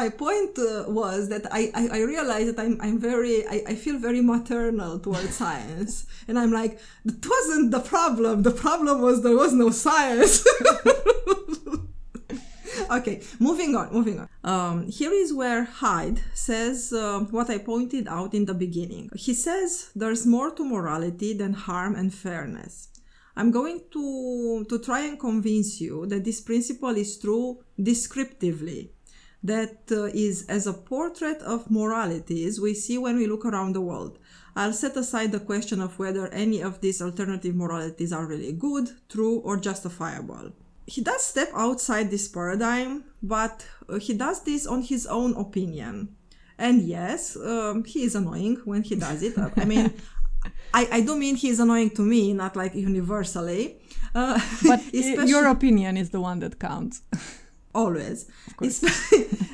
my 0.00 0.06
point 0.24 0.52
uh, 0.58 0.84
was 1.00 1.28
that 1.32 1.44
I, 1.52 1.62
I, 1.74 1.82
I 1.98 2.00
realized 2.14 2.46
that 2.50 2.58
I'm, 2.64 2.74
I'm 2.80 2.98
very 2.98 3.36
I, 3.54 3.56
I 3.72 3.74
feel 3.74 3.98
very 3.98 4.20
maternal 4.34 4.98
towards 4.98 5.34
science. 5.42 6.06
And 6.28 6.38
I'm 6.38 6.52
like, 6.52 6.78
that 7.04 7.22
wasn't 7.34 7.72
the 7.76 7.80
problem. 7.80 8.42
The 8.42 8.52
problem 8.52 8.96
was 9.06 9.22
there 9.26 9.36
was 9.44 9.52
no 9.52 9.68
science. 9.70 10.34
okay, 12.90 13.22
moving 13.38 13.74
on, 13.76 13.92
moving 13.92 14.20
on. 14.20 14.28
Um, 14.44 14.88
here 14.88 15.12
is 15.12 15.32
where 15.32 15.64
Haidt 15.66 16.20
says 16.34 16.92
uh, 16.92 17.20
what 17.30 17.50
I 17.50 17.58
pointed 17.58 18.08
out 18.08 18.34
in 18.34 18.44
the 18.44 18.54
beginning. 18.54 19.10
He 19.14 19.34
says 19.34 19.90
there's 19.94 20.26
more 20.26 20.50
to 20.54 20.64
morality 20.64 21.32
than 21.34 21.52
harm 21.54 21.94
and 21.94 22.12
fairness. 22.12 22.88
I'm 23.36 23.50
going 23.50 23.80
to, 23.92 24.66
to 24.68 24.78
try 24.78 25.00
and 25.00 25.18
convince 25.18 25.80
you 25.80 26.06
that 26.06 26.24
this 26.24 26.40
principle 26.40 26.96
is 26.96 27.18
true 27.18 27.62
descriptively. 27.82 28.92
That 29.42 29.90
uh, 29.90 30.04
is 30.14 30.46
as 30.48 30.66
a 30.66 30.72
portrait 30.72 31.42
of 31.42 31.70
moralities 31.70 32.60
we 32.60 32.74
see 32.74 32.96
when 32.96 33.16
we 33.16 33.26
look 33.26 33.44
around 33.44 33.72
the 33.72 33.80
world. 33.80 34.18
I'll 34.54 34.74
set 34.74 34.96
aside 34.96 35.32
the 35.32 35.40
question 35.40 35.80
of 35.80 35.98
whether 35.98 36.28
any 36.28 36.62
of 36.62 36.80
these 36.80 37.00
alternative 37.00 37.54
moralities 37.54 38.12
are 38.12 38.26
really 38.26 38.52
good, 38.52 38.90
true, 39.08 39.38
or 39.38 39.56
justifiable. 39.56 40.52
He 40.86 41.00
does 41.00 41.22
step 41.22 41.50
outside 41.54 42.10
this 42.10 42.28
paradigm, 42.28 43.04
but 43.22 43.64
uh, 43.88 43.98
he 43.98 44.14
does 44.14 44.42
this 44.42 44.66
on 44.66 44.82
his 44.82 45.06
own 45.06 45.34
opinion. 45.36 46.16
And 46.58 46.82
yes, 46.82 47.36
um, 47.36 47.84
he 47.84 48.02
is 48.04 48.14
annoying 48.14 48.60
when 48.64 48.82
he 48.82 48.94
does 48.94 49.22
it. 49.22 49.34
I 49.56 49.64
mean, 49.64 49.92
I, 50.74 50.88
I 50.90 51.00
do 51.00 51.16
mean 51.16 51.36
he's 51.36 51.60
annoying 51.60 51.90
to 51.90 52.02
me, 52.02 52.32
not 52.32 52.56
like 52.56 52.74
universally. 52.74 53.80
Uh, 54.14 54.40
but 54.66 54.80
your 54.92 55.46
opinion 55.46 55.96
is 55.96 56.10
the 56.10 56.20
one 56.20 56.40
that 56.40 56.58
counts. 56.58 57.02
always. 57.74 58.30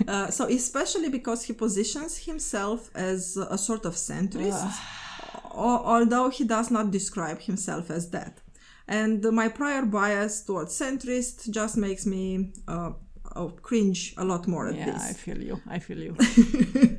uh, 0.09 0.31
so 0.31 0.49
especially 0.49 1.09
because 1.09 1.45
he 1.45 1.53
positions 1.53 2.19
himself 2.19 2.91
as 2.95 3.37
a 3.37 3.57
sort 3.57 3.85
of 3.85 3.95
centrist, 3.95 4.77
although 5.53 6.29
he 6.29 6.45
does 6.45 6.71
not 6.71 6.91
describe 6.91 7.41
himself 7.41 7.91
as 7.91 8.11
that. 8.11 8.41
And 8.89 9.23
my 9.33 9.49
prior 9.49 9.85
bias 9.85 10.45
towards 10.45 10.79
centrist 10.79 11.51
just 11.51 11.77
makes 11.77 12.07
me 12.07 12.53
uh, 12.67 12.93
oh, 13.37 13.51
cringe 13.51 14.15
a 14.17 14.25
lot 14.25 14.49
more 14.49 14.69
at 14.69 14.77
yeah, 14.77 14.87
this. 14.87 15.11
I 15.11 15.13
feel 15.13 15.43
you. 15.43 15.61
I 15.69 15.79
feel 15.79 15.99
you. 15.99 16.17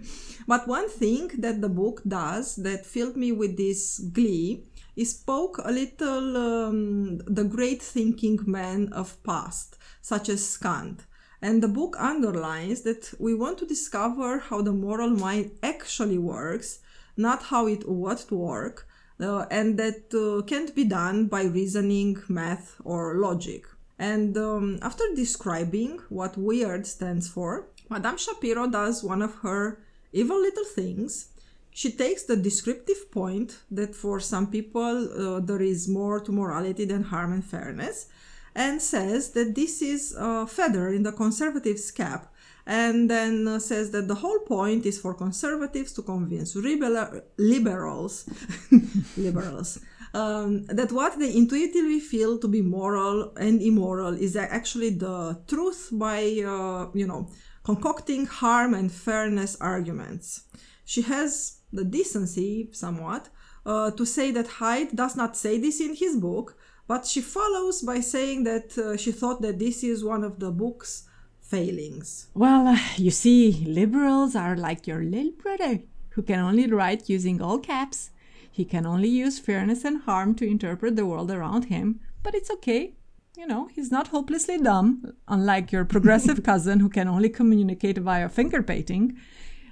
But 0.50 0.68
one 0.68 0.90
thing 0.90 1.30
that 1.38 1.62
the 1.62 1.70
book 1.70 2.02
does 2.08 2.56
that 2.56 2.84
filled 2.84 3.16
me 3.16 3.32
with 3.32 3.56
this 3.56 4.00
glee 4.00 4.66
is 4.96 5.12
spoke 5.12 5.60
a 5.64 5.72
little 5.72 6.36
um, 6.38 7.20
the 7.20 7.44
great 7.44 7.84
thinking 7.84 8.40
men 8.48 8.92
of 8.92 9.22
past, 9.24 9.78
such 10.02 10.28
as 10.28 10.58
Kant. 10.58 11.06
And 11.40 11.62
the 11.62 11.68
book 11.68 11.96
underlines 12.00 12.82
that 12.82 13.14
we 13.20 13.36
want 13.36 13.60
to 13.60 13.68
discover 13.68 14.40
how 14.40 14.64
the 14.64 14.74
moral 14.74 15.12
mind 15.12 15.52
actually 15.62 16.18
works, 16.18 16.80
not 17.16 17.44
how 17.44 17.68
it 17.68 17.84
ought 17.88 18.28
to 18.30 18.36
work, 18.36 18.88
uh, 19.22 19.46
and 19.52 19.78
that 19.78 20.14
uh, 20.14 20.42
can't 20.44 20.74
be 20.76 20.84
done 20.84 21.28
by 21.28 21.44
reasoning, 21.44 22.22
math, 22.28 22.76
or 22.84 23.16
logic. 23.16 23.66
And 23.98 24.38
um, 24.38 24.80
after 24.82 25.04
describing 25.16 26.00
what 26.10 26.38
weird 26.38 26.88
stands 26.88 27.28
for, 27.28 27.68
Madame 27.90 28.18
Shapiro 28.18 28.68
does 28.68 29.04
one 29.04 29.22
of 29.22 29.36
her 29.42 29.80
evil 30.14 30.40
little 30.40 30.66
things. 30.66 31.30
She 31.72 31.92
takes 31.92 32.24
the 32.24 32.38
descriptive 32.38 33.12
point 33.12 33.60
that 33.70 33.96
for 33.96 34.20
some 34.20 34.48
people 34.48 35.36
uh, 35.36 35.40
there 35.40 35.62
is 35.62 35.88
more 35.88 36.20
to 36.22 36.32
morality 36.32 36.86
than 36.86 37.04
harm 37.04 37.34
and 37.34 37.44
fairness, 37.44 38.08
and 38.56 38.82
says 38.82 39.32
that 39.32 39.56
this 39.56 39.82
is 39.82 40.16
a 40.18 40.48
feather 40.48 40.90
in 40.90 41.04
the 41.04 41.12
conservatives' 41.12 41.92
cap, 41.92 42.34
and 42.66 43.10
then 43.10 43.48
uh, 43.48 43.60
says 43.60 43.92
that 43.92 44.08
the 44.08 44.16
whole 44.16 44.40
point 44.40 44.86
is 44.86 45.00
for 45.00 45.14
conservatives 45.14 45.94
to 45.94 46.02
convince 46.02 46.56
liberals, 46.56 48.30
liberals. 49.18 49.80
Um, 50.14 50.66
that 50.66 50.92
what 50.92 51.20
they 51.20 51.36
intuitively 51.36 52.00
feel 52.00 52.40
to 52.40 52.48
be 52.48 52.62
moral 52.64 53.32
and 53.38 53.62
immoral 53.62 54.16
is 54.16 54.36
actually 54.36 54.90
the 54.92 55.40
truth 55.48 55.90
by, 55.92 56.22
uh, 56.46 56.88
you 56.96 57.06
know, 57.06 57.30
concocting 57.64 58.26
harm 58.26 58.74
and 58.74 58.92
fairness 58.92 59.56
arguments. 59.62 60.46
She 60.84 61.04
has 61.04 61.60
the 61.72 61.86
decency, 61.86 62.70
somewhat, 62.72 63.30
uh, 63.66 63.92
to 63.92 64.06
say 64.06 64.32
that 64.32 64.48
Haidt 64.48 64.96
does 64.96 65.16
not 65.16 65.38
say 65.38 65.60
this 65.60 65.80
in 65.80 65.96
his 65.96 66.18
book, 66.18 66.58
but 66.88 67.06
she 67.06 67.22
follows 67.22 67.84
by 67.84 68.00
saying 68.00 68.44
that 68.46 68.76
uh, 68.78 68.98
she 68.98 69.12
thought 69.12 69.42
that 69.44 69.60
this 69.60 69.84
is 69.84 70.04
one 70.04 70.24
of 70.24 70.40
the 70.40 70.50
book's 70.50 71.08
failings. 71.50 72.28
Well, 72.34 72.68
uh, 72.68 72.80
you 72.96 73.12
see, 73.12 73.66
liberals 73.68 74.36
are 74.36 74.56
like 74.56 74.88
your 74.88 75.04
little 75.04 75.32
brother, 75.32 75.82
who 76.12 76.22
can 76.22 76.40
only 76.40 76.68
write 76.68 77.10
using 77.10 77.42
all 77.42 77.60
caps. 77.60 78.12
He 78.52 78.66
can 78.66 78.86
only 78.86 79.10
use 79.10 79.40
fairness 79.40 79.86
and 79.86 80.02
harm 80.04 80.36
to 80.36 80.48
interpret 80.48 80.96
the 80.96 81.06
world 81.06 81.32
around 81.32 81.66
him, 81.66 82.00
but 82.24 82.36
it's 82.36 82.52
okay 82.52 82.94
you 83.40 83.48
know, 83.48 83.70
he's 83.74 83.90
not 83.90 84.10
hopelessly 84.10 84.58
dumb, 84.58 85.14
unlike 85.30 85.72
your 85.72 85.86
progressive 85.86 86.44
cousin 86.50 86.82
who 86.82 86.90
can 86.90 87.08
only 87.08 87.30
communicate 87.30 87.98
via 87.98 88.28
finger 88.28 88.62
painting. 88.62 89.18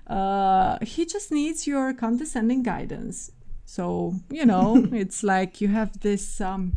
Uh, 0.07 0.77
he 0.81 1.05
just 1.05 1.33
needs 1.33 1.67
your 1.67 1.93
condescending 1.93 2.63
guidance. 2.63 3.29
So, 3.65 4.15
you 4.29 4.45
know, 4.45 4.87
it's 4.93 5.21
like 5.21 5.59
you 5.59 5.67
have 5.67 5.99
this, 5.99 6.39
um, 6.39 6.73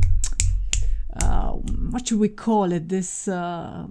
uh, 1.15 1.53
what 1.93 2.09
should 2.09 2.19
we 2.19 2.29
call 2.29 2.73
it? 2.73 2.89
This 2.89 3.29
uh, 3.29 3.87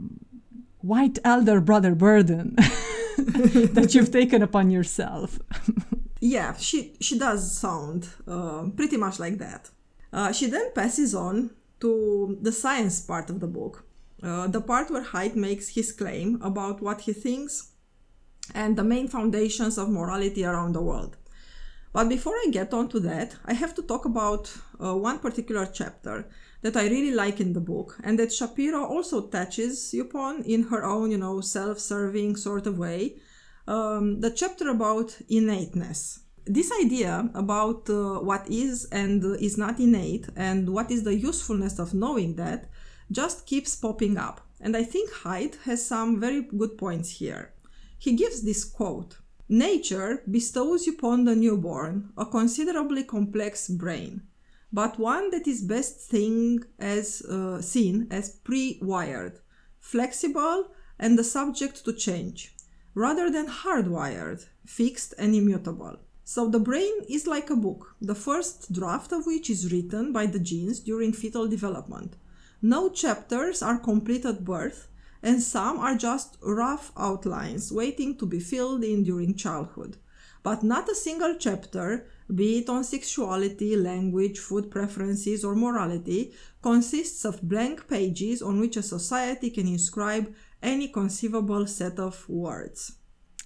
white 0.82 1.20
elder 1.24 1.60
brother 1.60 1.96
burden 1.96 2.56
that 3.18 3.92
you've 3.94 4.12
taken 4.12 4.42
upon 4.42 4.72
yourself. 4.72 5.40
yeah, 6.20 6.56
she, 6.58 6.96
she 7.00 7.18
does 7.18 7.58
sound 7.58 8.10
uh, 8.28 8.66
pretty 8.76 8.98
much 8.98 9.20
like 9.20 9.38
that. 9.38 9.70
Uh, 10.12 10.32
she 10.32 10.48
then 10.48 10.72
passes 10.74 11.14
on 11.14 11.52
to 11.80 12.38
the 12.42 12.52
science 12.52 13.00
part 13.02 13.30
of 13.30 13.40
the 13.40 13.48
book, 13.48 13.86
uh, 14.24 14.48
the 14.48 14.62
part 14.62 14.90
where 14.90 15.04
Haidt 15.04 15.36
makes 15.36 15.70
his 15.70 15.92
claim 15.92 16.42
about 16.42 16.82
what 16.82 17.02
he 17.02 17.14
thinks 17.14 17.72
and 18.56 18.76
the 18.76 18.84
main 18.84 19.08
foundations 19.08 19.78
of 19.78 19.90
morality 19.90 20.44
around 20.44 20.74
the 20.74 20.82
world. 20.82 21.18
But 21.94 22.10
before 22.10 22.34
I 22.34 22.48
get 22.52 22.74
on 22.74 22.90
to 22.90 23.00
that, 23.02 23.36
I 23.46 23.54
have 23.54 23.74
to 23.76 23.82
talk 23.82 24.06
about 24.06 24.54
uh, 24.80 24.96
one 24.96 25.20
particular 25.20 25.66
chapter 25.66 26.28
that 26.62 26.76
I 26.76 26.88
really 26.88 27.12
like 27.12 27.40
in 27.40 27.54
the 27.54 27.62
book 27.62 27.98
and 28.04 28.20
that 28.20 28.34
Shapiro 28.34 28.84
also 28.86 29.28
touches 29.28 29.94
upon 29.94 30.44
in 30.44 30.64
her 30.64 30.84
own, 30.84 31.12
you 31.12 31.18
know, 31.18 31.42
self 31.42 31.80
serving 31.80 32.36
sort 32.36 32.68
of 32.68 32.78
way. 32.78 33.16
Um, 33.68 34.20
the 34.20 34.32
chapter 34.32 34.70
about 34.70 35.18
innateness 35.30 36.20
this 36.50 36.72
idea 36.84 37.30
about 37.36 37.88
uh, 37.90 38.20
what 38.20 38.50
is 38.50 38.86
and 38.92 39.24
is 39.40 39.58
not 39.58 39.80
innate 39.80 40.28
and 40.36 40.68
what 40.74 40.90
is 40.90 41.04
the 41.04 41.16
usefulness 41.16 41.78
of 41.78 41.94
knowing 41.94 42.36
that 42.36 42.70
just 43.12 43.46
keeps 43.46 43.76
popping 43.76 44.18
up. 44.18 44.42
And 44.60 44.76
I 44.76 44.84
think 44.84 45.12
Haidt 45.12 45.62
has 45.64 45.86
some 45.86 46.20
very 46.20 46.42
good 46.42 46.78
points 46.78 47.10
here. 47.12 47.54
He 48.00 48.16
gives 48.16 48.42
this 48.42 48.64
quote 48.64 49.18
Nature 49.48 50.24
bestows 50.30 50.88
upon 50.88 51.26
the 51.26 51.36
newborn 51.36 52.10
a 52.18 52.26
considerably 52.26 53.04
complex 53.04 53.68
brain, 53.68 54.22
but 54.72 55.00
one 55.00 55.32
that 55.32 55.48
is 55.48 55.62
best 55.62 56.00
thing 56.00 56.64
as, 56.78 57.22
uh, 57.24 57.62
seen 57.62 58.08
as 58.12 58.30
pre 58.30 58.80
wired, 58.82 59.40
flexible, 59.80 60.68
and 61.00 61.26
subject 61.26 61.84
to 61.86 61.94
change, 61.94 62.56
rather 62.94 63.32
than 63.32 63.48
hardwired, 63.48 64.46
fixed, 64.66 65.14
and 65.18 65.34
immutable. 65.34 65.98
So 66.24 66.48
the 66.48 66.60
brain 66.60 66.94
is 67.10 67.26
like 67.26 67.50
a 67.50 67.56
book, 67.56 67.96
the 68.00 68.14
first 68.14 68.72
draft 68.72 69.12
of 69.12 69.26
which 69.26 69.50
is 69.50 69.72
written 69.72 70.14
by 70.14 70.28
the 70.28 70.40
genes 70.40 70.80
during 70.80 71.12
fetal 71.14 71.48
development. 71.48 72.18
No 72.62 72.90
chapters 72.90 73.64
are 73.64 73.80
complete 73.80 74.26
at 74.26 74.46
birth, 74.46 74.90
and 75.24 75.42
some 75.42 75.80
are 75.80 75.96
just 75.96 76.38
rough 76.42 76.92
outlines 76.96 77.72
waiting 77.72 78.16
to 78.18 78.26
be 78.26 78.40
filled 78.40 78.84
in 78.84 79.04
during 79.04 79.34
childhood. 79.34 79.98
But 80.44 80.62
not 80.62 80.88
a 80.88 80.96
single 80.96 81.36
chapter, 81.40 82.08
be 82.34 82.60
it 82.60 82.70
on 82.70 82.84
sexuality, 82.84 83.76
language, 83.76 84.40
food 84.40 84.70
preferences, 84.70 85.44
or 85.44 85.56
morality, 85.56 86.34
consists 86.62 87.26
of 87.26 87.42
blank 87.42 87.88
pages 87.88 88.42
on 88.42 88.60
which 88.60 88.78
a 88.78 88.84
society 88.84 89.50
can 89.50 89.68
inscribe 89.68 90.34
any 90.62 90.90
conceivable 90.90 91.66
set 91.66 92.00
of 92.00 92.28
words. 92.30 92.94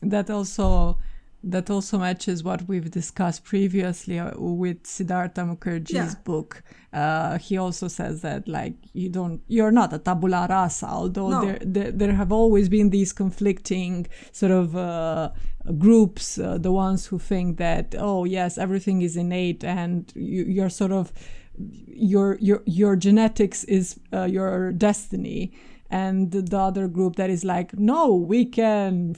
That 0.02 0.30
also 0.30 1.00
that 1.44 1.70
also 1.70 1.98
matches 1.98 2.44
what 2.44 2.68
we've 2.68 2.90
discussed 2.90 3.44
previously 3.44 4.18
uh, 4.18 4.32
with 4.38 4.86
Siddhartha 4.86 5.42
Mukherjee's 5.42 5.92
yeah. 5.92 6.14
book. 6.24 6.64
Uh, 6.94 7.38
he 7.38 7.58
also 7.58 7.88
says 7.88 8.22
that 8.22 8.48
like 8.48 8.76
you 8.94 9.10
don't, 9.10 9.42
you're 9.48 9.72
not 9.72 9.92
a 9.92 10.00
tabula 10.00 10.48
rasa, 10.50 10.88
although 10.88 11.30
no. 11.30 11.46
there, 11.46 11.60
there, 11.62 11.92
there 11.92 12.14
have 12.14 12.32
always 12.32 12.70
been 12.70 12.92
these 12.92 13.12
conflicting 13.12 14.08
sort 14.32 14.52
of 14.52 14.76
uh, 14.76 15.32
groups, 15.78 16.38
uh, 16.38 16.58
the 16.58 16.72
ones 16.72 17.08
who 17.08 17.20
think 17.20 17.58
that 17.58 17.94
oh 17.98 18.24
yes, 18.24 18.58
everything 18.58 19.02
is 19.02 19.18
innate 19.18 19.64
and 19.64 20.14
you, 20.16 20.44
you're 20.46 20.70
sort 20.70 20.92
of 20.92 21.12
your 21.58 22.38
your 22.40 22.64
your 22.66 22.96
genetics 22.96 23.64
is 23.66 24.00
uh, 24.14 24.24
your 24.24 24.72
destiny 24.72 25.54
and 25.90 26.32
the 26.32 26.58
other 26.58 26.88
group 26.88 27.16
that 27.18 27.30
is 27.30 27.44
like 27.44 27.78
no 27.78 28.16
we 28.16 28.44
can 28.44 29.16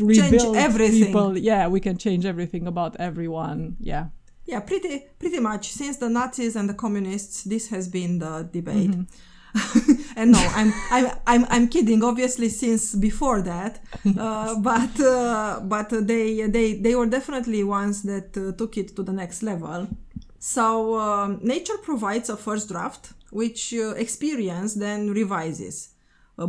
rebuild 0.00 0.30
change 0.30 0.56
everything. 0.56 1.06
people. 1.06 1.38
Yeah, 1.38 1.68
we 1.68 1.80
can 1.80 1.96
change 1.98 2.24
everything 2.24 2.66
about 2.66 2.96
everyone. 2.96 3.76
Yeah. 3.80 4.06
Yeah, 4.46 4.60
pretty 4.60 5.06
pretty 5.18 5.40
much. 5.40 5.70
Since 5.70 5.96
the 5.98 6.10
Nazis 6.10 6.54
and 6.56 6.68
the 6.68 6.74
communists, 6.74 7.44
this 7.44 7.68
has 7.68 7.88
been 7.88 8.18
the 8.18 8.48
debate. 8.52 8.94
and 10.16 10.32
no, 10.32 10.38
I'm, 10.54 10.72
I'm 10.90 11.10
I'm 11.26 11.46
I'm 11.48 11.68
kidding. 11.68 12.02
Obviously, 12.02 12.48
since 12.48 12.94
before 12.94 13.40
that, 13.42 13.80
uh, 14.18 14.58
but 14.58 15.00
uh, 15.00 15.60
but 15.62 15.88
they 15.90 16.46
they 16.48 16.74
they 16.74 16.94
were 16.94 17.06
definitely 17.06 17.64
ones 17.64 18.02
that 18.02 18.36
uh, 18.36 18.52
took 18.52 18.76
it 18.76 18.94
to 18.96 19.02
the 19.02 19.12
next 19.12 19.42
level. 19.42 19.88
So 20.38 20.98
um, 20.98 21.38
nature 21.42 21.78
provides 21.78 22.28
a 22.28 22.36
first 22.36 22.68
draft, 22.68 23.14
which 23.30 23.72
uh, 23.72 23.94
experience 23.96 24.74
then 24.74 25.10
revises. 25.10 25.93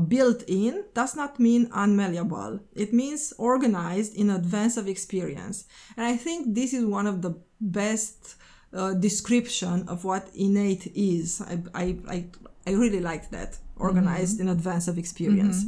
Built 0.08 0.43
in 0.48 0.84
does 0.93 1.15
not 1.15 1.39
mean 1.39 1.69
unmalleable. 1.71 2.60
It 2.74 2.93
means 2.93 3.34
organized 3.38 4.15
in 4.15 4.30
advance 4.32 4.78
of 4.78 4.88
experience. 4.88 5.65
And 5.95 6.06
I 6.06 6.17
think 6.17 6.56
this 6.56 6.74
is 6.74 6.86
one 6.86 7.06
of 7.06 7.21
the 7.21 7.36
best 7.62 8.36
uh, 8.74 8.93
description 8.93 9.88
of 9.88 10.04
what 10.04 10.30
innate 10.34 10.88
is. 10.95 11.41
I, 11.41 11.60
I, 11.74 11.98
I, 12.10 12.26
I 12.67 12.71
really 12.71 13.00
liked 13.00 13.32
that. 13.32 13.58
Organized 13.78 14.39
in 14.39 14.48
advance 14.50 14.88
of 14.88 14.98
experience. 14.98 15.65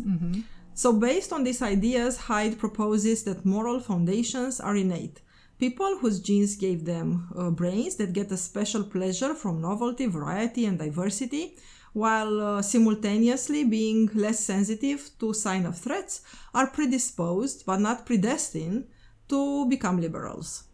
So, 0.74 0.94
based 0.94 1.34
on 1.34 1.44
these 1.44 1.62
ideas, 1.62 2.18
Haidt 2.18 2.58
proposes 2.58 3.24
that 3.24 3.46
moral 3.46 3.80
foundations 3.80 4.60
are 4.60 4.76
innate. 4.76 5.22
People 5.60 5.98
whose 6.00 6.20
genes 6.20 6.56
gave 6.56 6.86
them 6.86 7.28
uh, 7.36 7.50
brains 7.50 7.96
that 7.96 8.14
get 8.14 8.32
a 8.32 8.38
special 8.38 8.84
pleasure 8.84 9.34
from 9.34 9.60
novelty, 9.60 10.06
variety, 10.06 10.66
and 10.66 10.78
diversity, 10.78 11.58
while 11.98 12.42
uh, 12.42 12.62
simultaneously 12.62 13.64
being 13.64 14.08
less 14.14 14.40
sensitive 14.40 15.10
to 15.20 15.34
sign 15.34 15.66
of 15.66 15.76
threats, 15.76 16.22
are 16.54 16.68
predisposed 16.68 17.66
but 17.66 17.80
not 17.80 18.06
predestined 18.06 18.86
to 19.28 19.68
become 19.68 20.00
liberals. 20.00 20.66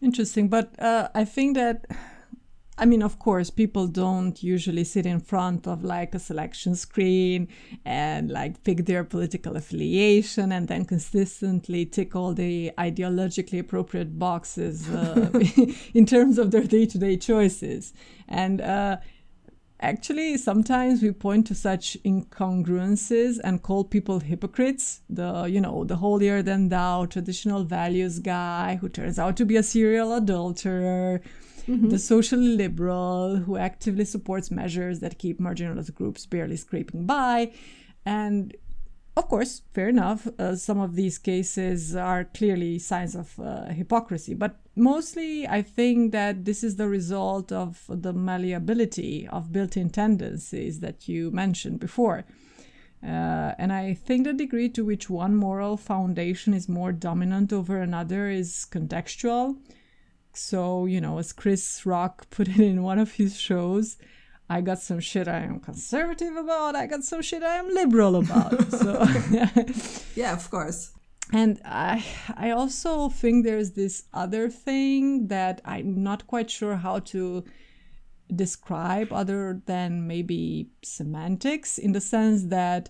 Interesting, 0.00 0.48
but 0.48 0.78
uh, 0.80 1.08
I 1.16 1.24
think 1.24 1.56
that, 1.56 1.86
I 2.78 2.86
mean, 2.86 3.02
of 3.02 3.18
course, 3.18 3.50
people 3.50 3.88
don't 3.88 4.40
usually 4.40 4.84
sit 4.84 5.04
in 5.04 5.18
front 5.18 5.66
of 5.66 5.82
like 5.82 6.14
a 6.14 6.20
selection 6.20 6.76
screen 6.76 7.48
and 7.84 8.30
like 8.30 8.62
pick 8.62 8.86
their 8.86 9.02
political 9.02 9.56
affiliation 9.56 10.52
and 10.52 10.68
then 10.68 10.84
consistently 10.84 11.86
tick 11.86 12.14
all 12.14 12.34
the 12.34 12.70
ideologically 12.78 13.58
appropriate 13.58 14.16
boxes 14.18 14.88
uh, 14.90 15.28
in 15.94 16.06
terms 16.06 16.38
of 16.38 16.52
their 16.52 16.64
day 16.64 16.86
to 16.86 16.98
day 16.98 17.16
choices. 17.16 17.92
And 18.28 18.60
uh, 18.60 18.98
actually 19.80 20.36
sometimes 20.36 21.02
we 21.02 21.12
point 21.12 21.46
to 21.48 21.54
such 21.54 21.96
incongruences 22.04 23.38
and 23.42 23.62
call 23.62 23.84
people 23.84 24.20
hypocrites. 24.20 25.02
The 25.10 25.44
you 25.44 25.60
know 25.60 25.84
the 25.84 25.96
holier 25.96 26.42
than 26.42 26.68
thou 26.68 27.06
traditional 27.06 27.64
values 27.64 28.18
guy 28.18 28.76
who 28.80 28.88
turns 28.88 29.18
out 29.18 29.36
to 29.36 29.44
be 29.44 29.56
a 29.56 29.62
serial 29.62 30.14
adulterer 30.14 31.20
mm-hmm. 31.66 31.88
the 31.88 31.98
socially 31.98 32.56
liberal 32.56 33.36
who 33.36 33.56
actively 33.56 34.04
supports 34.04 34.50
measures 34.50 35.00
that 35.00 35.18
keep 35.18 35.40
marginalized 35.40 35.94
groups 35.94 36.26
barely 36.26 36.56
scraping 36.56 37.06
by 37.06 37.52
and 38.06 38.54
of 39.16 39.28
course, 39.28 39.62
fair 39.72 39.88
enough, 39.88 40.26
uh, 40.38 40.56
some 40.56 40.80
of 40.80 40.96
these 40.96 41.18
cases 41.18 41.94
are 41.94 42.24
clearly 42.24 42.78
signs 42.78 43.14
of 43.14 43.38
uh, 43.38 43.66
hypocrisy, 43.66 44.34
but 44.34 44.56
mostly 44.74 45.46
I 45.46 45.62
think 45.62 46.12
that 46.12 46.44
this 46.44 46.64
is 46.64 46.76
the 46.76 46.88
result 46.88 47.52
of 47.52 47.84
the 47.88 48.12
malleability 48.12 49.28
of 49.28 49.52
built 49.52 49.76
in 49.76 49.90
tendencies 49.90 50.80
that 50.80 51.08
you 51.08 51.30
mentioned 51.30 51.78
before. 51.78 52.24
Uh, 53.04 53.52
and 53.58 53.72
I 53.72 53.94
think 53.94 54.24
the 54.24 54.32
degree 54.32 54.70
to 54.70 54.84
which 54.84 55.10
one 55.10 55.36
moral 55.36 55.76
foundation 55.76 56.54
is 56.54 56.68
more 56.68 56.90
dominant 56.90 57.52
over 57.52 57.80
another 57.80 58.28
is 58.28 58.66
contextual. 58.70 59.58
So, 60.32 60.86
you 60.86 61.00
know, 61.00 61.18
as 61.18 61.32
Chris 61.32 61.84
Rock 61.86 62.26
put 62.30 62.48
it 62.48 62.58
in 62.58 62.82
one 62.82 62.98
of 62.98 63.12
his 63.12 63.38
shows, 63.38 63.96
I 64.48 64.60
got 64.60 64.78
some 64.78 65.00
shit 65.00 65.26
I 65.26 65.38
am 65.40 65.58
conservative 65.60 66.36
about, 66.36 66.76
I 66.76 66.86
got 66.86 67.02
some 67.04 67.22
shit 67.22 67.42
I 67.42 67.56
am 67.56 67.68
liberal 67.74 68.16
about. 68.16 68.70
so 68.72 69.04
Yeah, 70.14 70.32
of 70.34 70.50
course. 70.50 70.92
and 71.32 71.60
I 71.64 72.04
I 72.36 72.50
also 72.50 73.08
think 73.08 73.44
there's 73.44 73.72
this 73.72 74.04
other 74.12 74.50
thing 74.50 75.28
that 75.28 75.60
I'm 75.64 76.02
not 76.02 76.26
quite 76.26 76.50
sure 76.50 76.76
how 76.76 76.98
to 77.12 77.44
describe 78.34 79.12
other 79.12 79.62
than 79.66 80.06
maybe 80.06 80.68
semantics 80.82 81.78
in 81.78 81.92
the 81.92 82.00
sense 82.00 82.44
that 82.44 82.88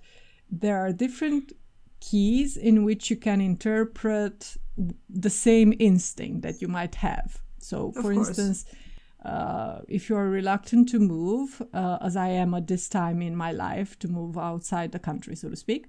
there 0.50 0.78
are 0.78 0.92
different 0.92 1.52
keys 2.00 2.56
in 2.56 2.84
which 2.84 3.10
you 3.10 3.16
can 3.16 3.40
interpret 3.40 4.56
the 5.08 5.30
same 5.30 5.72
instinct 5.78 6.42
that 6.42 6.60
you 6.60 6.68
might 6.68 6.96
have. 6.96 7.42
So, 7.58 7.92
for 7.92 8.12
course. 8.12 8.28
instance, 8.28 8.64
uh, 9.24 9.80
if 9.88 10.08
you're 10.08 10.28
reluctant 10.28 10.88
to 10.90 10.98
move, 10.98 11.62
uh, 11.72 11.98
as 12.00 12.16
I 12.16 12.28
am 12.28 12.54
at 12.54 12.66
this 12.66 12.88
time 12.88 13.22
in 13.22 13.34
my 13.34 13.52
life, 13.52 13.98
to 14.00 14.08
move 14.08 14.37
outside 14.37 14.92
the 14.92 14.98
country, 14.98 15.34
so 15.34 15.48
to 15.48 15.56
speak, 15.56 15.87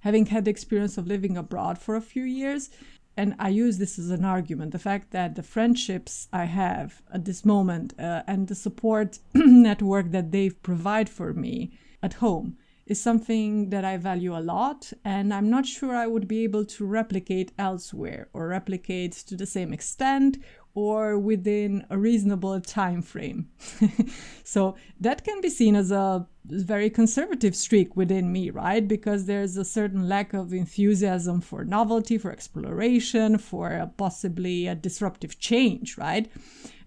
having 0.00 0.26
had 0.26 0.44
the 0.44 0.50
experience 0.50 0.96
of 0.98 1.06
living 1.06 1.36
abroad 1.36 1.78
for 1.78 1.96
a 1.96 2.00
few 2.00 2.24
years, 2.24 2.70
and 3.18 3.34
I 3.38 3.48
use 3.48 3.78
this 3.78 3.98
as 3.98 4.10
an 4.10 4.24
argument 4.24 4.70
the 4.70 4.78
fact 4.78 5.10
that 5.10 5.34
the 5.34 5.42
friendships 5.42 6.28
I 6.32 6.44
have 6.44 7.02
at 7.12 7.24
this 7.24 7.44
moment 7.44 7.92
uh, 7.98 8.22
and 8.28 8.46
the 8.46 8.54
support 8.54 9.18
network 9.34 10.12
that 10.12 10.30
they 10.30 10.50
provide 10.50 11.08
for 11.08 11.34
me 11.34 11.72
at 12.00 12.14
home 12.14 12.56
is 12.88 13.00
something 13.00 13.68
that 13.68 13.84
I 13.84 13.98
value 13.98 14.34
a 14.36 14.40
lot, 14.40 14.92
and 15.04 15.34
I'm 15.34 15.50
not 15.50 15.66
sure 15.66 15.94
I 15.94 16.06
would 16.06 16.26
be 16.26 16.42
able 16.44 16.64
to 16.64 16.86
replicate 16.86 17.52
elsewhere 17.58 18.28
or 18.32 18.48
replicate 18.48 19.12
to 19.28 19.36
the 19.36 19.46
same 19.46 19.74
extent 19.74 20.38
or 20.74 21.18
within 21.18 21.84
a 21.90 21.98
reasonable 21.98 22.60
time 22.60 23.02
frame. 23.02 23.48
so 24.44 24.76
that 25.00 25.24
can 25.24 25.40
be 25.40 25.50
seen 25.50 25.74
as 25.74 25.90
a 25.90 26.26
very 26.44 26.88
conservative 26.88 27.54
streak 27.54 27.96
within 27.96 28.32
me, 28.32 28.50
right? 28.50 28.86
Because 28.86 29.26
there's 29.26 29.56
a 29.56 29.64
certain 29.64 30.08
lack 30.08 30.32
of 30.32 30.52
enthusiasm 30.52 31.40
for 31.40 31.64
novelty, 31.64 32.16
for 32.18 32.30
exploration, 32.30 33.38
for 33.38 33.70
a 33.70 33.86
possibly 33.86 34.66
a 34.66 34.74
disruptive 34.74 35.38
change, 35.38 35.98
right? 35.98 36.30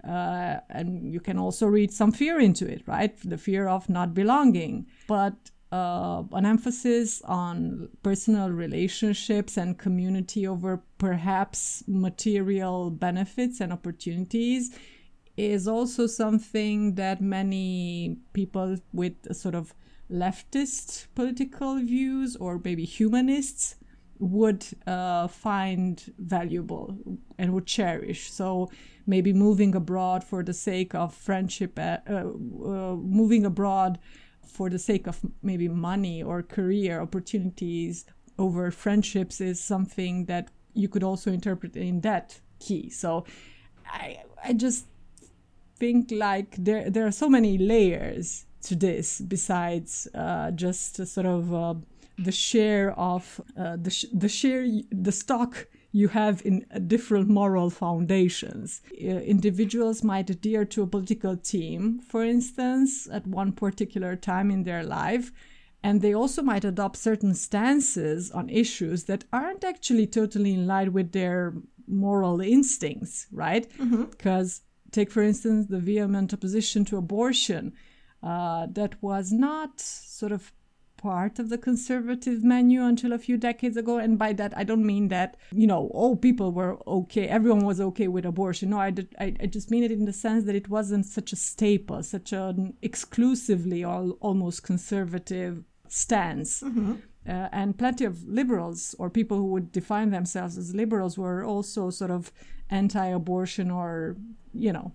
Uh, 0.08 0.58
and 0.70 1.14
you 1.14 1.20
can 1.20 1.38
also 1.38 1.68
read 1.68 1.92
some 1.92 2.12
fear 2.12 2.40
into 2.40 2.68
it, 2.68 2.82
right? 2.88 3.16
The 3.24 3.38
fear 3.38 3.68
of 3.68 3.88
not 3.90 4.14
belonging. 4.14 4.88
But 5.08 5.52
uh, 5.72 6.24
an 6.34 6.46
emphasis 6.46 7.22
on 7.24 7.90
personal 8.04 8.50
relationships 8.50 9.58
and 9.58 9.78
community 9.78 10.46
over 10.46 10.84
perhaps 10.98 11.84
material 11.88 12.90
benefits 12.90 13.62
and 13.62 13.72
opportunities 13.72 14.78
is 15.38 15.68
also 15.68 16.08
something 16.08 16.96
that 16.96 17.22
many 17.22 18.18
people 18.34 18.78
with 18.92 19.14
a 19.30 19.34
sort 19.34 19.56
of 19.56 19.74
leftist 20.12 21.08
political 21.16 21.78
views 21.78 22.36
or 22.36 22.60
maybe 22.64 22.84
humanists 22.84 23.76
would 24.20 24.66
uh, 24.86 25.28
find 25.28 26.14
valuable 26.20 26.96
and 27.40 27.54
would 27.54 27.66
cherish. 27.66 28.32
So 28.32 28.70
maybe 29.08 29.34
moving 29.34 29.74
abroad 29.74 30.24
for 30.24 30.44
the 30.44 30.54
sake 30.54 30.94
of 30.94 31.14
friendship, 31.14 31.80
uh, 31.80 31.98
uh, 32.08 32.96
moving 32.96 33.46
abroad 33.46 33.98
for 34.52 34.70
the 34.70 34.80
sake 34.80 35.08
of 35.08 35.20
maybe 35.42 35.68
money 35.68 36.22
or 36.22 36.44
career 36.44 37.02
opportunities 37.02 38.06
over 38.38 38.72
friendships 38.72 39.40
is 39.42 39.60
something 39.64 40.26
that 40.26 40.50
you 40.74 40.88
could 40.88 41.04
also 41.04 41.32
interpret 41.32 41.76
in 41.76 42.02
that 42.02 42.40
key. 42.60 42.90
So 42.90 43.26
I 43.86 44.24
I 44.44 44.54
just 44.54 44.86
think 45.78 46.12
like 46.12 46.56
there 46.58 46.90
there 46.90 47.06
are 47.06 47.12
so 47.12 47.30
many 47.30 47.58
layers 47.58 48.46
to 48.64 48.76
this 48.76 49.22
besides 49.22 50.08
uh, 50.14 50.52
just 50.52 51.06
sort 51.08 51.26
of 51.26 51.54
uh, 51.54 51.74
the 52.18 52.32
share 52.32 52.92
of 53.00 53.42
uh, 53.58 53.78
the 53.82 53.90
sh- 53.90 54.12
the 54.14 54.30
share 54.30 54.66
the 54.92 55.12
stock 55.12 55.68
you 55.92 56.08
have 56.08 56.42
in 56.46 56.66
uh, 56.74 56.80
different 56.80 57.28
moral 57.28 57.70
foundations. 57.70 58.82
Uh, 58.94 59.06
individuals 59.06 60.04
might 60.04 60.30
adhere 60.30 60.66
to 60.66 60.84
a 60.84 60.88
political 60.88 61.36
team, 61.36 62.00
for 62.00 62.24
instance, 62.24 63.08
at 63.12 63.28
one 63.28 63.52
particular 63.52 64.16
time 64.16 64.50
in 64.50 64.64
their 64.64 64.84
life, 64.84 65.32
and 65.84 66.02
they 66.02 66.14
also 66.14 66.42
might 66.42 66.64
adopt 66.64 66.96
certain 66.98 67.34
stances 67.34 68.32
on 68.32 68.50
issues 68.50 69.06
that 69.06 69.26
aren't 69.34 69.64
actually 69.64 70.08
totally 70.08 70.54
in 70.54 70.68
line 70.68 70.94
with 70.94 71.12
their 71.12 71.54
moral 71.88 72.40
instincts, 72.40 73.28
right? 73.32 73.68
Because, 74.12 74.62
take 74.92 75.12
for 75.12 75.24
instance, 75.24 75.68
the 75.68 75.80
vehement 75.80 76.34
opposition 76.34 76.86
to 76.86 76.98
abortion. 76.98 77.74
Uh, 78.24 78.68
that 78.72 79.02
was 79.02 79.32
not 79.32 79.80
sort 79.80 80.32
of 80.32 80.52
part 81.02 81.40
of 81.40 81.50
the 81.50 81.58
conservative 81.58 82.44
menu 82.44 82.84
until 82.84 83.14
a 83.14 83.18
few 83.18 83.38
decades 83.38 83.76
ago. 83.78 83.98
And 83.98 84.18
by 84.18 84.34
that, 84.34 84.56
I 84.56 84.64
don't 84.64 84.86
mean 84.86 85.08
that, 85.08 85.38
you 85.52 85.68
know, 85.68 85.90
all 85.94 86.16
people 86.16 86.52
were 86.52 86.78
okay, 86.88 87.28
everyone 87.28 87.66
was 87.66 87.82
okay 87.82 88.08
with 88.08 88.26
abortion. 88.26 88.70
No, 88.70 88.80
I, 88.80 88.92
did, 88.92 89.16
I, 89.20 89.34
I 89.42 89.46
just 89.48 89.72
mean 89.72 89.84
it 89.84 89.92
in 89.92 90.06
the 90.06 90.14
sense 90.14 90.46
that 90.46 90.56
it 90.56 90.70
wasn't 90.70 91.06
such 91.06 91.34
a 91.34 91.36
staple, 91.36 92.04
such 92.04 92.34
an 92.34 92.76
exclusively 92.82 93.84
al- 93.84 94.18
almost 94.22 94.64
conservative 94.64 95.64
stance. 95.88 96.62
Uh, 97.28 97.48
and 97.52 97.78
plenty 97.78 98.04
of 98.04 98.28
liberals 98.28 98.96
or 98.98 99.08
people 99.08 99.38
who 99.38 99.46
would 99.46 99.72
define 99.72 100.10
themselves 100.10 100.58
as 100.58 100.74
liberals 100.74 101.20
were 101.20 101.44
also 101.46 101.92
sort 101.92 102.10
of 102.10 102.32
anti-abortion 102.72 103.70
or 103.70 104.16
you 104.56 104.74
know 104.74 104.92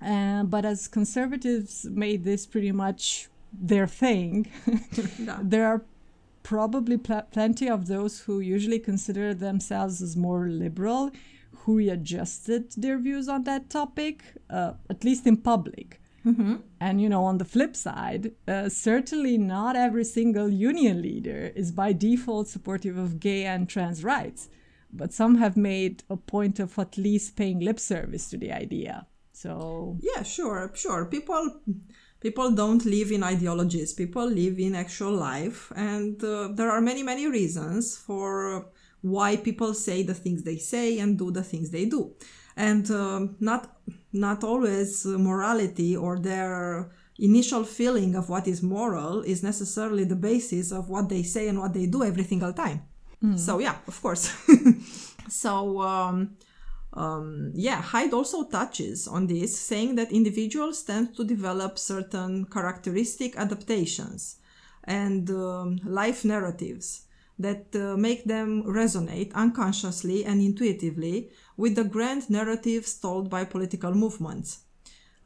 uh, 0.00 0.42
but 0.44 0.64
as 0.64 0.88
conservatives 0.88 1.84
made 1.90 2.24
this 2.24 2.46
pretty 2.46 2.72
much 2.72 3.28
their 3.60 3.86
thing 3.86 4.46
Yeah. 5.18 5.38
there 5.42 5.66
are 5.66 5.82
probably 6.42 6.98
pl- 6.98 7.26
plenty 7.30 7.68
of 7.68 7.86
those 7.86 8.20
who 8.20 8.40
usually 8.40 8.78
consider 8.78 9.32
themselves 9.34 10.02
as 10.02 10.16
more 10.16 10.48
liberal 10.48 11.10
who 11.60 11.76
readjusted 11.78 12.72
their 12.76 12.98
views 12.98 13.28
on 13.28 13.44
that 13.44 13.70
topic 13.70 14.22
uh, 14.50 14.72
at 14.90 15.04
least 15.04 15.26
in 15.26 15.36
public 15.36 16.00
and 16.80 17.02
you 17.02 17.08
know, 17.10 17.22
on 17.24 17.36
the 17.36 17.44
flip 17.44 17.76
side, 17.76 18.32
uh, 18.48 18.70
certainly 18.70 19.36
not 19.36 19.76
every 19.76 20.04
single 20.04 20.48
union 20.48 21.02
leader 21.02 21.52
is 21.54 21.70
by 21.70 21.92
default 21.92 22.48
supportive 22.48 22.96
of 22.96 23.20
gay 23.20 23.44
and 23.44 23.68
trans 23.68 24.02
rights, 24.02 24.48
but 24.90 25.12
some 25.12 25.34
have 25.36 25.54
made 25.54 26.02
a 26.08 26.16
point 26.16 26.58
of 26.58 26.78
at 26.78 26.96
least 26.96 27.36
paying 27.36 27.60
lip 27.60 27.78
service 27.78 28.30
to 28.30 28.38
the 28.38 28.50
idea. 28.52 29.06
So 29.32 29.98
Yeah, 30.00 30.22
sure, 30.22 30.70
sure. 30.74 31.04
People 31.04 31.60
people 32.24 32.50
don't 32.50 32.84
live 32.86 33.12
in 33.12 33.22
ideologies. 33.22 33.92
People 33.92 34.26
live 34.26 34.58
in 34.58 34.74
actual 34.74 35.12
life, 35.12 35.70
and 35.76 36.24
uh, 36.24 36.48
there 36.58 36.70
are 36.70 36.80
many 36.80 37.02
many 37.02 37.26
reasons 37.28 37.96
for 38.06 38.66
why 39.02 39.36
people 39.36 39.74
say 39.74 40.02
the 40.02 40.18
things 40.22 40.42
they 40.42 40.56
say 40.56 40.98
and 40.98 41.18
do 41.18 41.30
the 41.30 41.44
things 41.50 41.68
they 41.70 41.84
do, 41.96 42.02
and 42.56 42.90
um, 42.90 43.36
not 43.40 43.62
not 44.12 44.42
always 44.42 45.04
morality 45.04 45.94
or 46.04 46.18
their 46.18 46.90
initial 47.18 47.62
feeling 47.78 48.16
of 48.16 48.28
what 48.28 48.48
is 48.48 48.62
moral 48.62 49.22
is 49.22 49.42
necessarily 49.42 50.04
the 50.04 50.20
basis 50.30 50.72
of 50.72 50.88
what 50.88 51.08
they 51.08 51.22
say 51.22 51.46
and 51.48 51.58
what 51.60 51.72
they 51.74 51.86
do 51.86 52.02
every 52.02 52.24
single 52.24 52.52
time. 52.52 52.80
So 53.36 53.58
yeah, 53.58 53.76
of 53.86 53.96
course. 54.02 54.24
so 55.28 55.80
um, 55.82 56.36
um, 56.94 57.50
yeah, 57.54 57.82
Haidt 57.82 58.12
also 58.12 58.44
touches 58.44 59.08
on 59.08 59.26
this, 59.26 59.58
saying 59.58 59.96
that 59.96 60.12
individuals 60.12 60.82
tend 60.82 61.16
to 61.16 61.24
develop 61.24 61.78
certain 61.78 62.46
characteristic 62.46 63.36
adaptations 63.36 64.36
and 64.84 65.28
um, 65.30 65.80
life 65.84 66.24
narratives 66.24 67.06
that 67.38 67.74
uh, 67.74 67.96
make 67.96 68.24
them 68.24 68.62
resonate 68.62 69.32
unconsciously 69.34 70.24
and 70.24 70.40
intuitively 70.40 71.30
with 71.56 71.74
the 71.74 71.82
grand 71.82 72.30
narratives 72.30 72.94
told 72.94 73.28
by 73.28 73.44
political 73.44 73.92
movements. 73.92 74.60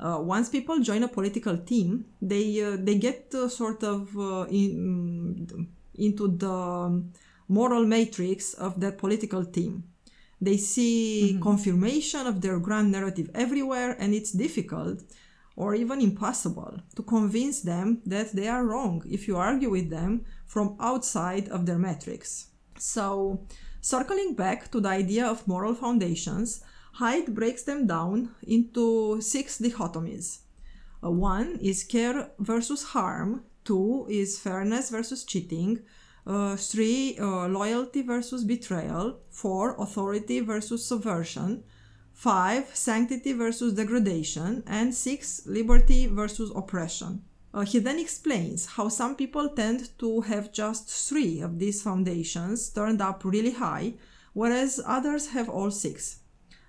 Uh, 0.00 0.18
once 0.20 0.48
people 0.48 0.78
join 0.78 1.02
a 1.02 1.08
political 1.08 1.58
team, 1.58 2.06
they 2.22 2.62
uh, 2.62 2.76
they 2.78 2.94
get 2.94 3.34
uh, 3.34 3.48
sort 3.48 3.82
of 3.82 4.16
uh, 4.16 4.46
in, 4.48 5.68
into 5.96 6.28
the 6.28 7.02
moral 7.48 7.84
matrix 7.84 8.54
of 8.54 8.80
that 8.80 8.96
political 8.96 9.44
team. 9.44 9.82
They 10.40 10.56
see 10.56 11.38
confirmation 11.42 12.26
of 12.26 12.40
their 12.40 12.58
grand 12.60 12.92
narrative 12.92 13.30
everywhere, 13.34 13.96
and 13.98 14.14
it's 14.14 14.32
difficult 14.32 15.02
or 15.56 15.74
even 15.74 16.00
impossible 16.00 16.78
to 16.94 17.02
convince 17.02 17.62
them 17.62 18.00
that 18.06 18.30
they 18.32 18.46
are 18.46 18.64
wrong 18.64 19.02
if 19.10 19.26
you 19.26 19.36
argue 19.36 19.70
with 19.70 19.90
them 19.90 20.24
from 20.46 20.76
outside 20.78 21.48
of 21.48 21.66
their 21.66 21.78
matrix. 21.78 22.46
So, 22.78 23.40
circling 23.80 24.34
back 24.34 24.70
to 24.70 24.80
the 24.80 24.88
idea 24.88 25.26
of 25.26 25.48
moral 25.48 25.74
foundations, 25.74 26.62
Haidt 27.00 27.34
breaks 27.34 27.64
them 27.64 27.88
down 27.88 28.30
into 28.46 29.20
six 29.20 29.58
dichotomies. 29.58 30.38
Uh, 31.02 31.10
one 31.10 31.58
is 31.60 31.82
care 31.82 32.30
versus 32.38 32.82
harm, 32.94 33.44
two 33.64 34.06
is 34.08 34.38
fairness 34.38 34.90
versus 34.90 35.24
cheating, 35.24 35.80
uh, 36.28 36.56
three, 36.56 37.16
uh, 37.18 37.48
loyalty 37.48 38.02
versus 38.02 38.44
betrayal, 38.44 39.18
four, 39.30 39.74
authority 39.80 40.40
versus 40.40 40.84
subversion, 40.84 41.64
five, 42.12 42.68
sanctity 42.76 43.32
versus 43.32 43.72
degradation, 43.72 44.62
and 44.66 44.94
six, 44.94 45.46
liberty 45.46 46.06
versus 46.06 46.52
oppression. 46.54 47.22
Uh, 47.54 47.62
he 47.62 47.78
then 47.78 47.98
explains 47.98 48.66
how 48.66 48.88
some 48.88 49.16
people 49.16 49.48
tend 49.48 49.88
to 49.98 50.20
have 50.20 50.52
just 50.52 50.90
three 50.90 51.40
of 51.40 51.58
these 51.58 51.82
foundations 51.82 52.68
turned 52.68 53.00
up 53.00 53.24
really 53.24 53.52
high, 53.52 53.94
whereas 54.34 54.80
others 54.84 55.28
have 55.28 55.48
all 55.48 55.70
six. 55.70 56.18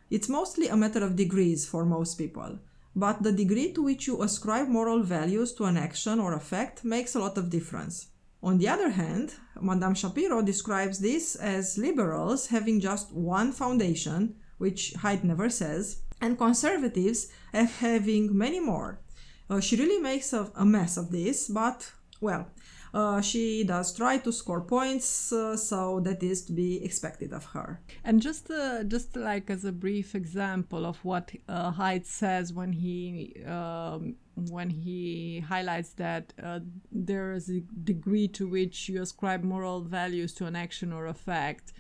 It's 0.10 0.30
mostly 0.30 0.70
a 0.70 0.78
matter 0.78 1.04
of 1.04 1.18
degrees 1.18 1.68
for 1.68 1.84
most 1.84 2.16
people, 2.16 2.60
but 2.96 3.24
the 3.24 3.34
degree 3.34 3.74
to 3.74 3.84
which 3.84 4.08
you 4.08 4.24
ascribe 4.24 4.70
moral 4.70 5.04
values 5.04 5.52
to 5.56 5.66
an 5.66 5.76
action 5.76 6.18
or 6.18 6.34
a 6.34 6.40
fact 6.40 6.86
makes 6.86 7.14
a 7.14 7.20
lot 7.20 7.38
of 7.38 7.50
difference. 7.50 8.08
On 8.42 8.58
the 8.58 8.70
other 8.70 8.90
hand, 8.90 9.34
Madame 9.60 9.94
Shapiro 9.94 10.42
describes 10.42 11.00
this 11.00 11.36
as 11.36 11.78
liberals 11.78 12.48
having 12.48 12.80
just 12.80 13.12
one 13.14 13.52
foundation, 13.52 14.36
which 14.58 14.94
Haidt 14.98 15.24
never 15.24 15.50
says, 15.50 16.02
and 16.22 16.38
conservatives 16.38 17.28
as 17.54 17.78
having 17.78 18.38
many 18.38 18.60
more. 18.60 19.00
Uh, 19.50 19.60
she 19.60 19.76
really 19.76 20.02
makes 20.02 20.32
a, 20.32 20.52
a 20.56 20.66
mess 20.66 20.96
of 20.96 21.12
this, 21.12 21.48
but 21.48 21.92
well, 22.22 22.48
uh, 22.94 23.22
she 23.22 23.64
does 23.64 23.94
try 23.96 24.18
to 24.18 24.32
score 24.32 24.62
points, 24.62 25.32
uh, 25.32 25.56
so 25.56 26.00
that 26.02 26.24
is 26.24 26.44
to 26.46 26.54
be 26.54 26.84
expected 26.84 27.34
of 27.34 27.46
her. 27.46 27.82
And 28.04 28.22
just 28.22 28.50
uh, 28.50 28.84
just 28.84 29.16
like 29.16 29.50
as 29.50 29.66
a 29.66 29.72
brief 29.72 30.16
example 30.16 30.86
of 30.86 30.98
what 31.04 31.32
uh, 31.48 31.72
Haidt 31.72 32.06
says 32.06 32.54
when 32.54 32.74
he 32.74 33.36
um, 33.46 34.16
when 34.50 34.70
he 34.70 35.42
highlights 35.42 35.94
that 35.94 36.34
uh, 36.42 36.60
there 36.92 37.34
is 37.34 37.50
a 37.50 37.62
degree 37.84 38.28
to 38.30 38.48
which 38.48 38.90
you 38.90 39.02
ascribe 39.02 39.44
moral 39.44 39.82
values 39.82 40.34
to 40.36 40.46
an 40.46 40.56
action 40.56 40.92
or 40.94 41.08
a 41.08 41.14
fact. 41.14 41.74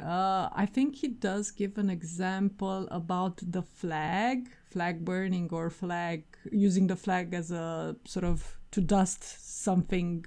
Uh, 0.00 0.48
I 0.52 0.66
think 0.66 0.96
he 0.96 1.08
does 1.08 1.50
give 1.52 1.78
an 1.78 1.88
example 1.88 2.88
about 2.90 3.40
the 3.42 3.62
flag, 3.62 4.48
flag 4.70 5.04
burning, 5.04 5.48
or 5.52 5.70
flag 5.70 6.24
using 6.50 6.88
the 6.88 6.96
flag 6.96 7.32
as 7.32 7.52
a 7.52 7.96
sort 8.04 8.24
of 8.24 8.58
to 8.72 8.80
dust 8.80 9.22
something. 9.62 10.24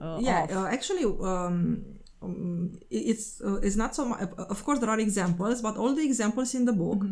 Uh, 0.00 0.18
yeah, 0.20 0.42
off. 0.42 0.52
uh, 0.52 0.66
actually, 0.66 1.04
um, 1.04 1.84
um, 2.22 2.78
it's 2.88 3.40
uh, 3.40 3.56
it's 3.56 3.74
not 3.74 3.96
so 3.96 4.04
much. 4.04 4.20
Of 4.38 4.64
course, 4.64 4.78
there 4.78 4.90
are 4.90 5.00
examples, 5.00 5.60
but 5.60 5.76
all 5.76 5.94
the 5.94 6.04
examples 6.04 6.54
in 6.54 6.64
the 6.64 6.72
book 6.72 7.04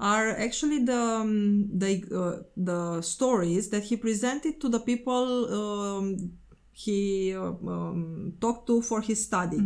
are 0.00 0.28
actually 0.30 0.84
the 0.84 0.98
um, 0.98 1.68
the 1.78 2.04
uh, 2.14 2.42
the 2.56 3.02
stories 3.02 3.70
that 3.70 3.84
he 3.84 3.96
presented 3.96 4.60
to 4.60 4.68
the 4.68 4.80
people 4.80 5.26
um, 5.52 6.32
he 6.72 7.34
uh, 7.34 7.52
um, 7.66 8.34
talked 8.40 8.66
to 8.66 8.82
for 8.82 9.00
his 9.00 9.24
study. 9.24 9.58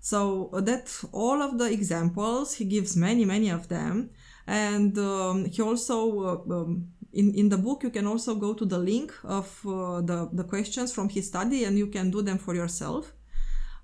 So 0.00 0.50
uh, 0.52 0.60
that 0.62 0.92
all 1.12 1.40
of 1.40 1.58
the 1.58 1.70
examples 1.70 2.54
he 2.54 2.64
gives 2.64 2.96
many 2.96 3.24
many 3.24 3.50
of 3.50 3.68
them, 3.68 4.10
and 4.46 4.98
um, 4.98 5.44
he 5.44 5.62
also 5.62 6.20
uh, 6.20 6.54
um, 6.54 6.88
in 7.12 7.34
in 7.34 7.48
the 7.48 7.58
book 7.58 7.82
you 7.82 7.90
can 7.90 8.06
also 8.06 8.34
go 8.34 8.54
to 8.54 8.64
the 8.64 8.78
link 8.78 9.12
of 9.24 9.46
uh, 9.64 10.00
the 10.00 10.28
the 10.32 10.44
questions 10.44 10.92
from 10.92 11.08
his 11.08 11.28
study 11.28 11.64
and 11.64 11.78
you 11.78 11.86
can 11.86 12.10
do 12.10 12.22
them 12.22 12.38
for 12.38 12.54
yourself. 12.54 13.12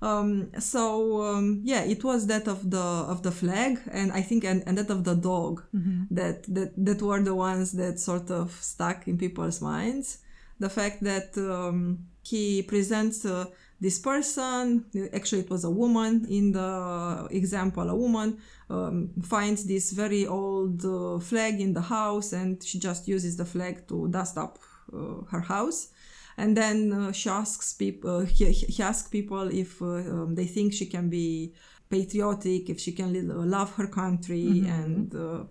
Um, 0.01 0.53
so 0.61 1.23
um, 1.23 1.63
yeah, 1.65 1.83
it 1.83 2.05
was 2.05 2.27
that 2.29 2.47
of 2.47 2.71
the 2.71 2.79
of 2.79 3.23
the 3.23 3.33
flag 3.33 3.81
and 3.91 4.13
I 4.13 4.23
think 4.23 4.45
and, 4.45 4.63
and 4.67 4.79
that 4.79 4.91
of 4.91 5.03
the 5.03 5.17
dog 5.17 5.65
that, 6.11 6.45
that 6.55 6.73
that 6.77 7.03
were 7.03 7.21
the 7.21 7.35
ones 7.35 7.73
that 7.73 7.99
sort 7.99 8.31
of 8.31 8.53
stuck 8.61 9.09
in 9.09 9.19
people's 9.19 9.61
minds. 9.61 10.19
The 10.61 10.69
fact 10.69 11.03
that 11.03 11.37
um, 11.37 12.07
he 12.23 12.63
presents 12.63 13.25
uh, 13.25 13.47
this 13.81 13.99
person, 13.99 14.85
actually 15.13 15.43
it 15.43 15.51
was 15.51 15.65
a 15.65 15.71
woman 15.71 16.27
in 16.29 16.53
the 16.53 17.29
example, 17.31 17.89
a 17.89 17.95
woman 17.95 18.39
um, 18.71 19.11
finds 19.23 19.65
this 19.65 19.93
very 19.93 20.27
old 20.27 20.85
uh, 20.85 21.19
flag 21.21 21.61
in 21.61 21.75
the 21.75 21.81
house 21.81 22.33
and 22.33 22.63
she 22.63 22.79
just 22.79 23.07
uses 23.09 23.37
the 23.37 23.45
flag 23.45 23.87
to 23.89 24.09
dust 24.09 24.37
up 24.37 24.59
uh, 24.93 25.23
her 25.31 25.41
house 25.41 25.89
and 26.39 26.57
then 26.57 26.93
uh, 26.93 27.13
she 27.13 27.29
asks 27.29 27.75
people 27.75 28.21
he, 28.21 28.47
he 28.53 28.83
asks 28.83 29.09
people 29.09 29.49
if 29.63 29.83
uh, 29.83 29.87
um, 29.87 30.35
they 30.35 30.47
think 30.47 30.73
she 30.73 30.87
can 30.87 31.11
be 31.11 31.53
patriotic 31.91 32.69
if 32.69 32.81
she 32.81 32.93
can 32.93 33.11
love 33.51 33.75
her 33.77 33.87
country. 33.87 34.65
And 34.67 35.15
uh, 35.15 35.45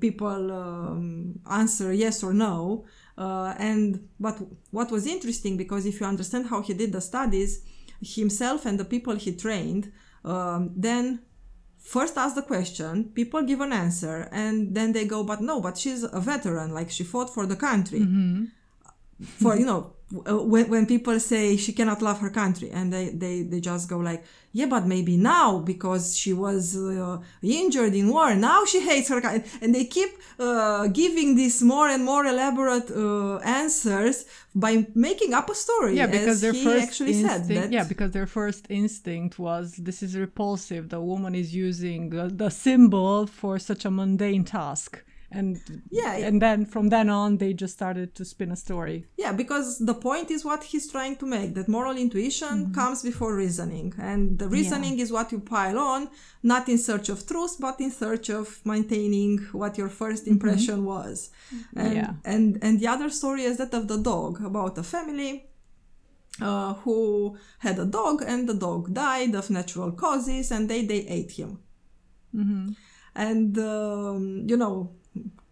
people 0.00 0.52
um, 0.52 1.38
answer 1.50 1.92
yes 1.92 2.22
or 2.22 2.32
no. 2.32 2.84
Uh, 3.16 3.54
and 3.58 4.08
but 4.20 4.38
what 4.70 4.90
was 4.90 5.06
interesting 5.06 5.56
because 5.56 5.86
if 5.86 6.00
you 6.00 6.06
understand 6.06 6.46
how 6.46 6.60
he 6.60 6.74
did 6.74 6.92
the 6.92 7.00
studies 7.00 7.62
himself 8.02 8.66
and 8.66 8.78
the 8.78 8.84
people 8.84 9.14
he 9.14 9.34
trained 9.34 9.90
um, 10.24 10.70
then 10.76 11.20
first 11.78 12.18
ask 12.18 12.34
the 12.34 12.42
question 12.42 13.04
people 13.14 13.40
give 13.42 13.60
an 13.62 13.72
answer 13.72 14.28
and 14.32 14.74
then 14.74 14.92
they 14.92 15.06
go 15.06 15.24
but 15.24 15.40
no 15.40 15.62
but 15.62 15.78
she's 15.78 16.02
a 16.02 16.20
veteran 16.20 16.74
like 16.74 16.90
she 16.90 17.04
fought 17.04 17.32
for 17.32 17.46
the 17.46 17.56
country. 17.56 18.00
For 19.40 19.56
you 19.56 19.64
know 19.64 19.80
uh, 19.80 19.95
when, 20.10 20.68
when 20.68 20.86
people 20.86 21.18
say 21.18 21.56
she 21.56 21.72
cannot 21.72 22.00
love 22.00 22.20
her 22.20 22.30
country 22.30 22.70
and 22.70 22.92
they, 22.92 23.08
they, 23.08 23.42
they 23.42 23.60
just 23.60 23.88
go 23.88 23.98
like 23.98 24.24
yeah 24.52 24.66
but 24.66 24.86
maybe 24.86 25.16
now 25.16 25.58
because 25.58 26.16
she 26.16 26.32
was 26.32 26.76
uh, 26.76 27.18
injured 27.42 27.92
in 27.92 28.08
war 28.08 28.34
now 28.36 28.64
she 28.64 28.80
hates 28.80 29.08
her 29.08 29.20
country 29.20 29.48
and 29.60 29.74
they 29.74 29.84
keep 29.84 30.10
uh, 30.38 30.86
giving 30.88 31.34
these 31.34 31.60
more 31.60 31.88
and 31.88 32.04
more 32.04 32.24
elaborate 32.24 32.88
uh, 32.90 33.38
answers 33.38 34.26
by 34.54 34.86
making 34.94 35.34
up 35.34 35.50
a 35.50 35.54
story 35.54 35.96
yeah 35.96 36.06
because 36.06 36.40
their 36.40 36.54
first 36.54 36.84
actually 36.84 37.10
instinct, 37.10 37.46
said 37.46 37.56
that 37.56 37.72
yeah 37.72 37.82
because 37.82 38.12
their 38.12 38.26
first 38.26 38.66
instinct 38.70 39.38
was 39.38 39.76
this 39.76 40.02
is 40.02 40.16
repulsive. 40.16 40.88
The 40.88 41.00
woman 41.00 41.34
is 41.34 41.54
using 41.54 42.10
the, 42.10 42.28
the 42.28 42.50
symbol 42.50 43.26
for 43.26 43.58
such 43.58 43.84
a 43.84 43.90
mundane 43.90 44.44
task 44.44 45.02
and 45.30 45.60
Yeah, 45.90 46.28
and 46.28 46.40
then 46.40 46.66
from 46.66 46.88
then 46.88 47.08
on 47.10 47.38
they 47.38 47.52
just 47.52 47.74
started 47.74 48.14
to 48.14 48.24
spin 48.24 48.50
a 48.52 48.56
story 48.56 49.06
Yeah, 49.16 49.32
because 49.32 49.78
the 49.78 49.94
point 49.94 50.30
is 50.30 50.44
what 50.44 50.62
he's 50.64 50.90
trying 50.90 51.16
to 51.16 51.26
make 51.26 51.54
that 51.54 51.68
moral 51.68 51.96
intuition 51.96 52.72
comes 52.72 53.02
before 53.02 53.34
reasoning. 53.36 53.94
And 53.98 54.38
the 54.38 54.48
reasoning 54.48 54.98
is 54.98 55.10
what 55.10 55.32
you 55.32 55.40
pile 55.40 55.78
on, 55.78 56.08
not 56.42 56.68
in 56.68 56.78
search 56.78 57.08
of 57.08 57.26
truth, 57.26 57.56
but 57.60 57.80
in 57.80 57.90
search 57.90 58.30
of 58.30 58.60
maintaining 58.64 59.38
what 59.52 59.76
your 59.78 59.88
first 59.88 60.26
impression 60.26 60.84
was. 60.84 61.30
And, 61.74 61.94
Yeah. 61.94 62.12
and, 62.24 62.58
and 62.62 62.80
the 62.80 62.88
other 62.94 63.10
story 63.10 63.42
is 63.50 63.56
that 63.58 63.74
of 63.74 63.88
the 63.88 63.98
dog, 63.98 64.32
about 64.44 64.78
a 64.78 64.82
family 64.82 65.32
uh, 66.40 66.74
who 66.82 67.36
had 67.58 67.78
a 67.78 67.84
dog 67.86 68.22
and 68.26 68.48
the 68.48 68.54
dog 68.54 68.92
died 68.92 69.34
of 69.34 69.50
natural 69.50 69.90
causes 69.92 70.50
and 70.50 70.68
they, 70.70 70.84
they 70.84 71.02
ate 71.08 71.32
him. 71.32 71.58
And, 73.14 73.56
um, 73.58 74.44
you 74.46 74.56
know, 74.58 74.90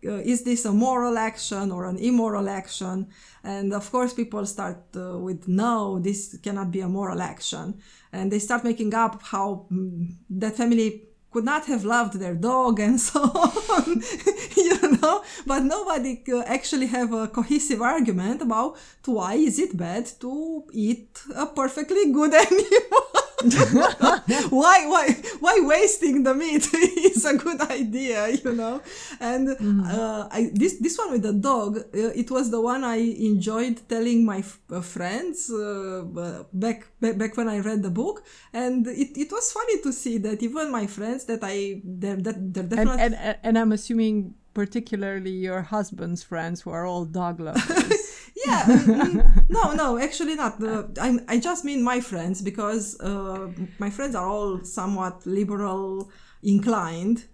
uh, 0.06 0.16
is 0.24 0.42
this 0.44 0.64
a 0.64 0.72
moral 0.72 1.18
action 1.18 1.70
or 1.70 1.86
an 1.86 1.98
immoral 1.98 2.48
action? 2.48 3.08
And 3.42 3.72
of 3.72 3.90
course, 3.90 4.12
people 4.12 4.44
start 4.46 4.78
uh, 4.96 5.18
with 5.18 5.48
no, 5.48 5.98
this 5.98 6.38
cannot 6.42 6.70
be 6.70 6.80
a 6.80 6.88
moral 6.88 7.20
action. 7.20 7.80
And 8.12 8.30
they 8.30 8.38
start 8.38 8.64
making 8.64 8.94
up 8.94 9.22
how 9.22 9.66
mm, 9.70 10.14
that 10.30 10.56
family 10.56 11.08
could 11.34 11.44
not 11.44 11.66
have 11.66 11.84
loved 11.84 12.14
their 12.14 12.36
dog 12.36 12.78
and 12.78 13.00
so 13.10 13.20
on, 13.20 14.02
you 14.56 14.76
know. 14.96 15.22
But 15.46 15.64
nobody 15.64 16.22
uh, 16.32 16.42
actually 16.46 16.86
have 16.86 17.12
a 17.12 17.28
cohesive 17.28 17.82
argument 17.82 18.40
about 18.40 18.78
why 19.04 19.34
is 19.34 19.58
it 19.58 19.76
bad 19.76 20.06
to 20.20 20.64
eat 20.72 21.13
a 21.34 21.46
perfectly 21.46 22.12
good 22.12 22.34
animal. 22.44 23.02
why 24.48 24.86
why 24.88 25.06
why 25.40 25.60
wasting 25.64 26.22
the 26.22 26.34
meat? 26.34 26.66
Is 26.74 27.24
a 27.26 27.36
good 27.36 27.60
idea 27.60 28.28
you 28.28 28.52
know? 28.52 28.80
And 29.20 29.50
uh, 29.86 30.28
I, 30.30 30.50
this 30.54 30.78
this 30.80 30.96
one 30.96 31.12
with 31.12 31.22
the 31.22 31.32
dog 31.32 31.76
uh, 31.76 31.82
it 31.92 32.30
was 32.30 32.50
the 32.50 32.60
one 32.60 32.84
i 32.84 32.96
enjoyed 32.96 33.86
telling 33.88 34.24
my 34.24 34.38
f- 34.38 34.60
uh, 34.72 34.80
friends 34.80 35.50
uh, 35.50 36.04
uh, 36.16 36.44
back, 36.52 36.86
back 37.00 37.18
back 37.18 37.36
when 37.36 37.48
i 37.48 37.58
read 37.58 37.82
the 37.82 37.90
book. 37.90 38.24
And 38.52 38.86
it, 38.86 39.16
it 39.18 39.30
was 39.30 39.52
funny 39.52 39.80
to 39.82 39.92
see 39.92 40.18
that 40.18 40.42
even 40.42 40.70
my 40.70 40.86
friends 40.86 41.24
that 41.26 41.40
i 41.42 41.82
they're, 41.84 42.16
that 42.16 42.54
they're 42.54 42.64
definitely 42.64 43.02
and 43.04 43.14
and 43.14 43.38
and 43.42 43.58
i'm 43.58 43.72
assuming 43.72 44.34
particularly 44.54 45.30
your 45.30 45.62
husband's 45.62 46.22
friends 46.22 46.62
who 46.62 46.70
are 46.70 46.86
all 46.86 47.04
dog 47.04 47.40
lovers 47.40 48.13
yeah 48.46 48.64
mm, 48.64 49.48
no 49.48 49.72
no 49.72 49.98
actually 49.98 50.34
not. 50.34 50.62
Uh, 50.62 50.84
I, 51.00 51.18
I 51.28 51.38
just 51.38 51.64
mean 51.64 51.82
my 51.82 52.00
friends 52.00 52.42
because 52.42 52.98
uh, 53.00 53.48
my 53.78 53.90
friends 53.90 54.14
are 54.14 54.28
all 54.28 54.64
somewhat 54.64 55.26
liberal 55.26 56.10
inclined 56.42 57.24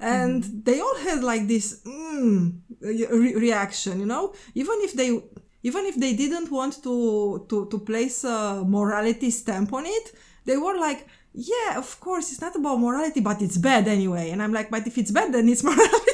and 0.00 0.44
they 0.64 0.80
all 0.80 0.96
had 0.98 1.24
like 1.24 1.48
this 1.48 1.80
mm, 1.84 2.56
re- 2.80 3.34
reaction 3.34 4.00
you 4.00 4.06
know? 4.06 4.34
Even 4.54 4.76
if 4.80 4.92
they 4.94 5.20
even 5.62 5.86
if 5.86 5.96
they 5.96 6.14
didn't 6.14 6.50
want 6.50 6.82
to 6.82 7.46
to 7.48 7.66
to 7.66 7.78
place 7.78 8.24
a 8.24 8.62
morality 8.66 9.30
stamp 9.30 9.72
on 9.72 9.84
it 9.86 10.12
they 10.44 10.56
were 10.56 10.78
like 10.78 11.06
yeah 11.34 11.76
of 11.76 11.98
course 12.00 12.30
it's 12.32 12.40
not 12.40 12.54
about 12.56 12.78
morality 12.78 13.20
but 13.20 13.42
it's 13.42 13.58
bad 13.58 13.88
anyway. 13.88 14.30
And 14.30 14.42
i'm 14.42 14.52
like 14.52 14.70
but 14.70 14.86
if 14.86 14.96
it's 14.98 15.10
bad 15.10 15.32
then 15.32 15.48
it's 15.48 15.64
morality 15.70 16.07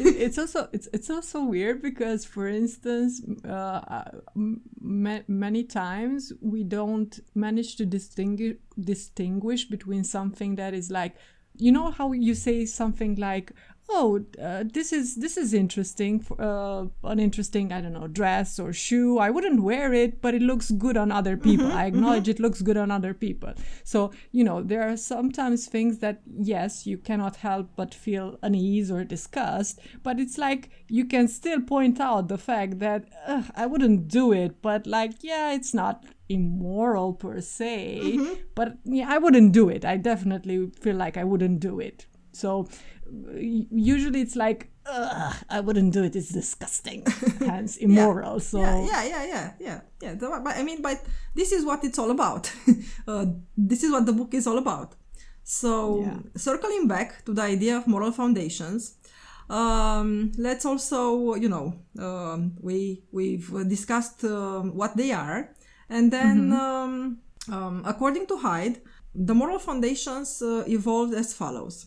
it's 0.00 0.38
also 0.38 0.68
it's 0.72 0.88
it's 0.92 1.10
also 1.10 1.44
weird 1.44 1.82
because 1.82 2.24
for 2.24 2.48
instance 2.48 3.22
uh, 3.44 4.04
many 4.34 5.64
times 5.64 6.32
we 6.40 6.64
don't 6.64 7.20
manage 7.34 7.76
to 7.76 7.86
distinguish 7.86 8.56
distinguish 8.78 9.64
between 9.66 10.04
something 10.04 10.56
that 10.56 10.74
is 10.74 10.90
like 10.90 11.16
you 11.56 11.70
know 11.70 11.90
how 11.90 12.12
you 12.12 12.34
say 12.34 12.64
something 12.64 13.16
like 13.16 13.52
oh 13.92 14.24
uh, 14.40 14.64
this 14.72 14.92
is 14.92 15.16
this 15.16 15.36
is 15.36 15.52
interesting 15.52 16.24
uh, 16.38 16.84
an 17.04 17.18
interesting 17.18 17.72
i 17.72 17.80
don't 17.80 17.92
know 17.92 18.06
dress 18.06 18.58
or 18.58 18.72
shoe. 18.72 19.18
I 19.18 19.30
wouldn't 19.30 19.62
wear 19.62 19.92
it 19.92 20.20
but 20.20 20.34
it 20.34 20.42
looks 20.42 20.70
good 20.70 20.96
on 20.96 21.10
other 21.12 21.36
people. 21.36 21.70
I 21.72 21.86
acknowledge 21.86 22.28
it 22.28 22.40
looks 22.40 22.62
good 22.62 22.76
on 22.76 22.90
other 22.90 23.14
people. 23.14 23.52
So 23.84 24.12
you 24.32 24.44
know 24.44 24.62
there 24.62 24.88
are 24.88 24.96
sometimes 24.96 25.66
things 25.66 25.98
that 25.98 26.20
yes 26.52 26.86
you 26.86 26.98
cannot 26.98 27.36
help 27.36 27.70
but 27.76 27.94
feel 27.94 28.38
unease 28.42 28.90
or 28.90 29.04
disgust 29.04 29.80
but 30.02 30.18
it's 30.20 30.38
like 30.38 30.70
you 30.88 31.04
can 31.04 31.28
still 31.28 31.60
point 31.60 32.00
out 32.00 32.28
the 32.28 32.38
fact 32.38 32.78
that 32.80 33.04
"Ugh, 33.26 33.44
i 33.54 33.66
wouldn't 33.66 34.08
do 34.08 34.32
it 34.32 34.62
but 34.62 34.86
like 34.86 35.12
yeah 35.22 35.52
it's 35.52 35.74
not 35.74 36.04
immoral 36.28 37.12
per 37.12 37.40
se 37.40 38.18
but 38.54 38.76
yeah 38.84 39.06
i 39.08 39.18
wouldn't 39.18 39.52
do 39.52 39.68
it. 39.68 39.84
I 39.84 39.96
definitely 39.96 40.70
feel 40.80 40.96
like 40.96 41.16
i 41.16 41.24
wouldn't 41.24 41.60
do 41.60 41.80
it. 41.80 42.06
So 42.32 42.68
usually 43.70 44.20
it's 44.20 44.36
like 44.36 44.70
i 45.48 45.60
wouldn't 45.60 45.92
do 45.92 46.02
it 46.02 46.16
it's 46.16 46.30
disgusting 46.30 47.04
hence 47.46 47.76
immoral 47.76 48.40
so 48.40 48.60
yeah, 48.60 48.80
yeah, 48.82 49.04
yeah, 49.04 49.24
yeah, 49.24 49.50
yeah, 49.60 49.80
yeah. 50.02 50.14
But 50.14 50.56
I 50.56 50.62
mean, 50.62 50.82
but 50.82 50.98
this 51.34 51.52
is 51.52 51.64
what 51.64 51.84
it's 51.84 51.98
all 51.98 52.10
about. 52.10 52.50
uh, 53.08 53.26
this 53.56 53.82
is 53.84 53.90
what 53.92 54.06
the 54.06 54.12
book 54.12 54.34
is 54.34 54.46
all 54.46 54.58
about. 54.58 54.94
So, 55.44 56.00
Yeah. 56.00 56.18
circling 56.36 56.86
back 56.88 57.24
to 57.26 57.32
the 57.34 57.42
idea 57.42 57.76
of 57.76 57.86
moral 57.86 58.12
foundations, 58.12 58.94
um, 59.48 60.32
let's 60.38 60.64
also, 60.64 61.34
you 61.34 61.48
know, 61.48 61.74
um, 61.98 62.52
we 62.60 63.02
we've 63.12 63.50
discussed 63.68 64.24
um, 64.24 64.74
what 64.76 64.96
they 64.96 65.10
are, 65.12 65.54
and 65.88 66.10
then, 66.12 66.52
um, 66.52 67.18
um, 67.50 67.82
according 67.84 68.26
to 68.28 68.36
Haidt, 68.38 68.80
the 69.14 69.34
moral 69.34 69.58
foundations 69.58 70.40
uh, 70.42 70.64
evolved 70.68 71.14
as 71.14 71.34
follows. 71.34 71.86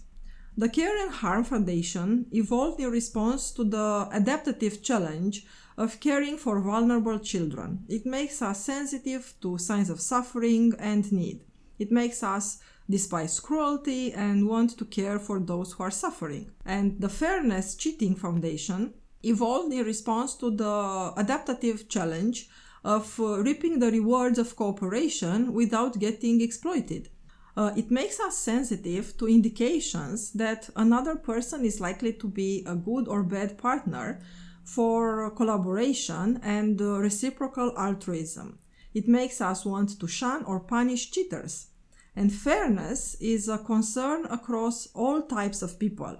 The 0.55 0.69
Care 0.69 0.95
and 1.03 1.11
Harm 1.11 1.43
Foundation 1.43 2.27
evolved 2.31 2.79
in 2.79 2.91
response 2.91 3.49
to 3.53 3.63
the 3.63 4.07
adaptive 4.11 4.83
challenge 4.83 5.47
of 5.77 5.99
caring 5.99 6.37
for 6.37 6.61
vulnerable 6.61 7.17
children. 7.17 7.83
It 7.89 8.05
makes 8.05 8.39
us 8.39 8.63
sensitive 8.63 9.33
to 9.41 9.57
signs 9.57 9.89
of 9.89 9.99
suffering 9.99 10.73
and 10.77 11.11
need. 11.11 11.43
It 11.79 11.91
makes 11.91 12.21
us 12.21 12.59
despise 12.87 13.39
cruelty 13.39 14.13
and 14.13 14.47
want 14.47 14.77
to 14.77 14.85
care 14.85 15.17
for 15.17 15.39
those 15.39 15.73
who 15.73 15.83
are 15.83 15.89
suffering. 15.89 16.51
And 16.63 17.01
the 17.01 17.09
Fairness 17.09 17.73
Cheating 17.73 18.15
Foundation 18.15 18.93
evolved 19.23 19.73
in 19.73 19.83
response 19.83 20.35
to 20.35 20.51
the 20.51 21.13
adaptive 21.17 21.89
challenge 21.89 22.47
of 22.83 23.19
uh, 23.19 23.39
reaping 23.39 23.79
the 23.79 23.89
rewards 23.89 24.37
of 24.37 24.55
cooperation 24.55 25.51
without 25.53 25.97
getting 25.97 26.41
exploited. 26.41 27.09
Uh, 27.55 27.71
it 27.75 27.91
makes 27.91 28.19
us 28.19 28.37
sensitive 28.37 29.15
to 29.17 29.27
indications 29.27 30.31
that 30.31 30.69
another 30.75 31.15
person 31.15 31.63
is 31.63 31.79
likely 31.79 32.11
to 32.13 32.27
be 32.27 32.63
a 32.65 32.75
good 32.75 33.07
or 33.07 33.21
bad 33.21 33.57
partner 33.57 34.19
for 34.63 35.29
collaboration 35.31 36.39
and 36.41 36.81
uh, 36.81 36.99
reciprocal 36.99 37.71
altruism. 37.77 38.57
It 38.93 39.07
makes 39.07 39.39
us 39.41 39.65
want 39.65 39.99
to 39.99 40.07
shun 40.07 40.43
or 40.45 40.59
punish 40.59 41.11
cheaters. 41.11 41.67
And 42.15 42.31
fairness 42.31 43.15
is 43.19 43.49
a 43.49 43.57
concern 43.57 44.25
across 44.25 44.87
all 44.93 45.23
types 45.23 45.61
of 45.61 45.79
people. 45.79 46.17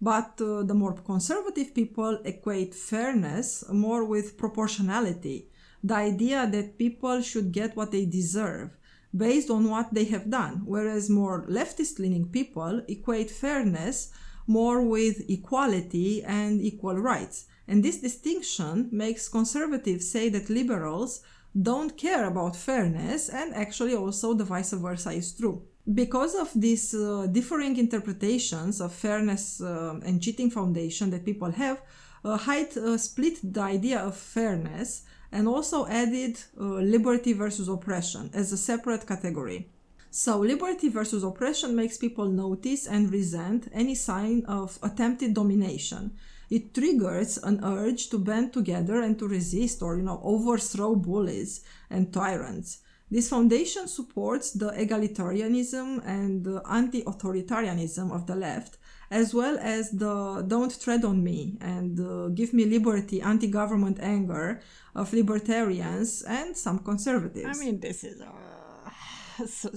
But 0.00 0.40
uh, 0.40 0.62
the 0.62 0.74
more 0.74 0.94
conservative 0.94 1.74
people 1.74 2.18
equate 2.24 2.74
fairness 2.74 3.64
more 3.70 4.04
with 4.04 4.36
proportionality, 4.36 5.48
the 5.82 5.94
idea 5.94 6.48
that 6.50 6.78
people 6.78 7.22
should 7.22 7.52
get 7.52 7.76
what 7.76 7.92
they 7.92 8.04
deserve 8.04 8.76
based 9.16 9.50
on 9.50 9.68
what 9.68 9.92
they 9.92 10.04
have 10.04 10.30
done, 10.30 10.62
whereas 10.64 11.10
more 11.10 11.46
leftist 11.48 11.98
leaning 11.98 12.28
people 12.28 12.82
equate 12.88 13.30
fairness 13.30 14.12
more 14.46 14.82
with 14.82 15.28
equality 15.28 16.22
and 16.24 16.60
equal 16.60 16.96
rights. 16.96 17.46
And 17.68 17.82
this 17.82 18.00
distinction 18.00 18.88
makes 18.90 19.28
conservatives 19.28 20.10
say 20.10 20.28
that 20.30 20.50
liberals 20.50 21.22
don't 21.60 21.96
care 21.96 22.26
about 22.26 22.56
fairness, 22.56 23.28
and 23.28 23.54
actually 23.54 23.94
also 23.94 24.34
the 24.34 24.44
vice 24.44 24.72
versa 24.72 25.12
is 25.12 25.32
true. 25.32 25.62
Because 25.94 26.34
of 26.34 26.50
these 26.54 26.94
uh, 26.94 27.26
differing 27.30 27.76
interpretations 27.76 28.80
of 28.80 28.92
fairness 28.92 29.60
uh, 29.60 30.00
and 30.04 30.22
cheating 30.22 30.50
foundation 30.50 31.10
that 31.10 31.24
people 31.24 31.50
have, 31.50 31.80
uh, 32.24 32.38
Haidt 32.38 32.76
uh, 32.76 32.96
split 32.96 33.38
the 33.42 33.60
idea 33.60 33.98
of 33.98 34.16
fairness 34.16 35.02
and 35.32 35.48
also 35.48 35.86
added 35.86 36.38
uh, 36.60 36.64
liberty 36.94 37.32
versus 37.32 37.68
oppression 37.68 38.30
as 38.34 38.52
a 38.52 38.56
separate 38.56 39.06
category. 39.06 39.68
So, 40.10 40.38
liberty 40.40 40.90
versus 40.90 41.24
oppression 41.24 41.74
makes 41.74 41.96
people 41.96 42.28
notice 42.28 42.86
and 42.86 43.10
resent 43.10 43.68
any 43.72 43.94
sign 43.94 44.44
of 44.46 44.78
attempted 44.82 45.32
domination. 45.34 46.12
it 46.52 46.74
triggers 46.74 47.38
an 47.38 47.64
urge 47.64 48.10
to 48.10 48.18
band 48.18 48.52
together 48.52 49.00
and 49.00 49.18
to 49.18 49.26
resist 49.26 49.82
or, 49.82 49.96
you 49.96 50.02
know, 50.02 50.20
overthrow 50.22 50.94
bullies 50.94 51.62
and 51.88 52.12
tyrants. 52.12 52.80
This 53.10 53.30
foundation 53.30 53.88
supports 53.88 54.52
the 54.52 54.70
egalitarianism 54.72 56.06
and 56.06 56.46
anti 56.68 57.02
authoritarianism 57.04 58.12
of 58.12 58.26
the 58.26 58.36
left, 58.36 58.76
as 59.10 59.32
well 59.32 59.56
as 59.60 59.92
the 59.92 60.44
don't 60.46 60.78
tread 60.78 61.06
on 61.06 61.24
me 61.24 61.56
and 61.62 61.98
uh, 61.98 62.28
give 62.28 62.52
me 62.52 62.66
liberty 62.66 63.22
anti 63.22 63.48
government 63.48 63.98
anger 64.00 64.60
of 64.94 65.12
libertarians 65.12 66.22
and 66.22 66.56
some 66.56 66.78
conservatives. 66.78 67.58
I 67.58 67.64
mean, 67.64 67.80
this 67.80 68.04
is 68.04 68.20
uh, 68.20 68.90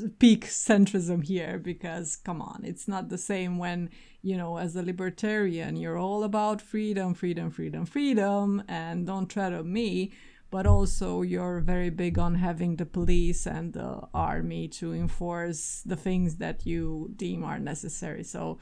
peak 0.20 0.46
centrism 0.46 1.24
here 1.24 1.58
because, 1.58 2.16
come 2.16 2.42
on, 2.42 2.62
it's 2.64 2.88
not 2.88 3.10
the 3.10 3.18
same 3.18 3.58
when, 3.58 3.90
you 4.22 4.38
know, 4.38 4.58
as 4.58 4.76
a 4.76 4.84
libertarian, 4.84 5.76
you're 5.76 5.98
all 5.98 6.24
about 6.24 6.62
freedom, 6.62 7.14
freedom, 7.14 7.50
freedom, 7.50 7.86
freedom, 7.86 8.64
and 8.68 9.08
don't 9.08 9.30
tread 9.30 9.54
on 9.54 9.72
me 9.72 10.12
but 10.52 10.66
also 10.66 11.22
you're 11.22 11.60
very 11.60 11.90
big 11.90 12.18
on 12.18 12.36
having 12.36 12.78
the 12.78 12.86
police 12.86 13.46
and 13.46 13.74
the 13.74 14.00
army 14.14 14.70
to 14.70 14.94
enforce 14.94 15.82
the 15.86 15.98
things 15.98 16.38
that 16.38 16.66
you 16.66 17.12
deem 17.18 17.44
are 17.44 17.60
necessary. 17.60 18.24
So 18.24 18.60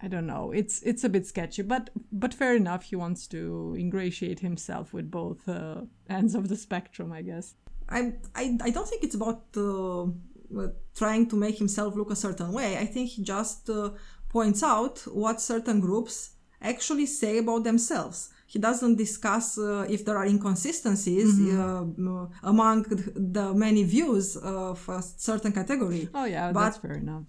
I 0.00 0.08
don't 0.08 0.26
know. 0.26 0.52
It's 0.52 0.82
it's 0.82 1.04
a 1.04 1.08
bit 1.08 1.26
sketchy, 1.26 1.62
but 1.62 1.90
but 2.12 2.32
fair 2.32 2.54
enough. 2.54 2.84
He 2.84 2.96
wants 2.96 3.26
to 3.28 3.74
ingratiate 3.78 4.40
himself 4.40 4.92
with 4.92 5.10
both 5.10 5.48
uh, 5.48 5.82
ends 6.08 6.34
of 6.34 6.48
the 6.48 6.56
spectrum, 6.56 7.12
I 7.12 7.22
guess. 7.22 7.54
I 7.88 8.14
I, 8.34 8.56
I 8.62 8.70
don't 8.70 8.88
think 8.88 9.02
it's 9.02 9.16
about 9.16 9.42
uh, 9.56 10.06
trying 10.94 11.28
to 11.28 11.36
make 11.36 11.58
himself 11.58 11.96
look 11.96 12.10
a 12.10 12.16
certain 12.16 12.52
way. 12.52 12.78
I 12.78 12.86
think 12.86 13.10
he 13.10 13.22
just 13.22 13.68
uh, 13.70 13.90
points 14.28 14.62
out 14.62 15.00
what 15.12 15.40
certain 15.40 15.80
groups 15.80 16.30
actually 16.60 17.06
say 17.06 17.38
about 17.38 17.64
themselves 17.64 18.30
he 18.48 18.58
doesn't 18.58 18.96
discuss 18.96 19.58
uh, 19.58 19.86
if 19.90 20.06
there 20.06 20.16
are 20.16 20.26
inconsistencies 20.26 21.38
mm-hmm. 21.38 22.08
uh, 22.08 22.26
among 22.42 22.84
the 23.34 23.52
many 23.54 23.84
views 23.84 24.36
of 24.38 24.88
a 24.88 25.02
certain 25.02 25.52
category. 25.52 26.08
Oh 26.14 26.24
yeah, 26.24 26.50
but, 26.50 26.60
that's 26.60 26.78
fair 26.78 26.94
enough. 26.94 27.26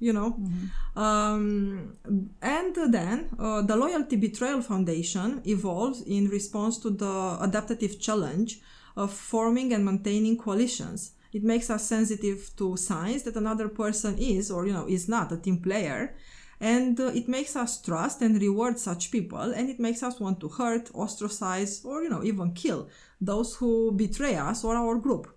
You 0.00 0.12
know, 0.12 0.30
mm-hmm. 0.38 0.98
um, 0.98 1.96
and 2.40 2.74
then 2.92 3.30
uh, 3.38 3.62
the 3.62 3.76
Loyalty 3.76 4.14
Betrayal 4.14 4.62
Foundation 4.62 5.42
evolves 5.44 6.02
in 6.02 6.28
response 6.28 6.78
to 6.78 6.90
the 6.90 7.38
adaptive 7.40 7.98
challenge 7.98 8.60
of 8.96 9.12
forming 9.12 9.72
and 9.72 9.84
maintaining 9.84 10.38
coalitions. 10.38 11.12
It 11.32 11.42
makes 11.42 11.68
us 11.68 11.84
sensitive 11.84 12.50
to 12.56 12.76
signs 12.76 13.24
that 13.24 13.36
another 13.36 13.68
person 13.68 14.16
is 14.18 14.50
or 14.50 14.66
you 14.66 14.72
know 14.72 14.86
is 14.86 15.08
not 15.08 15.32
a 15.32 15.36
team 15.36 15.58
player 15.58 16.14
and 16.60 16.98
uh, 16.98 17.06
it 17.06 17.28
makes 17.28 17.54
us 17.54 17.80
trust 17.80 18.20
and 18.22 18.40
reward 18.40 18.78
such 18.78 19.10
people 19.10 19.38
and 19.38 19.68
it 19.68 19.78
makes 19.78 20.02
us 20.02 20.18
want 20.18 20.40
to 20.40 20.48
hurt 20.48 20.90
ostracize 20.94 21.84
or 21.84 22.02
you 22.02 22.08
know 22.08 22.24
even 22.24 22.52
kill 22.52 22.88
those 23.20 23.54
who 23.56 23.92
betray 23.92 24.34
us 24.36 24.64
or 24.64 24.74
our 24.74 24.96
group 24.96 25.28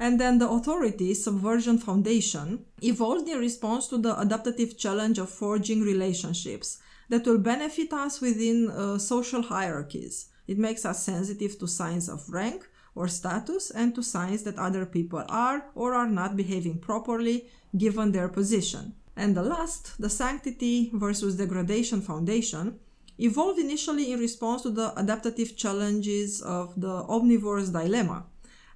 and 0.00 0.18
then 0.18 0.38
the 0.38 0.48
authority 0.48 1.12
subversion 1.12 1.76
foundation 1.76 2.64
evolved 2.82 3.28
in 3.28 3.38
response 3.38 3.86
to 3.86 3.98
the 3.98 4.18
adaptive 4.18 4.78
challenge 4.78 5.18
of 5.18 5.28
forging 5.28 5.82
relationships 5.82 6.78
that 7.10 7.26
will 7.26 7.38
benefit 7.38 7.92
us 7.92 8.20
within 8.20 8.70
uh, 8.70 8.96
social 8.96 9.42
hierarchies. 9.42 10.30
It 10.48 10.58
makes 10.58 10.86
us 10.86 11.04
sensitive 11.04 11.58
to 11.58 11.68
signs 11.68 12.08
of 12.08 12.30
rank 12.30 12.66
or 12.94 13.08
status 13.08 13.70
and 13.70 13.94
to 13.94 14.02
signs 14.02 14.42
that 14.44 14.58
other 14.58 14.86
people 14.86 15.22
are 15.28 15.66
or 15.74 15.92
are 15.94 16.08
not 16.08 16.34
behaving 16.34 16.78
properly 16.78 17.46
given 17.76 18.10
their 18.10 18.28
position. 18.28 18.94
And 19.16 19.36
the 19.36 19.42
last, 19.42 20.00
the 20.00 20.08
Sanctity 20.08 20.90
versus 20.94 21.36
Degradation 21.36 22.00
Foundation, 22.00 22.78
evolved 23.18 23.58
initially 23.58 24.12
in 24.12 24.18
response 24.18 24.62
to 24.62 24.70
the 24.70 24.98
adaptive 24.98 25.56
challenges 25.56 26.40
of 26.40 26.80
the 26.80 27.04
omnivore's 27.06 27.68
dilemma, 27.68 28.24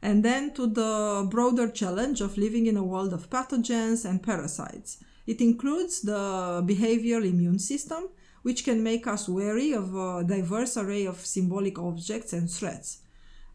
and 0.05 0.23
then 0.23 0.53
to 0.53 0.67
the 0.67 1.27
broader 1.31 1.67
challenge 1.67 2.21
of 2.21 2.37
living 2.37 2.67
in 2.67 2.77
a 2.77 2.85
world 2.85 3.15
of 3.15 3.31
pathogens 3.31 4.05
and 4.05 4.23
parasites. 4.23 4.99
It 5.27 5.41
includes 5.41 6.03
the 6.03 6.63
behavioral 6.67 7.25
immune 7.25 7.59
system, 7.59 8.11
which 8.43 8.65
can 8.65 8.83
make 8.83 9.07
us 9.07 9.31
wary 9.31 9.73
of 9.73 9.95
a 9.95 10.23
diverse 10.23 10.77
array 10.77 11.07
of 11.07 11.25
symbolic 11.25 11.79
objects 11.79 12.35
and 12.35 12.51
threats. 12.51 12.99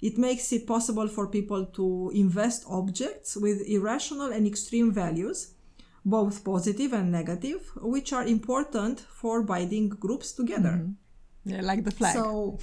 It 0.02 0.18
makes 0.18 0.52
it 0.52 0.66
possible 0.66 1.08
for 1.08 1.28
people 1.28 1.68
to 1.78 2.12
invest 2.16 2.66
objects 2.68 3.38
with 3.38 3.62
irrational 3.68 4.32
and 4.32 4.48
extreme 4.48 4.92
values 4.92 5.54
both 6.04 6.44
positive 6.44 6.94
and 6.94 7.12
negative, 7.12 7.62
which 7.76 8.12
are 8.14 8.26
important 8.26 9.02
for 9.02 9.44
binding 9.44 9.90
groups 9.90 10.32
together. 10.32 10.82
Mm-hmm. 10.82 11.52
Yeah, 11.52 11.62
like 11.62 11.84
the 11.84 11.92
flag. 11.92 12.16
So, 12.16 12.58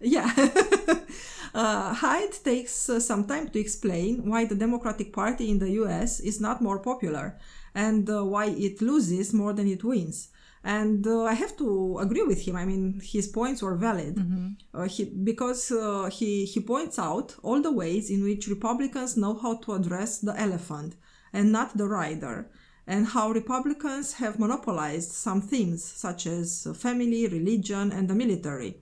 yeah. 0.00 0.30
uh, 1.54 1.94
Haidt 1.94 2.42
takes 2.42 2.88
uh, 2.88 3.00
some 3.00 3.24
time 3.24 3.48
to 3.50 3.60
explain 3.60 4.28
why 4.28 4.44
the 4.44 4.54
Democratic 4.54 5.12
Party 5.12 5.50
in 5.50 5.58
the 5.58 5.70
US 5.82 6.20
is 6.20 6.40
not 6.40 6.62
more 6.62 6.78
popular 6.78 7.38
and 7.74 8.08
uh, 8.08 8.24
why 8.24 8.46
it 8.46 8.80
loses 8.80 9.32
more 9.32 9.52
than 9.52 9.66
it 9.66 9.84
wins. 9.84 10.28
And 10.64 11.06
uh, 11.06 11.24
I 11.24 11.34
have 11.34 11.56
to 11.56 11.98
agree 11.98 12.22
with 12.22 12.42
him. 12.42 12.54
I 12.56 12.64
mean, 12.64 13.00
his 13.02 13.26
points 13.26 13.62
were 13.62 13.74
valid 13.74 14.16
mm-hmm. 14.16 14.48
Uh, 14.74 14.84
he, 14.84 15.04
because 15.04 15.70
uh, 15.72 16.08
he, 16.10 16.44
he 16.44 16.60
points 16.60 16.98
out 16.98 17.34
all 17.42 17.60
the 17.60 17.72
ways 17.72 18.10
in 18.10 18.22
which 18.22 18.48
Republicans 18.48 19.16
know 19.16 19.34
how 19.34 19.56
to 19.56 19.74
address 19.74 20.18
the 20.18 20.38
elephant 20.40 20.94
and 21.32 21.50
not 21.50 21.76
the 21.76 21.88
rider 21.88 22.48
and 22.86 23.06
how 23.06 23.30
Republicans 23.30 24.14
have 24.14 24.38
monopolized 24.38 25.12
some 25.12 25.40
themes 25.40 25.84
such 25.84 26.26
as 26.26 26.66
family, 26.74 27.28
religion, 27.28 27.92
and 27.92 28.08
the 28.08 28.14
military, 28.14 28.76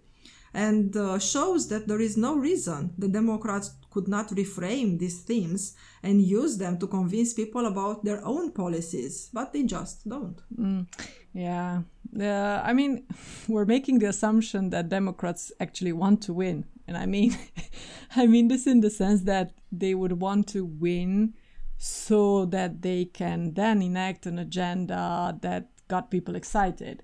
and 0.54 0.96
uh, 0.96 1.18
shows 1.18 1.68
that 1.68 1.86
there 1.86 2.00
is 2.00 2.16
no 2.16 2.36
reason 2.36 2.92
the 2.98 3.08
Democrats 3.08 3.74
could 3.90 4.08
not 4.08 4.28
reframe 4.30 4.98
these 4.98 5.20
themes 5.20 5.76
and 6.02 6.22
use 6.22 6.56
them 6.56 6.78
to 6.78 6.86
convince 6.86 7.34
people 7.34 7.66
about 7.66 8.04
their 8.04 8.24
own 8.24 8.52
policies, 8.52 9.28
but 9.32 9.52
they 9.52 9.64
just 9.64 10.08
don't. 10.08 10.40
Mm, 10.58 10.86
yeah. 11.32 11.82
Uh, 12.18 12.62
I 12.64 12.72
mean, 12.72 13.06
we're 13.48 13.64
making 13.64 13.98
the 13.98 14.08
assumption 14.08 14.70
that 14.70 14.88
Democrats 14.88 15.52
actually 15.60 15.92
want 15.92 16.22
to 16.22 16.32
win. 16.32 16.64
And 16.86 16.96
I 16.96 17.06
mean, 17.06 17.36
I 18.16 18.26
mean 18.26 18.48
this 18.48 18.66
in 18.66 18.80
the 18.80 18.90
sense 18.90 19.22
that 19.22 19.52
they 19.70 19.94
would 19.94 20.20
want 20.20 20.48
to 20.48 20.64
win 20.64 21.34
so 21.78 22.44
that 22.46 22.82
they 22.82 23.06
can 23.06 23.54
then 23.54 23.82
enact 23.82 24.26
an 24.26 24.38
agenda 24.38 25.38
that 25.40 25.68
got 25.88 26.10
people 26.10 26.36
excited. 26.36 27.02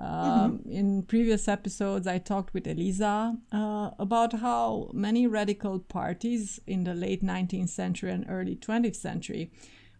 Um, 0.00 0.58
mm-hmm. 0.58 0.70
In 0.70 1.02
previous 1.02 1.46
episodes, 1.46 2.06
I 2.06 2.18
talked 2.18 2.54
with 2.54 2.66
Elisa 2.66 3.36
uh, 3.52 3.90
about 3.98 4.32
how 4.32 4.90
many 4.94 5.26
radical 5.26 5.78
parties 5.78 6.58
in 6.66 6.84
the 6.84 6.94
late 6.94 7.22
19th 7.22 7.68
century 7.68 8.10
and 8.10 8.24
early 8.28 8.56
20th 8.56 8.96
century 8.96 9.52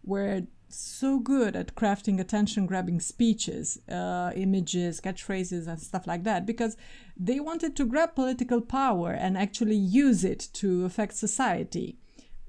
were 0.03 0.41
so 0.69 1.19
good 1.19 1.55
at 1.55 1.75
crafting 1.75 2.19
attention 2.19 2.65
grabbing 2.65 2.99
speeches, 2.99 3.77
uh, 3.89 4.31
images, 4.35 4.99
catchphrases, 5.01 5.67
and 5.67 5.79
stuff 5.79 6.07
like 6.07 6.23
that 6.23 6.45
because 6.45 6.77
they 7.15 7.39
wanted 7.39 7.75
to 7.75 7.85
grab 7.85 8.15
political 8.15 8.61
power 8.61 9.11
and 9.11 9.37
actually 9.37 9.75
use 9.75 10.23
it 10.23 10.47
to 10.53 10.85
affect 10.85 11.13
society 11.13 11.99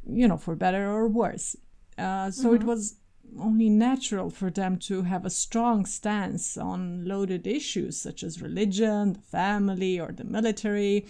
you 0.07 0.29
know, 0.29 0.37
for 0.37 0.55
better 0.55 0.91
or 0.91 1.09
worse. 1.09 1.57
Uh, 1.99 2.31
so 2.31 2.47
mm-hmm. 2.49 2.57
it 2.57 2.65
was 2.65 2.97
only 3.39 3.69
natural 3.69 4.31
for 4.31 4.51
them 4.51 4.77
to 4.77 5.03
have 5.03 5.25
a 5.25 5.31
strong 5.31 5.87
stance 5.87 6.57
on 6.57 7.05
loaded 7.05 7.47
issues 7.47 7.97
such 7.97 8.23
as 8.23 8.43
religion, 8.43 9.15
the 9.15 9.21
family, 9.21 9.99
or 9.99 10.13
the 10.13 10.25
military, 10.25 11.07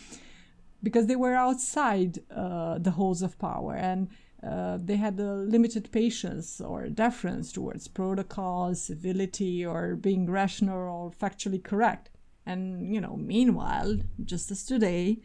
because 0.82 1.06
they 1.06 1.16
were 1.16 1.34
outside 1.34 2.18
uh, 2.34 2.78
the 2.78 2.92
halls 2.92 3.22
of 3.22 3.38
power 3.38 3.74
and 3.74 4.08
uh, 4.42 4.76
they 4.82 4.96
had 4.96 5.18
a 5.20 5.34
limited 5.34 5.90
patience 5.92 6.60
or 6.60 6.88
deference 6.88 7.52
towards 7.52 7.86
protocols, 7.86 8.82
civility, 8.82 9.64
or 9.64 9.94
being 9.94 10.28
rational 10.28 10.76
or 10.76 11.10
factually 11.12 11.62
correct. 11.62 12.10
And, 12.44 12.92
you 12.92 13.00
know, 13.00 13.16
meanwhile, 13.16 13.98
just 14.24 14.50
as 14.50 14.64
today, 14.64 15.22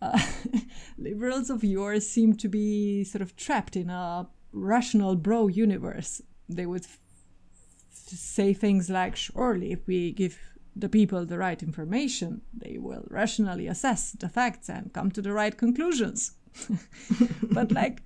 uh, 0.00 0.20
liberals 0.98 1.50
of 1.50 1.64
yours 1.64 2.08
seem 2.08 2.36
to 2.36 2.48
be 2.48 3.02
sort 3.02 3.22
of 3.22 3.34
trapped 3.34 3.74
in 3.74 3.90
a 3.90 4.28
rational 4.52 5.16
bro 5.16 5.48
universe. 5.48 6.22
They 6.48 6.66
would 6.66 6.84
f- 6.84 6.98
say 7.90 8.52
things 8.52 8.90
like, 8.90 9.16
surely 9.16 9.72
if 9.72 9.86
we 9.86 10.12
give 10.12 10.38
the 10.74 10.88
people 10.88 11.24
the 11.26 11.38
right 11.38 11.62
information, 11.62 12.42
they 12.52 12.78
will 12.78 13.04
rationally 13.08 13.66
assess 13.66 14.12
the 14.12 14.28
facts 14.28 14.68
and 14.68 14.92
come 14.92 15.10
to 15.10 15.22
the 15.22 15.32
right 15.32 15.56
conclusions. 15.56 16.32
but 17.50 17.72
like, 17.72 18.02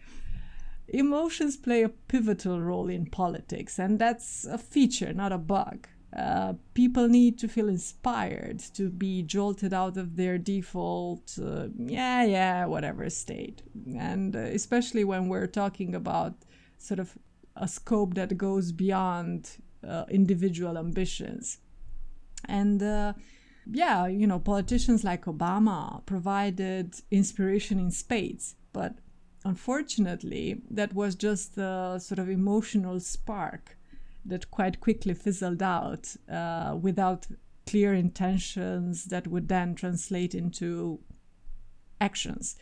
emotions 0.89 1.57
play 1.57 1.83
a 1.83 1.89
pivotal 1.89 2.61
role 2.61 2.89
in 2.89 3.07
politics, 3.07 3.79
and 3.79 3.99
that's 3.99 4.45
a 4.45 4.59
feature, 4.59 5.13
not 5.13 5.33
a 5.33 5.39
bug. 5.39 5.89
Uh, 6.17 6.55
people 6.73 7.09
need 7.09 7.39
to 7.39 7.49
feel 7.49 7.69
inspired 7.69 8.59
to 8.59 8.89
be 8.89 9.23
jolted 9.23 9.75
out 9.75 9.97
of 9.97 10.17
their 10.17 10.39
default, 10.39 11.39
uh, 11.43 11.67
yeah, 11.77 12.25
yeah, 12.25 12.65
whatever 12.65 13.11
state. 13.11 13.63
And 13.99 14.35
uh, 14.35 14.39
especially 14.39 15.05
when 15.05 15.29
we're 15.29 15.49
talking 15.49 15.95
about 15.95 16.35
sort 16.79 17.01
of 17.01 17.19
a 17.57 17.69
scope 17.69 18.15
that 18.15 18.37
goes 18.37 18.73
beyond 18.73 19.51
uh, 19.87 20.05
individual 20.11 20.79
ambitions. 20.79 21.59
And 22.47 22.83
uh, 22.83 23.15
yeah, 23.71 24.07
you 24.07 24.27
know, 24.27 24.39
politicians 24.39 25.05
like 25.05 25.25
Obama 25.25 26.05
provided 26.07 26.95
inspiration 27.11 27.79
in 27.79 27.91
spades, 27.91 28.55
but 28.73 28.95
unfortunately, 29.45 30.63
that 30.71 30.95
was 30.95 31.15
just 31.15 31.57
a 31.59 31.99
sort 32.01 32.19
of 32.19 32.29
emotional 32.29 33.01
spark 33.01 33.77
that 34.25 34.51
quite 34.51 34.81
quickly 34.81 35.15
fizzled 35.15 35.63
out 35.63 36.15
uh, 36.31 36.77
without 36.81 37.27
clear 37.67 37.95
intentions 37.95 39.07
that 39.07 39.27
would 39.27 39.49
then 39.49 39.75
translate 39.75 40.35
into 40.35 41.01
actions. 42.01 42.57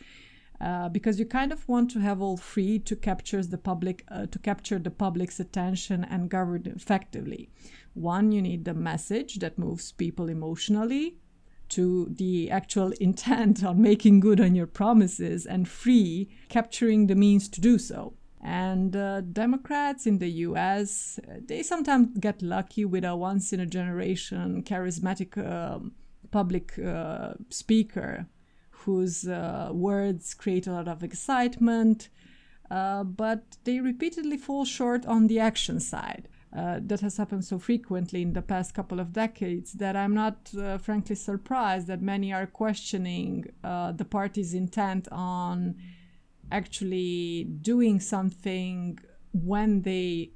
Uh, 0.61 0.87
because 0.87 1.19
you 1.19 1.25
kind 1.25 1.51
of 1.51 1.67
want 1.67 1.91
to 1.91 1.99
have 1.99 2.21
all 2.21 2.37
three 2.37 2.79
to 2.79 2.95
capture 2.95 3.43
the 3.43 3.57
public 3.57 4.05
uh, 4.07 4.25
to 4.27 4.39
capture 4.39 4.79
the 4.79 4.91
public's 4.91 5.39
attention 5.39 6.05
and 6.05 6.29
govern 6.29 6.63
effectively. 6.65 7.49
One, 7.93 8.31
you 8.31 8.41
need 8.41 8.63
the 8.63 8.73
message 8.73 9.39
that 9.39 9.59
moves 9.59 9.91
people 9.91 10.29
emotionally 10.29 11.17
to 11.69 12.07
the 12.09 12.49
actual 12.51 12.91
intent 13.01 13.63
on 13.63 13.81
making 13.81 14.21
good 14.21 14.39
on 14.39 14.55
your 14.55 14.67
promises, 14.67 15.45
and 15.45 15.67
three, 15.67 16.29
capturing 16.47 17.07
the 17.07 17.15
means 17.15 17.49
to 17.49 17.59
do 17.59 17.77
so. 17.77 18.13
And 18.41 18.95
uh, 18.95 19.21
Democrats 19.21 20.05
in 20.05 20.19
the 20.19 20.29
US, 20.29 21.19
they 21.47 21.63
sometimes 21.63 22.17
get 22.19 22.41
lucky 22.43 22.85
with 22.85 23.03
a 23.03 23.15
once 23.15 23.51
in 23.51 23.59
a 23.59 23.65
generation 23.65 24.61
charismatic 24.63 25.35
uh, 25.37 25.79
public 26.31 26.77
uh, 26.77 27.33
speaker 27.49 28.27
whose 28.85 29.27
uh, 29.27 29.69
words 29.71 30.33
create 30.33 30.67
a 30.67 30.71
lot 30.71 30.87
of 30.87 31.03
excitement, 31.03 32.09
uh, 32.69 33.03
but 33.03 33.57
they 33.63 33.79
repeatedly 33.79 34.37
fall 34.37 34.65
short 34.65 35.05
on 35.05 35.27
the 35.27 35.39
action 35.39 35.79
side. 35.79 36.27
Uh, 36.55 36.79
that 36.81 37.01
has 37.01 37.17
happened 37.17 37.43
so 37.43 37.59
frequently 37.59 38.21
in 38.21 38.31
the 38.31 38.41
past 38.41 38.73
couple 38.73 39.01
of 39.01 39.11
decades 39.11 39.73
that 39.73 39.93
I'm 39.97 40.13
not 40.13 40.37
uh, 40.57 40.77
frankly 40.77 41.17
surprised 41.17 41.87
that 41.87 42.01
many 42.01 42.31
are 42.31 42.45
questioning 42.45 43.51
uh, 43.61 43.91
the 43.91 44.05
party's 44.05 44.53
intent 44.53 45.09
on 45.11 45.75
actually 46.53 47.43
doing 47.61 47.99
something 47.99 48.99
when 49.33 49.81
they 49.81 50.31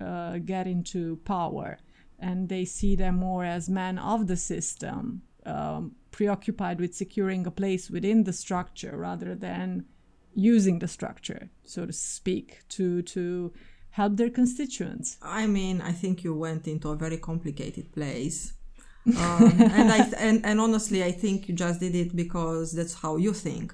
uh, 0.00 0.38
get 0.38 0.68
into 0.68 1.16
power 1.24 1.78
and 2.20 2.48
they 2.48 2.64
see 2.64 2.94
them 2.94 3.16
more 3.16 3.44
as 3.44 3.68
men 3.68 3.98
of 3.98 4.28
the 4.28 4.36
system 4.36 5.22
um, 5.44 5.96
preoccupied 6.14 6.78
with 6.78 6.94
securing 6.94 7.44
a 7.44 7.50
place 7.50 7.90
within 7.90 8.22
the 8.22 8.32
structure 8.32 8.96
rather 8.96 9.34
than 9.34 9.84
using 10.32 10.78
the 10.78 10.86
structure 10.86 11.50
so 11.64 11.84
to 11.86 11.92
speak 11.92 12.48
to 12.68 13.02
to 13.02 13.52
help 13.90 14.16
their 14.16 14.30
constituents. 14.30 15.16
I 15.40 15.46
mean 15.56 15.76
i 15.80 15.92
think 16.00 16.14
you 16.24 16.32
went 16.46 16.64
into 16.72 16.88
a 16.90 16.96
very 17.04 17.18
complicated 17.30 17.86
place. 17.92 18.38
Um, 19.24 19.52
and 19.78 19.88
i 19.96 19.98
and, 20.26 20.36
and 20.48 20.56
honestly 20.66 21.00
i 21.10 21.12
think 21.22 21.36
you 21.46 21.54
just 21.66 21.78
did 21.84 21.94
it 22.02 22.10
because 22.22 22.66
that's 22.76 22.94
how 23.02 23.12
you 23.16 23.32
think. 23.46 23.66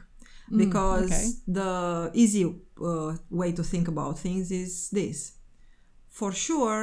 Mm, 0.51 0.59
because 0.65 1.11
mm, 1.11 1.13
okay. 1.13 1.27
the 1.59 1.73
easy 2.23 2.45
uh, 2.91 3.13
way 3.41 3.51
to 3.59 3.63
think 3.73 3.87
about 3.87 4.19
things 4.19 4.51
is 4.51 4.91
this. 4.99 5.19
For 6.09 6.33
sure 6.33 6.81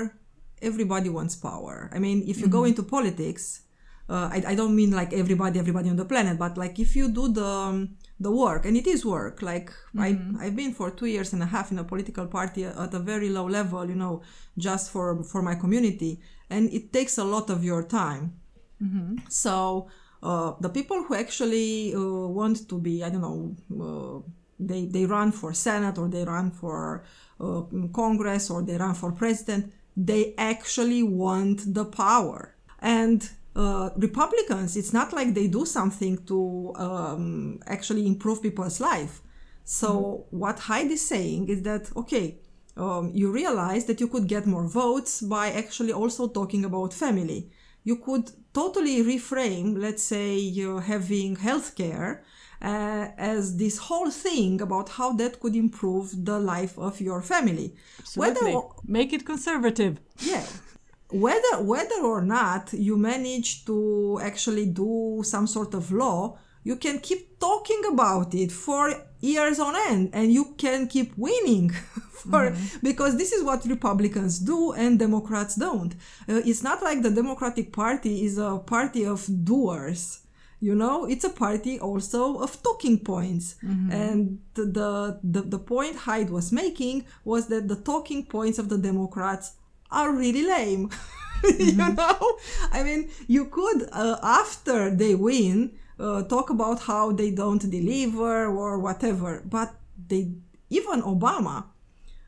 everybody 0.69 1.09
wants 1.17 1.35
power. 1.35 1.75
I 1.95 1.99
mean 2.05 2.17
if 2.31 2.37
you 2.37 2.47
mm-hmm. 2.47 2.57
go 2.57 2.63
into 2.69 2.83
politics 2.83 3.66
uh, 4.09 4.29
I, 4.31 4.43
I, 4.47 4.55
don't 4.55 4.75
mean 4.75 4.91
like 4.91 5.11
everybody 5.13 5.59
everybody 5.59 5.89
on 5.89 5.95
the 5.95 6.05
planet 6.05 6.37
but 6.37 6.57
like 6.57 6.79
if 6.79 6.95
you 6.95 7.09
do 7.09 7.27
the 7.27 7.87
the 8.19 8.31
work 8.31 8.65
and 8.65 8.75
it 8.77 8.87
is 8.87 9.05
work 9.05 9.41
like 9.41 9.69
mm-hmm. 9.95 10.37
I, 10.39 10.45
i've 10.45 10.55
been 10.55 10.73
for 10.73 10.89
two 10.91 11.05
years 11.05 11.33
and 11.33 11.43
a 11.43 11.45
half 11.45 11.71
in 11.71 11.79
a 11.79 11.83
political 11.83 12.25
party 12.25 12.65
at 12.65 12.93
a 12.93 12.99
very 12.99 13.29
low 13.29 13.47
level 13.47 13.87
you 13.87 13.95
know 13.95 14.21
just 14.57 14.91
for 14.91 15.23
for 15.23 15.41
my 15.41 15.55
community 15.55 16.19
and 16.49 16.71
it 16.73 16.93
takes 16.93 17.17
a 17.17 17.23
lot 17.23 17.49
of 17.49 17.63
your 17.63 17.83
time 17.83 18.33
mm-hmm. 18.81 19.17
so 19.29 19.87
uh, 20.23 20.53
the 20.59 20.69
people 20.69 21.03
who 21.03 21.15
actually 21.15 21.93
uh, 21.93 21.99
want 21.99 22.67
to 22.67 22.79
be, 22.79 23.03
I 23.03 23.09
don't 23.09 23.21
know, 23.21 23.55
uh, 23.85 24.29
they, 24.59 24.85
they 24.85 25.05
run 25.05 25.31
for 25.31 25.53
Senate 25.53 25.97
or 25.97 26.07
they 26.07 26.23
run 26.23 26.51
for 26.51 27.03
uh, 27.39 27.61
Congress 27.93 28.49
or 28.49 28.63
they 28.63 28.77
run 28.77 28.95
for 28.95 29.11
president, 29.11 29.71
they 29.95 30.33
actually 30.37 31.03
want 31.03 31.73
the 31.73 31.85
power. 31.85 32.55
And 32.79 33.29
uh, 33.57 33.89
Republicans, 33.97 34.77
it's 34.77 34.93
not 34.93 35.11
like 35.13 35.33
they 35.33 35.47
do 35.47 35.65
something 35.65 36.23
to 36.25 36.71
um, 36.75 37.59
actually 37.65 38.05
improve 38.05 38.41
people's 38.41 38.79
life. 38.79 39.21
So, 39.63 39.89
mm-hmm. 39.89 40.37
what 40.37 40.57
Haidt 40.57 40.91
is 40.91 41.05
saying 41.05 41.49
is 41.49 41.63
that, 41.63 41.89
okay, 41.97 42.37
um, 42.77 43.11
you 43.13 43.31
realize 43.31 43.85
that 43.85 43.99
you 43.99 44.07
could 44.07 44.27
get 44.27 44.45
more 44.45 44.67
votes 44.67 45.21
by 45.21 45.51
actually 45.51 45.91
also 45.91 46.27
talking 46.27 46.63
about 46.65 46.93
family. 46.93 47.49
You 47.83 47.95
could 47.97 48.29
totally 48.53 49.03
reframe, 49.03 49.77
let's 49.77 50.03
say, 50.03 50.37
you're 50.37 50.81
having 50.81 51.35
healthcare 51.37 52.21
uh, 52.61 53.07
as 53.17 53.57
this 53.57 53.77
whole 53.77 54.11
thing 54.11 54.61
about 54.61 54.89
how 54.89 55.13
that 55.13 55.39
could 55.39 55.55
improve 55.55 56.25
the 56.25 56.39
life 56.39 56.77
of 56.77 57.01
your 57.01 57.21
family. 57.21 57.75
Absolutely. 57.99 58.53
Whether, 58.53 58.67
Make 58.85 59.13
it 59.13 59.25
conservative. 59.25 59.99
Yeah. 60.19 60.45
Whether 61.09 61.61
whether 61.61 62.01
or 62.03 62.21
not 62.21 62.73
you 62.73 62.97
manage 62.97 63.65
to 63.65 64.19
actually 64.21 64.65
do 64.65 65.21
some 65.23 65.47
sort 65.47 65.73
of 65.73 65.91
law, 65.91 66.37
you 66.63 66.75
can 66.75 66.99
keep 66.99 67.39
talking 67.39 67.81
about 67.89 68.35
it 68.35 68.51
for 68.51 68.93
years 69.21 69.57
on 69.59 69.73
end 69.89 70.09
and 70.13 70.33
you 70.33 70.53
can 70.57 70.87
keep 70.87 71.17
winning 71.17 71.69
for 72.11 72.51
mm-hmm. 72.51 72.77
because 72.83 73.17
this 73.17 73.31
is 73.31 73.43
what 73.43 73.65
republicans 73.65 74.39
do 74.39 74.73
and 74.73 74.99
democrats 74.99 75.55
don't 75.55 75.93
uh, 76.29 76.41
it's 76.49 76.63
not 76.63 76.83
like 76.83 77.01
the 77.01 77.09
democratic 77.09 77.71
party 77.71 78.25
is 78.25 78.37
a 78.37 78.57
party 78.59 79.05
of 79.05 79.25
doers 79.43 80.19
you 80.59 80.75
know 80.75 81.05
it's 81.05 81.23
a 81.23 81.29
party 81.29 81.79
also 81.79 82.39
of 82.39 82.61
talking 82.61 82.99
points 82.99 83.55
mm-hmm. 83.63 83.91
and 83.91 84.39
the, 84.55 85.19
the 85.23 85.41
the 85.41 85.59
point 85.59 85.95
haidt 85.95 86.29
was 86.29 86.51
making 86.51 87.05
was 87.23 87.47
that 87.47 87.67
the 87.67 87.75
talking 87.75 88.25
points 88.25 88.59
of 88.59 88.69
the 88.69 88.77
democrats 88.77 89.53
are 89.91 90.11
really 90.11 90.43
lame 90.43 90.89
mm-hmm. 91.41 91.61
you 91.61 91.93
know 91.93 92.37
i 92.71 92.83
mean 92.83 93.09
you 93.27 93.45
could 93.45 93.87
uh, 93.91 94.17
after 94.23 94.89
they 94.89 95.15
win 95.15 95.71
uh, 95.99 96.23
talk 96.23 96.49
about 96.49 96.81
how 96.81 97.11
they 97.11 97.31
don't 97.31 97.69
deliver 97.69 98.45
or 98.45 98.79
whatever. 98.79 99.41
But 99.45 99.73
they, 100.07 100.31
even 100.69 101.01
Obama. 101.01 101.65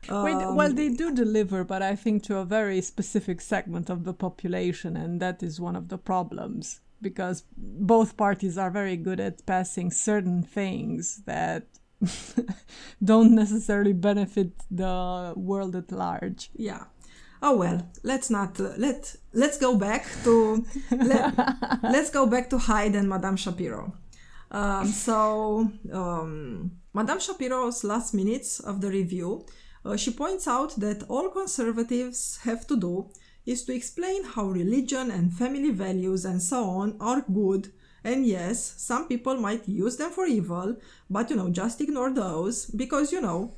Um, 0.08 0.24
Wait, 0.24 0.36
well, 0.36 0.72
they 0.72 0.88
do 0.88 1.14
deliver, 1.14 1.62
but 1.62 1.82
I 1.82 1.94
think 1.94 2.22
to 2.24 2.38
a 2.38 2.44
very 2.44 2.80
specific 2.80 3.40
segment 3.40 3.90
of 3.90 4.04
the 4.04 4.14
population, 4.14 4.96
and 4.96 5.20
that 5.20 5.42
is 5.42 5.60
one 5.60 5.76
of 5.76 5.88
the 5.88 5.98
problems 5.98 6.80
because 7.02 7.44
both 7.56 8.16
parties 8.16 8.58
are 8.58 8.70
very 8.70 8.96
good 8.96 9.20
at 9.20 9.44
passing 9.46 9.90
certain 9.90 10.42
things 10.42 11.22
that 11.26 11.64
don't 13.04 13.34
necessarily 13.34 13.92
benefit 13.92 14.52
the 14.70 15.32
world 15.36 15.76
at 15.76 15.92
large. 15.92 16.50
Yeah 16.56 16.84
oh 17.42 17.56
well 17.56 17.88
let's 18.02 18.30
not 18.30 18.60
uh, 18.60 18.72
let 18.76 19.16
let's 19.32 19.58
go 19.58 19.76
back 19.76 20.06
to 20.24 20.64
let, 20.90 21.38
us 21.38 22.10
go 22.10 22.26
back 22.26 22.50
to 22.50 22.56
haidt 22.56 22.94
and 22.94 23.08
madame 23.08 23.36
shapiro. 23.36 23.92
Um, 24.50 24.86
so 24.86 25.70
um, 25.92 26.72
madame 26.92 27.20
shapiro's 27.20 27.84
last 27.84 28.14
minutes 28.14 28.60
of 28.60 28.80
the 28.80 28.88
review 28.88 29.46
uh, 29.84 29.96
she 29.96 30.10
points 30.10 30.46
out 30.46 30.74
that 30.76 31.04
all 31.08 31.30
conservatives 31.30 32.38
have 32.42 32.66
to 32.66 32.76
do 32.76 33.10
is 33.46 33.64
to 33.64 33.74
explain 33.74 34.24
how 34.24 34.44
religion 34.44 35.10
and 35.10 35.32
family 35.32 35.70
values 35.70 36.24
and 36.24 36.42
so 36.42 36.64
on 36.64 36.96
are 37.00 37.22
good. 37.32 37.72
And 38.04 38.26
yes, 38.26 38.74
some 38.78 39.08
people 39.08 39.36
might 39.36 39.68
use 39.68 39.96
them 39.96 40.10
for 40.10 40.26
evil, 40.26 40.76
but 41.08 41.30
you 41.30 41.36
know, 41.36 41.50
just 41.50 41.80
ignore 41.80 42.12
those 42.12 42.66
because 42.66 43.12
you 43.12 43.20
know, 43.20 43.54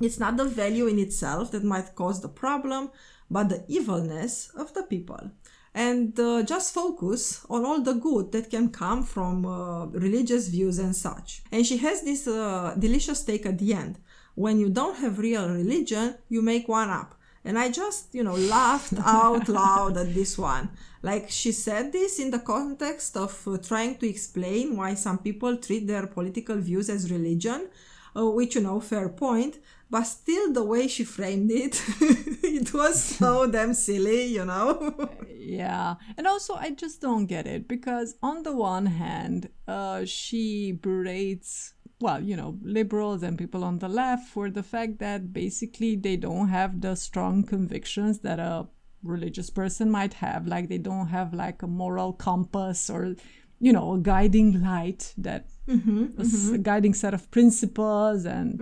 It's 0.00 0.18
not 0.18 0.36
the 0.36 0.44
value 0.44 0.86
in 0.86 0.98
itself 0.98 1.50
that 1.52 1.64
might 1.64 1.94
cause 1.94 2.20
the 2.20 2.28
problem, 2.28 2.90
but 3.30 3.48
the 3.48 3.64
evilness 3.68 4.50
of 4.56 4.74
the 4.74 4.82
people. 4.82 5.30
And 5.74 6.18
uh, 6.20 6.44
just 6.44 6.72
focus 6.72 7.44
on 7.50 7.64
all 7.64 7.80
the 7.80 7.94
good 7.94 8.30
that 8.32 8.48
can 8.48 8.70
come 8.70 9.02
from 9.02 9.44
uh, 9.44 9.86
religious 9.86 10.46
views 10.48 10.78
and 10.78 10.94
such. 10.94 11.42
And 11.50 11.66
she 11.66 11.78
has 11.78 12.02
this 12.02 12.28
uh, 12.28 12.76
delicious 12.78 13.24
take 13.24 13.44
at 13.44 13.58
the 13.58 13.74
end. 13.74 13.98
When 14.36 14.60
you 14.60 14.68
don't 14.68 14.98
have 14.98 15.18
real 15.18 15.48
religion, 15.48 16.14
you 16.28 16.42
make 16.42 16.68
one 16.68 16.90
up. 16.90 17.16
And 17.44 17.58
I 17.58 17.70
just, 17.70 18.14
you 18.14 18.22
know, 18.22 18.34
laughed 18.34 18.94
out 19.04 19.48
loud 19.48 19.96
at 19.96 20.14
this 20.14 20.38
one. 20.38 20.70
Like 21.02 21.28
she 21.28 21.50
said 21.50 21.92
this 21.92 22.20
in 22.20 22.30
the 22.30 22.38
context 22.38 23.16
of 23.16 23.36
uh, 23.46 23.58
trying 23.58 23.96
to 23.96 24.08
explain 24.08 24.76
why 24.76 24.94
some 24.94 25.18
people 25.18 25.56
treat 25.56 25.86
their 25.88 26.06
political 26.06 26.56
views 26.56 26.88
as 26.88 27.10
religion, 27.10 27.68
uh, 28.16 28.30
which, 28.30 28.54
you 28.54 28.60
know, 28.60 28.78
fair 28.80 29.08
point 29.08 29.58
but 29.94 30.02
still 30.02 30.52
the 30.52 30.64
way 30.72 30.88
she 30.88 31.04
framed 31.04 31.52
it 31.52 31.80
it 32.42 32.74
was 32.74 33.00
so 33.00 33.46
damn 33.54 33.72
silly 33.72 34.24
you 34.24 34.44
know? 34.44 35.08
Yeah 35.30 35.94
and 36.16 36.26
also 36.26 36.54
i 36.54 36.70
just 36.70 37.00
don't 37.00 37.26
get 37.26 37.46
it 37.46 37.68
because 37.68 38.16
on 38.20 38.42
the 38.42 38.52
one 38.52 38.86
hand 38.86 39.50
uh, 39.68 40.04
she 40.04 40.72
berates 40.72 41.74
well 42.00 42.20
you 42.20 42.36
know 42.36 42.58
liberals 42.62 43.22
and 43.22 43.38
people 43.38 43.62
on 43.62 43.78
the 43.78 43.88
left 43.88 44.26
for 44.28 44.50
the 44.50 44.64
fact 44.64 44.98
that 44.98 45.32
basically 45.32 45.94
they 45.94 46.16
don't 46.16 46.48
have 46.48 46.80
the 46.80 46.96
strong 46.96 47.44
convictions 47.44 48.18
that 48.26 48.40
a 48.40 48.66
religious 49.04 49.50
person 49.50 49.90
might 49.90 50.14
have. 50.14 50.46
Like 50.46 50.70
they 50.70 50.78
don't 50.78 51.08
have 51.08 51.34
like 51.34 51.62
a 51.62 51.66
moral 51.66 52.14
compass 52.14 52.88
or, 52.88 53.16
you 53.60 53.70
know, 53.70 53.92
a 53.92 53.98
guiding 53.98 54.62
light 54.62 55.12
that 55.18 55.46
Mm-hmm, 55.66 56.52
a 56.52 56.54
a 56.56 56.58
guiding 56.58 56.92
set 56.92 57.14
of 57.14 57.30
principles 57.30 58.26
and 58.26 58.60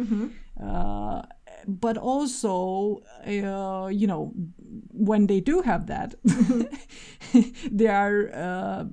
uh, 0.60 1.22
but 1.66 1.96
also 1.96 3.02
uh, 3.26 3.88
you 3.88 4.06
know 4.06 4.32
when 4.90 5.26
they 5.26 5.40
do 5.40 5.60
have 5.62 5.86
that 5.86 6.14
they 7.70 7.86
are 7.86 8.30
uh, 8.34 8.84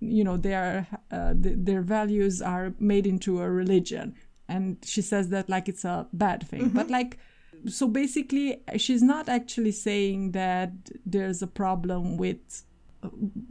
you 0.00 0.24
know 0.24 0.36
they 0.36 0.54
are 0.54 0.86
uh, 1.10 1.34
th- 1.34 1.56
their 1.58 1.82
values 1.82 2.40
are 2.40 2.74
made 2.78 3.06
into 3.06 3.40
a 3.40 3.50
religion. 3.50 4.14
And 4.48 4.78
she 4.82 5.02
says 5.02 5.28
that 5.28 5.48
like 5.48 5.68
it's 5.68 5.84
a 5.84 6.06
bad 6.12 6.46
thing. 6.46 6.68
But 6.70 6.90
like 6.90 7.18
so 7.66 7.88
basically 7.88 8.62
she's 8.76 9.02
not 9.02 9.28
actually 9.28 9.72
saying 9.72 10.32
that 10.32 10.72
there's 11.04 11.42
a 11.42 11.46
problem 11.46 12.16
with 12.16 12.64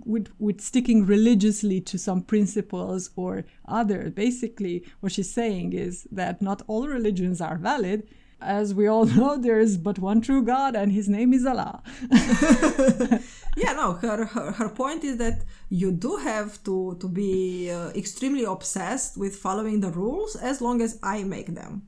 with 0.05 0.29
with 0.39 0.61
sticking 0.61 1.05
religiously 1.05 1.81
to 1.81 1.97
some 1.97 2.21
principles 2.21 3.09
or 3.15 3.45
other. 3.67 4.09
Basically 4.09 4.85
what 4.99 5.11
she's 5.11 5.31
saying 5.31 5.73
is 5.73 6.07
that 6.11 6.41
not 6.41 6.61
all 6.67 6.87
religions 6.87 7.41
are 7.41 7.57
valid. 7.57 8.07
As 8.39 8.73
we 8.73 8.87
all 8.87 9.05
know 9.17 9.37
there 9.37 9.59
is 9.59 9.77
but 9.77 9.99
one 9.99 10.21
true 10.21 10.43
god 10.43 10.75
and 10.75 10.91
his 10.91 11.07
name 11.09 11.33
is 11.33 11.45
allah. 11.45 11.81
Yeah 13.57 13.73
no 13.73 13.93
her, 13.93 14.25
her 14.25 14.51
her 14.51 14.69
point 14.69 15.03
is 15.03 15.17
that 15.17 15.43
you 15.69 15.91
do 15.91 16.17
have 16.17 16.63
to 16.65 16.95
to 16.99 17.07
be 17.07 17.71
uh, 17.71 17.89
extremely 17.95 18.43
obsessed 18.43 19.17
with 19.17 19.35
following 19.35 19.79
the 19.81 19.89
rules 19.89 20.35
as 20.35 20.61
long 20.61 20.81
as 20.81 20.99
i 21.01 21.23
make 21.23 21.55
them. 21.55 21.87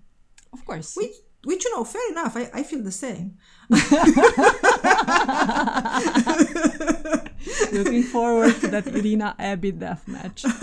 Of 0.52 0.66
course. 0.66 0.96
Which 0.96 1.14
which 1.44 1.66
you 1.66 1.76
know 1.76 1.84
fair 1.84 2.02
enough 2.12 2.36
i, 2.36 2.50
I 2.54 2.64
feel 2.64 2.84
the 2.84 2.92
same 2.92 3.38
looking 7.72 8.04
forward 8.04 8.56
to 8.62 8.68
that 8.68 8.88
irina 8.88 9.36
abby 9.40 9.72
death 9.72 10.08
match 10.08 10.44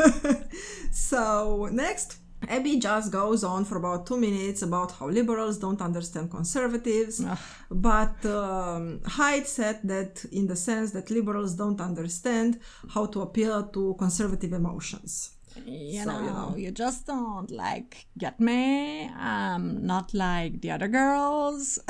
So 0.96 1.68
next, 1.70 2.16
Abby 2.48 2.78
just 2.78 3.12
goes 3.12 3.44
on 3.44 3.64
for 3.64 3.76
about 3.76 4.06
two 4.06 4.16
minutes 4.16 4.62
about 4.62 4.92
how 4.92 5.08
liberals 5.08 5.58
don't 5.58 5.80
understand 5.80 6.30
conservatives. 6.30 7.22
But 7.70 8.24
um, 8.24 9.00
Haidt 9.04 9.46
said 9.46 9.80
that 9.84 10.24
in 10.32 10.46
the 10.46 10.56
sense 10.56 10.92
that 10.92 11.10
liberals 11.10 11.54
don't 11.54 11.80
understand 11.80 12.58
how 12.88 13.06
to 13.06 13.20
appeal 13.20 13.68
to 13.68 13.94
conservative 13.98 14.52
emotions. 14.52 15.35
You 15.64 16.02
So, 16.04 16.10
know, 16.10 16.20
you 16.20 16.30
know. 16.30 16.54
you 16.56 16.70
just 16.70 17.06
don't 17.06 17.50
like 17.50 18.06
get 18.18 18.38
me 18.40 19.08
i'm 19.16 19.86
not 19.86 20.12
like 20.14 20.60
the 20.60 20.70
other 20.70 20.88
girls 20.88 21.78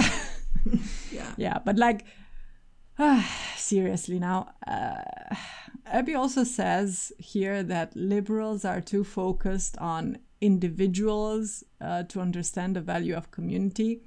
Yeah. 1.13 1.33
yeah 1.37 1.59
but 1.65 1.77
like 1.79 2.05
seriously 3.57 4.19
now 4.19 4.49
uh, 4.67 5.03
abby 5.87 6.15
also 6.15 6.45
says 6.45 7.13
here 7.19 7.63
that 7.63 7.95
liberals 7.97 8.65
are 8.65 8.81
too 8.81 9.05
focused 9.05 9.77
on 9.79 10.19
individuals 10.41 11.65
uh, 11.81 12.03
to 12.05 12.21
understand 12.21 12.77
the 12.77 12.81
value 12.81 13.15
of 13.15 13.31
community 13.31 14.01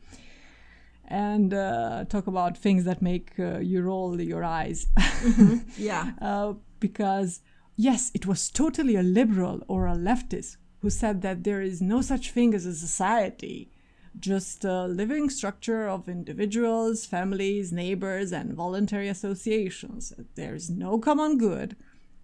and 1.06 1.54
uh, 1.54 2.06
talk 2.10 2.28
about 2.28 2.58
things 2.58 2.84
that 2.86 3.02
make 3.02 3.32
uh, 3.40 3.58
you 3.60 3.82
roll 3.82 4.20
your 4.22 4.44
eyes 4.44 4.88
Yeah. 5.78 6.12
uh, 6.22 6.54
because 6.80 7.42
yes, 7.80 8.12
it 8.14 8.26
was 8.26 8.52
totally 8.52 8.98
a 8.98 9.02
liberal 9.02 9.64
or 9.70 9.88
a 9.88 9.96
leftist 9.96 10.58
who 10.82 10.90
said 10.90 11.22
that 11.22 11.46
there 11.46 11.62
is 11.62 11.82
no 11.82 12.02
such 12.02 12.32
thing 12.32 12.54
as 12.54 12.66
a 12.66 12.76
society, 12.76 13.72
just 14.20 14.66
a 14.66 14.86
living 14.86 15.30
structure 15.30 15.88
of 15.88 16.10
individuals, 16.10 17.06
families, 17.06 17.72
neighbors, 17.72 18.34
and 18.34 18.54
voluntary 18.54 19.08
associations. 19.08 20.12
There 20.36 20.56
is 20.56 20.70
no 20.70 21.00
common 21.00 21.38
good, 21.38 21.78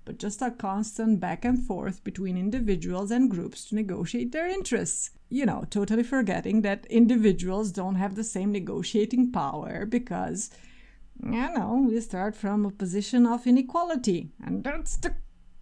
but 0.04 0.20
just 0.20 0.42
a 0.42 0.52
constant 0.52 1.22
back 1.22 1.46
and 1.46 1.58
forth 1.66 2.04
between 2.04 2.38
individuals 2.38 3.10
and 3.10 3.32
groups 3.32 3.64
to 3.66 3.76
negotiate 3.76 4.34
their 4.34 4.48
interests. 4.48 5.12
You 5.30 5.46
know, 5.46 5.66
totally 5.70 6.04
forgetting 6.04 6.64
that 6.64 6.86
individuals 6.88 7.72
don't 7.72 7.96
have 7.96 8.16
the 8.16 8.26
same 8.26 8.52
negotiating 8.52 9.32
power 9.32 9.86
because 9.86 10.50
you 11.24 11.32
know, 11.32 11.88
we 11.88 12.00
start 12.02 12.36
from 12.36 12.66
a 12.66 12.72
position 12.72 13.26
of 13.26 13.48
inequality. 13.48 14.32
And 14.44 14.64
that's 14.64 14.98
the 14.98 15.16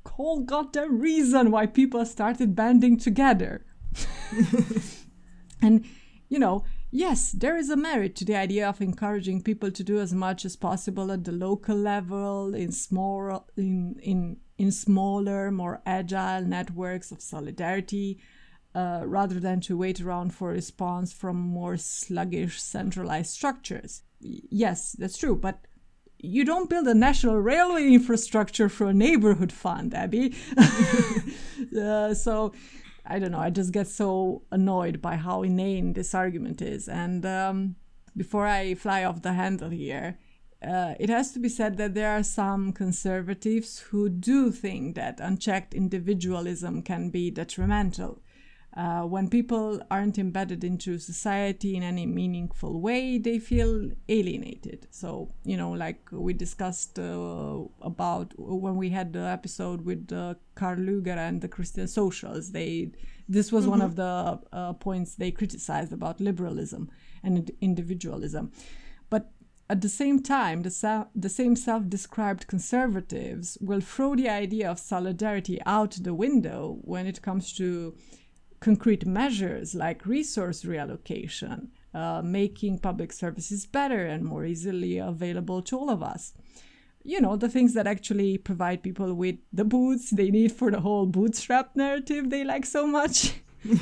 whole 0.07 0.41
goddamn 0.41 0.99
reason 0.99 1.51
why 1.51 1.65
people 1.65 2.05
started 2.05 2.55
banding 2.55 2.97
together. 2.97 3.65
and, 5.61 5.85
you 6.29 6.39
know, 6.39 6.63
yes, 6.91 7.31
there 7.31 7.57
is 7.57 7.69
a 7.69 7.75
merit 7.75 8.15
to 8.17 8.25
the 8.25 8.35
idea 8.35 8.67
of 8.67 8.81
encouraging 8.81 9.41
people 9.41 9.71
to 9.71 9.83
do 9.83 9.99
as 9.99 10.13
much 10.13 10.45
as 10.45 10.55
possible 10.55 11.11
at 11.11 11.23
the 11.23 11.31
local 11.31 11.75
level, 11.75 12.53
in 12.53 12.71
small, 12.71 13.47
in, 13.57 13.95
in, 14.01 14.37
in 14.57 14.71
smaller, 14.71 15.51
more 15.51 15.81
agile 15.85 16.41
networks 16.41 17.11
of 17.11 17.21
solidarity, 17.21 18.19
uh, 18.75 19.03
rather 19.05 19.39
than 19.39 19.61
to 19.61 19.77
wait 19.77 20.01
around 20.01 20.33
for 20.33 20.49
a 20.49 20.53
response 20.53 21.13
from 21.13 21.35
more 21.37 21.77
sluggish 21.77 22.61
centralized 22.61 23.31
structures. 23.31 24.03
Yes, 24.19 24.93
that's 24.93 25.17
true, 25.17 25.35
but 25.35 25.65
you 26.23 26.45
don't 26.45 26.69
build 26.69 26.87
a 26.87 26.93
national 26.93 27.37
railway 27.37 27.91
infrastructure 27.91 28.69
for 28.69 28.87
a 28.87 28.93
neighborhood 28.93 29.51
fund, 29.51 29.93
Abby. 29.93 30.33
uh, 31.77 32.13
so 32.13 32.53
I 33.05 33.19
don't 33.19 33.31
know. 33.31 33.39
I 33.39 33.49
just 33.49 33.73
get 33.73 33.87
so 33.87 34.43
annoyed 34.49 35.01
by 35.01 35.17
how 35.17 35.43
inane 35.43 35.93
this 35.93 36.15
argument 36.15 36.61
is. 36.61 36.87
And 36.87 37.25
um, 37.25 37.75
before 38.15 38.47
I 38.47 38.73
fly 38.75 39.03
off 39.03 39.21
the 39.21 39.33
handle 39.33 39.69
here, 39.69 40.17
uh, 40.65 40.93
it 40.97 41.09
has 41.09 41.33
to 41.33 41.39
be 41.39 41.49
said 41.49 41.75
that 41.75 41.93
there 41.93 42.11
are 42.11 42.23
some 42.23 42.71
conservatives 42.71 43.79
who 43.79 44.07
do 44.07 44.49
think 44.49 44.95
that 44.95 45.19
unchecked 45.19 45.73
individualism 45.73 46.81
can 46.81 47.09
be 47.09 47.29
detrimental. 47.29 48.21
Uh, 48.75 49.03
when 49.03 49.29
people 49.29 49.79
aren't 49.91 50.17
embedded 50.17 50.63
into 50.63 50.97
society 50.97 51.75
in 51.75 51.83
any 51.83 52.07
meaningful 52.07 52.81
way, 52.81 53.19
they 53.19 53.37
feel 53.37 53.91
alienated. 54.09 54.87
So, 54.89 55.29
you 55.43 55.57
know, 55.57 55.71
like 55.71 55.99
we 56.11 56.33
discussed 56.33 56.97
uh, 56.97 57.59
about 57.81 58.33
when 58.37 58.75
we 58.75 58.89
had 58.89 59.13
the 59.13 59.19
episode 59.19 59.85
with 59.85 60.11
uh, 60.11 60.33
Karl 60.55 60.77
Lueger 60.77 61.17
and 61.17 61.41
the 61.41 61.47
Christian 61.47 61.87
Socials, 61.87 62.51
they 62.51 62.91
this 63.29 63.51
was 63.51 63.67
one 63.67 63.81
of 63.81 63.95
the 63.95 64.39
uh, 64.51 64.73
points 64.73 65.15
they 65.15 65.31
criticized 65.31 65.93
about 65.93 66.19
liberalism 66.19 66.89
and 67.23 67.51
individualism. 67.61 68.51
But 69.09 69.31
at 69.69 69.81
the 69.81 69.89
same 69.89 70.21
time, 70.21 70.63
the, 70.63 71.07
the 71.15 71.29
same 71.29 71.55
self 71.55 71.87
described 71.87 72.47
conservatives 72.47 73.57
will 73.61 73.81
throw 73.81 74.15
the 74.15 74.29
idea 74.29 74.69
of 74.69 74.79
solidarity 74.79 75.59
out 75.65 75.91
the 76.01 76.13
window 76.13 76.79
when 76.81 77.07
it 77.07 77.21
comes 77.21 77.53
to 77.53 77.95
concrete 78.63 79.05
measures 79.05 79.75
like 79.75 80.05
resource 80.05 80.63
reallocation, 80.63 81.67
uh, 81.93 82.21
making 82.23 82.79
public 82.79 83.11
services 83.11 83.65
better 83.65 84.05
and 84.05 84.23
more 84.23 84.45
easily 84.45 84.97
available 84.97 85.61
to 85.61 85.77
all 85.77 85.89
of 85.89 86.01
us. 86.01 86.33
You 87.03 87.19
know, 87.19 87.35
the 87.35 87.49
things 87.49 87.73
that 87.73 87.87
actually 87.87 88.37
provide 88.37 88.81
people 88.81 89.13
with 89.13 89.35
the 89.51 89.65
boots 89.65 90.11
they 90.11 90.31
need 90.31 90.53
for 90.53 90.71
the 90.71 90.79
whole 90.79 91.05
bootstrap 91.05 91.75
narrative 91.75 92.29
they 92.29 92.45
like 92.45 92.65
so 92.65 92.87
much. 92.87 93.33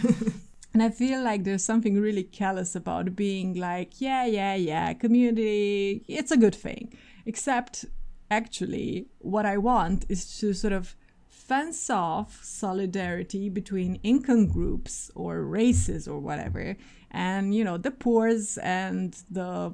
And 0.74 0.82
I 0.82 0.90
feel 0.90 1.22
like 1.22 1.44
there's 1.44 1.66
something 1.66 2.00
really 2.00 2.24
callous 2.24 2.76
about 2.76 3.14
being 3.16 3.56
like, 3.56 4.00
yeah, 4.00 4.26
yeah, 4.26 4.56
yeah, 4.56 4.94
community, 4.94 6.06
it's 6.08 6.32
a 6.32 6.38
good 6.38 6.56
thing. 6.56 6.98
Except, 7.26 7.84
actually, 8.30 9.08
what 9.20 9.46
I 9.46 9.58
want 9.58 10.06
is 10.08 10.38
to 10.40 10.54
sort 10.54 10.72
of 10.72 10.96
fence 11.48 11.90
off 11.90 12.40
solidarity 12.44 13.50
between 13.50 13.96
income 14.04 14.48
groups 14.48 15.12
or 15.16 15.44
races 15.44 16.08
or 16.08 16.20
whatever, 16.20 16.78
and, 17.12 17.54
you 17.56 17.64
know, 17.64 17.78
the 17.78 17.92
poors 17.92 18.58
and 18.60 19.16
the 19.30 19.74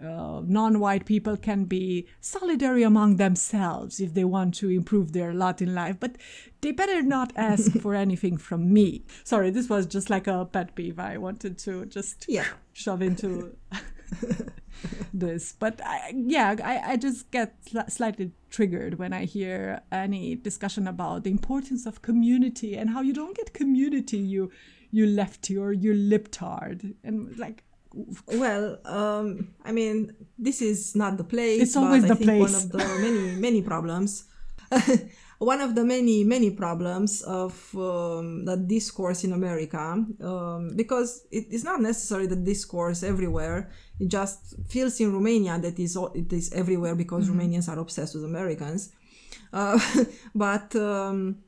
uh, 0.00 0.40
non-white 0.46 1.04
people 1.06 1.36
can 1.36 1.64
be 1.64 2.06
solidary 2.22 2.86
among 2.86 3.16
themselves 3.16 3.98
if 4.00 4.14
they 4.14 4.24
want 4.24 4.54
to 4.54 4.70
improve 4.70 5.12
their 5.12 5.32
lot 5.34 5.60
in 5.60 5.74
life. 5.74 5.96
But 5.98 6.16
they 6.60 6.72
better 6.72 7.02
not 7.02 7.32
ask 7.36 7.72
for 7.82 7.94
anything 7.94 8.36
from 8.36 8.72
me. 8.72 9.04
Sorry 9.24 9.50
this 9.50 9.68
was 9.68 9.86
just 9.86 10.08
like 10.10 10.26
a 10.26 10.44
pet 10.44 10.74
peeve. 10.76 10.98
I 11.00 11.16
wanted 11.18 11.58
to 11.66 11.84
just 11.86 12.26
Yeah. 12.28 12.46
shove 12.72 13.02
into 13.02 13.56
this 15.12 15.54
but 15.58 15.80
I, 15.84 16.12
yeah 16.14 16.54
I, 16.62 16.92
I 16.92 16.96
just 16.96 17.30
get 17.30 17.62
sli- 17.64 17.90
slightly 17.90 18.30
triggered 18.50 18.98
when 18.98 19.12
i 19.12 19.24
hear 19.24 19.80
any 19.90 20.36
discussion 20.36 20.86
about 20.86 21.24
the 21.24 21.30
importance 21.30 21.86
of 21.86 22.00
community 22.02 22.76
and 22.76 22.90
how 22.90 23.00
you 23.02 23.12
don't 23.12 23.36
get 23.36 23.52
community 23.52 24.18
you 24.18 24.50
you 24.90 25.06
lefty 25.06 25.56
or 25.56 25.72
you 25.72 25.92
libtard 25.92 26.94
and 27.04 27.36
like 27.38 27.64
Well, 28.26 28.78
um, 28.84 29.54
I 29.64 29.72
mean, 29.72 30.12
this 30.36 30.60
is 30.60 30.94
not 30.94 31.16
the 31.16 31.24
place. 31.24 31.62
It's 31.62 31.76
always 31.76 32.04
the 32.04 32.16
think 32.16 32.40
One 32.40 32.54
of 32.54 32.68
the 32.70 32.78
many 32.78 33.40
many 33.40 33.62
problems. 33.62 34.24
one 35.38 35.60
of 35.60 35.74
the 35.74 35.84
many 35.84 36.24
many 36.24 36.50
problems 36.50 37.22
of 37.22 37.52
um, 37.76 38.44
the 38.44 38.56
discourse 38.56 39.22
in 39.22 39.32
America, 39.32 40.04
um, 40.20 40.72
because 40.74 41.26
it 41.30 41.46
is 41.50 41.62
not 41.62 41.80
necessary 41.80 42.26
the 42.26 42.36
discourse 42.36 43.02
everywhere. 43.02 43.70
It 44.00 44.08
just 44.08 44.56
feels 44.68 45.00
in 45.00 45.12
Romania 45.12 45.58
that 45.60 45.78
is 45.78 45.96
it 46.14 46.32
is 46.32 46.52
everywhere 46.52 46.96
because 46.96 47.28
Romanians 47.28 47.68
are 47.68 47.78
obsessed 47.78 48.14
with 48.16 48.24
Americans. 48.24 48.92
Uh, 49.52 49.78
but 50.34 50.74
um, 50.74 51.38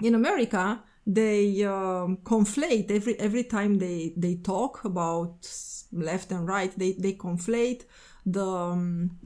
in 0.00 0.14
America, 0.14 0.80
they 1.04 1.64
um, 1.64 2.18
conflate 2.18 2.90
every 2.90 3.18
every 3.18 3.44
time 3.44 3.78
they 3.78 4.12
they 4.16 4.36
talk 4.36 4.84
about 4.84 5.48
left 5.92 6.30
and 6.30 6.46
right. 6.46 6.72
They 6.78 6.92
they 6.92 7.14
conflate 7.14 7.82
the 8.24 8.46
um, 8.46 9.18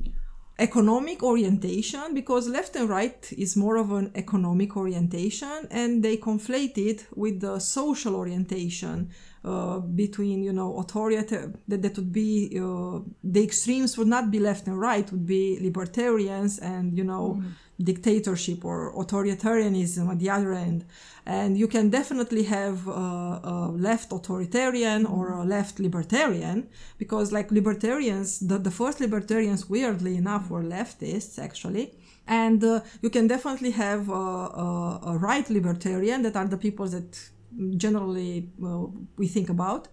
economic 0.62 1.24
orientation 1.24 2.14
because 2.14 2.48
left 2.48 2.76
and 2.76 2.88
right 2.88 3.32
is 3.36 3.56
more 3.56 3.76
of 3.76 3.90
an 3.90 4.12
economic 4.14 4.76
orientation 4.76 5.66
and 5.70 6.04
they 6.04 6.16
conflate 6.16 6.78
it 6.78 7.04
with 7.16 7.40
the 7.40 7.58
social 7.58 8.14
orientation 8.14 9.10
uh, 9.44 9.80
between 9.80 10.44
you 10.44 10.52
know 10.52 10.78
authoritarian 10.78 11.58
that, 11.66 11.82
that 11.82 11.96
would 11.96 12.12
be 12.12 12.32
uh, 12.64 13.00
the 13.24 13.42
extremes 13.42 13.98
would 13.98 14.06
not 14.06 14.30
be 14.30 14.38
left 14.38 14.68
and 14.68 14.78
right 14.80 15.10
would 15.10 15.26
be 15.26 15.58
libertarians 15.60 16.60
and 16.60 16.96
you 16.96 17.04
know 17.04 17.38
mm-hmm 17.38 17.50
dictatorship 17.80 18.64
or 18.64 18.92
authoritarianism 18.94 20.10
at 20.10 20.18
the 20.18 20.30
other 20.30 20.52
end. 20.52 20.84
And 21.24 21.56
you 21.56 21.68
can 21.68 21.88
definitely 21.88 22.44
have 22.44 22.88
a, 22.88 22.90
a 22.90 23.72
left 23.74 24.12
authoritarian 24.12 25.06
or 25.06 25.32
a 25.34 25.44
left 25.44 25.78
libertarian 25.78 26.68
because, 26.98 27.32
like 27.32 27.50
libertarians, 27.50 28.40
the, 28.40 28.58
the 28.58 28.70
first 28.70 29.00
libertarians, 29.00 29.68
weirdly 29.68 30.16
enough, 30.16 30.50
were 30.50 30.62
leftists 30.62 31.38
actually. 31.38 31.94
And 32.26 32.62
uh, 32.62 32.80
you 33.02 33.10
can 33.10 33.26
definitely 33.26 33.72
have 33.72 34.08
a, 34.08 34.12
a, 34.12 35.00
a, 35.06 35.18
right 35.18 35.48
libertarian 35.50 36.22
that 36.22 36.36
are 36.36 36.46
the 36.46 36.56
people 36.56 36.86
that 36.86 37.18
generally 37.76 38.48
we 39.16 39.26
think 39.26 39.48
about. 39.48 39.88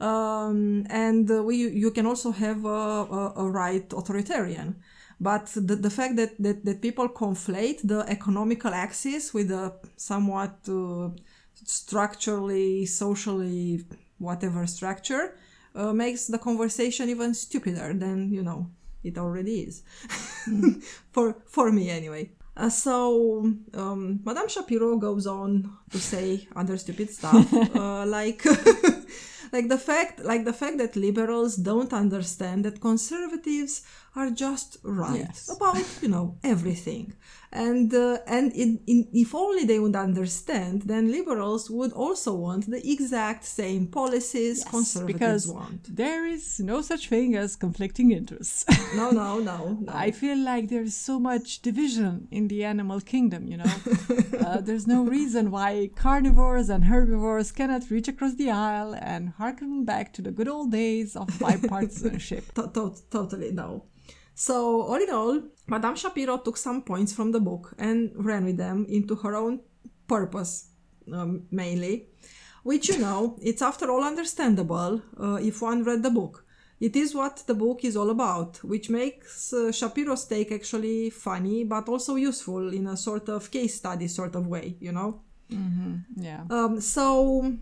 Um, 0.00 0.86
and 0.90 1.30
uh, 1.30 1.42
we, 1.42 1.56
you 1.56 1.90
can 1.90 2.06
also 2.06 2.30
have 2.30 2.64
a, 2.64 3.32
a 3.36 3.48
right 3.48 3.92
authoritarian. 3.92 4.76
But 5.20 5.46
the, 5.54 5.76
the 5.76 5.90
fact 5.90 6.16
that, 6.16 6.40
that, 6.40 6.64
that 6.64 6.80
people 6.80 7.08
conflate 7.08 7.80
the 7.82 8.04
economical 8.08 8.72
axis 8.72 9.34
with 9.34 9.50
a 9.50 9.74
somewhat 9.96 10.56
uh, 10.68 11.08
structurally, 11.64 12.86
socially, 12.86 13.84
whatever 14.18 14.66
structure 14.66 15.36
uh, 15.74 15.92
makes 15.92 16.26
the 16.26 16.38
conversation 16.38 17.08
even 17.08 17.34
stupider 17.34 17.92
than, 17.94 18.32
you 18.32 18.42
know, 18.42 18.70
it 19.02 19.18
already 19.18 19.60
is. 19.60 19.82
Mm. 20.46 20.82
for, 21.12 21.36
for 21.46 21.72
me, 21.72 21.90
anyway. 21.90 22.30
Uh, 22.56 22.68
so 22.68 23.52
um, 23.74 24.20
Madame 24.24 24.48
Shapiro 24.48 24.96
goes 24.96 25.26
on 25.28 25.72
to 25.90 25.98
say 25.98 26.48
other 26.56 26.76
stupid 26.76 27.08
stuff, 27.10 27.52
uh, 27.76 28.04
like 28.04 28.42
like 29.52 29.68
the 29.68 29.78
fact 29.78 30.24
like 30.24 30.44
the 30.44 30.52
fact 30.52 30.78
that 30.78 30.96
liberals 30.96 31.56
don't 31.56 31.92
understand 31.92 32.64
that 32.64 32.80
conservatives 32.80 33.82
are 34.14 34.30
just 34.30 34.78
right 34.82 35.20
yes. 35.20 35.48
about 35.54 35.84
you 36.02 36.08
know 36.08 36.36
everything 36.42 37.12
and 37.52 37.94
uh, 37.94 38.18
and 38.26 38.52
in, 38.52 38.80
in, 38.86 39.08
if 39.12 39.34
only 39.34 39.64
they 39.64 39.78
would 39.78 39.96
understand 39.96 40.82
then 40.82 41.10
liberals 41.10 41.70
would 41.70 41.92
also 41.92 42.34
want 42.34 42.70
the 42.70 42.82
exact 42.90 43.44
same 43.44 43.86
policies 43.86 44.58
yes, 44.58 44.70
conservatives 44.70 45.12
because 45.12 45.48
want. 45.48 45.96
there 45.96 46.26
is 46.26 46.60
no 46.60 46.82
such 46.82 47.08
thing 47.08 47.34
as 47.34 47.56
conflicting 47.56 48.10
interests. 48.10 48.64
No, 48.94 49.10
no 49.10 49.38
no 49.38 49.76
no. 49.80 49.92
I 49.92 50.10
feel 50.10 50.38
like 50.38 50.68
there's 50.68 50.94
so 50.94 51.20
much 51.20 51.60
division 51.60 52.26
in 52.30 52.48
the 52.48 52.64
animal 52.64 53.00
kingdom 53.00 53.46
you 53.46 53.58
know? 53.58 53.64
Uh, 54.48 54.60
there's 54.62 54.86
no 54.86 55.02
reason 55.02 55.50
why 55.50 55.90
carnivores 55.94 56.70
and 56.70 56.84
herbivores 56.84 57.52
cannot 57.52 57.90
reach 57.90 58.08
across 58.08 58.34
the 58.36 58.50
aisle 58.50 58.94
and 58.94 59.30
harken 59.30 59.84
back 59.84 60.12
to 60.12 60.22
the 60.22 60.30
good 60.30 60.48
old 60.48 60.70
days 60.72 61.16
of 61.16 61.26
bipartisanship. 61.38 62.44
To- 62.54 62.70
to- 62.72 62.94
totally 63.10 63.52
no 63.52 63.84
so, 64.38 64.82
all 64.82 65.02
in 65.02 65.10
all, 65.10 65.42
Madame 65.66 65.96
Shapiro 65.96 66.38
took 66.38 66.56
some 66.56 66.82
points 66.82 67.12
from 67.12 67.32
the 67.32 67.40
book 67.40 67.74
and 67.76 68.12
ran 68.14 68.44
with 68.44 68.56
them 68.56 68.86
into 68.88 69.16
her 69.16 69.34
own 69.34 69.58
purpose, 70.06 70.68
um, 71.12 71.42
mainly, 71.50 72.06
which, 72.62 72.88
you 72.88 72.98
know, 72.98 73.36
it's 73.42 73.62
after 73.62 73.90
all 73.90 74.04
understandable 74.04 75.02
uh, 75.20 75.40
if 75.42 75.60
one 75.60 75.82
read 75.82 76.04
the 76.04 76.10
book. 76.10 76.44
It 76.78 76.94
is 76.94 77.16
what 77.16 77.42
the 77.48 77.54
book 77.54 77.84
is 77.84 77.96
all 77.96 78.10
about, 78.10 78.62
which 78.62 78.88
makes 78.88 79.52
uh, 79.52 79.72
Shapiro's 79.72 80.24
take 80.26 80.52
actually 80.52 81.10
funny, 81.10 81.64
but 81.64 81.88
also 81.88 82.14
useful 82.14 82.72
in 82.72 82.86
a 82.86 82.96
sort 82.96 83.28
of 83.28 83.50
case 83.50 83.74
study 83.74 84.06
sort 84.06 84.36
of 84.36 84.46
way, 84.46 84.76
you 84.78 84.92
know? 84.92 85.20
Mm-hmm. 85.50 86.22
Yeah. 86.22 86.44
Um, 86.48 86.80
so, 86.80 87.56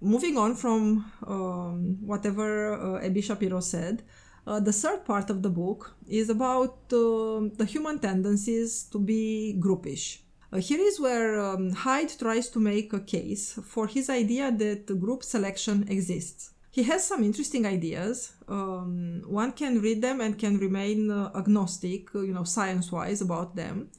moving 0.00 0.36
on 0.36 0.56
from 0.56 1.12
um, 1.24 1.98
whatever 2.00 2.74
uh, 2.74 3.06
Abby 3.06 3.20
Shapiro 3.20 3.60
said, 3.60 4.02
uh, 4.48 4.60
the 4.60 4.72
third 4.72 5.04
part 5.04 5.28
of 5.30 5.42
the 5.42 5.50
book 5.50 5.94
is 6.08 6.30
about 6.30 6.76
uh, 6.92 7.40
the 7.60 7.66
human 7.68 7.98
tendencies 7.98 8.84
to 8.84 8.98
be 8.98 9.54
groupish. 9.60 10.18
Uh, 10.50 10.56
here 10.56 10.80
is 10.80 10.98
where 10.98 11.38
um, 11.38 11.72
Haidt 11.72 12.18
tries 12.18 12.48
to 12.50 12.58
make 12.58 12.92
a 12.94 13.00
case 13.00 13.58
for 13.62 13.86
his 13.86 14.08
idea 14.08 14.50
that 14.50 14.98
group 14.98 15.22
selection 15.22 15.86
exists. 15.88 16.52
He 16.70 16.82
has 16.84 17.06
some 17.06 17.22
interesting 17.22 17.66
ideas. 17.66 18.32
Um, 18.48 19.22
one 19.26 19.52
can 19.52 19.82
read 19.82 20.00
them 20.00 20.20
and 20.22 20.38
can 20.38 20.58
remain 20.58 21.10
uh, 21.10 21.30
agnostic, 21.34 22.14
uh, 22.14 22.20
you 22.20 22.32
know, 22.32 22.44
science 22.44 22.90
wise 22.90 23.20
about 23.20 23.56
them. 23.56 23.90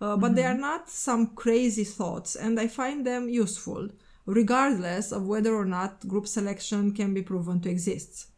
Uh, 0.00 0.16
but 0.16 0.28
mm-hmm. 0.28 0.36
they 0.36 0.44
are 0.44 0.56
not 0.56 0.88
some 0.88 1.34
crazy 1.34 1.84
thoughts, 1.84 2.34
and 2.34 2.58
I 2.58 2.68
find 2.68 3.06
them 3.06 3.28
useful, 3.28 3.90
regardless 4.24 5.12
of 5.12 5.26
whether 5.26 5.54
or 5.54 5.66
not 5.66 6.08
group 6.08 6.26
selection 6.26 6.94
can 6.94 7.12
be 7.12 7.20
proven 7.20 7.60
to 7.60 7.68
exist. 7.68 8.29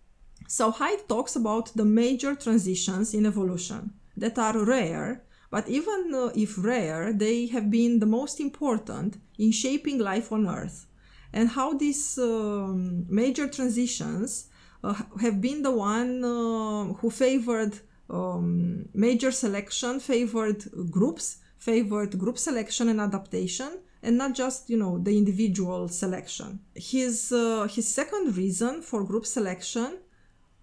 So 0.53 0.71
Haidt 0.71 1.09
talks 1.09 1.35
about 1.35 1.75
the 1.75 1.87
major 1.87 2.35
transitions 2.35 3.15
in 3.15 3.25
evolution 3.25 3.95
that 4.19 4.39
are 4.39 4.67
rare, 4.67 5.25
but 5.51 5.67
even 5.67 6.13
uh, 6.15 6.31
if 6.35 6.63
rare, 6.63 7.11
they 7.11 7.47
have 7.47 7.71
been 7.71 8.01
the 8.01 8.13
most 8.19 8.39
important 8.39 9.17
in 9.39 9.51
shaping 9.51 9.99
life 9.99 10.31
on 10.31 10.47
Earth, 10.47 10.85
and 11.33 11.49
how 11.49 11.73
these 11.73 12.19
um, 12.19 13.07
major 13.09 13.49
transitions 13.49 14.49
uh, 14.85 14.93
have 15.23 15.41
been 15.41 15.63
the 15.63 15.71
one 15.71 16.23
uh, 16.23 16.93
who 16.99 17.09
favored 17.09 17.73
um, 18.11 18.85
major 18.93 19.31
selection, 19.31 20.01
favored 20.01 20.63
groups, 20.91 21.39
favored 21.57 22.19
group 22.19 22.37
selection 22.37 22.91
and 22.91 23.01
adaptation, 23.01 23.79
and 24.03 24.19
not 24.19 24.35
just 24.35 24.69
you 24.69 24.77
know 24.77 24.99
the 24.99 25.17
individual 25.17 25.89
selection. 25.89 26.61
His 26.75 27.33
uh, 27.33 27.67
his 27.69 27.89
second 27.89 28.37
reason 28.37 28.83
for 28.83 29.03
group 29.03 29.25
selection 29.25 29.97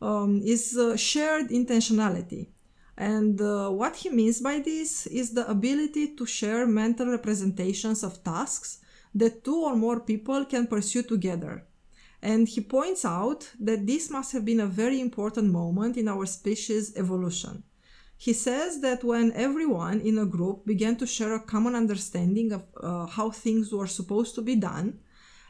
um, 0.01 0.41
is 0.43 0.77
uh, 0.77 0.95
shared 0.95 1.49
intentionality. 1.49 2.47
And 2.97 3.39
uh, 3.39 3.69
what 3.69 3.95
he 3.95 4.09
means 4.09 4.41
by 4.41 4.59
this 4.59 5.07
is 5.07 5.33
the 5.33 5.49
ability 5.49 6.15
to 6.15 6.25
share 6.25 6.67
mental 6.67 7.07
representations 7.07 8.03
of 8.03 8.23
tasks 8.23 8.79
that 9.15 9.43
two 9.43 9.55
or 9.55 9.75
more 9.75 10.01
people 10.01 10.45
can 10.45 10.67
pursue 10.67 11.03
together. 11.03 11.65
And 12.21 12.47
he 12.47 12.59
points 12.59 13.05
out 13.05 13.49
that 13.61 13.87
this 13.87 14.09
must 14.09 14.33
have 14.33 14.43
been 14.43 14.59
a 14.59 14.67
very 14.67 14.99
important 14.99 15.51
moment 15.51 15.95
in 15.95 16.09
our 16.09 16.25
species' 16.25 16.93
evolution. 16.97 17.63
He 18.17 18.33
says 18.33 18.81
that 18.81 19.05
when 19.05 19.31
everyone 19.31 20.01
in 20.01 20.17
a 20.17 20.25
group 20.25 20.65
began 20.65 20.97
to 20.97 21.07
share 21.07 21.33
a 21.33 21.39
common 21.39 21.73
understanding 21.73 22.51
of 22.51 22.63
uh, 22.75 23.05
how 23.05 23.31
things 23.31 23.71
were 23.71 23.87
supposed 23.87 24.35
to 24.35 24.41
be 24.41 24.57
done, 24.57 24.99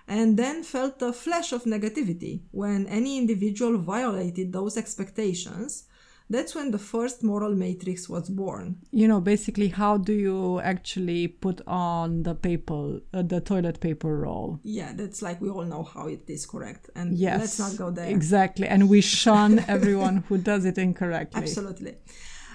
and 0.09 0.37
then 0.37 0.63
felt 0.63 1.01
a 1.03 1.13
flash 1.13 1.53
of 1.53 1.63
negativity 1.65 2.41
when 2.51 2.87
any 2.87 3.17
individual 3.17 3.77
violated 3.77 4.51
those 4.51 4.75
expectations. 4.75 5.83
That's 6.31 6.53
when 6.53 6.69
the 6.69 6.77
first 6.77 7.23
moral 7.23 7.55
matrix 7.55 8.07
was 8.07 8.29
born. 8.29 8.77
You 8.91 9.07
know 9.07 9.21
basically 9.21 9.67
how 9.69 9.97
do 9.97 10.13
you 10.13 10.59
actually 10.59 11.27
put 11.27 11.61
on 11.67 12.23
the 12.23 12.35
paper 12.35 12.99
uh, 13.13 13.21
the 13.21 13.41
toilet 13.41 13.79
paper 13.79 14.17
roll? 14.17 14.59
Yeah 14.63 14.93
that's 14.95 15.21
like 15.21 15.39
we 15.41 15.49
all 15.49 15.63
know 15.63 15.83
how 15.83 16.07
it 16.07 16.23
is 16.27 16.45
correct 16.45 16.89
and 16.95 17.17
yes 17.17 17.39
let's 17.39 17.59
not 17.59 17.77
go 17.77 17.91
there. 17.91 18.07
exactly 18.07 18.67
and 18.67 18.89
we 18.89 19.01
shun 19.01 19.59
everyone 19.67 20.17
who 20.27 20.37
does 20.37 20.65
it 20.65 20.77
incorrectly. 20.77 21.41
Absolutely 21.43 21.95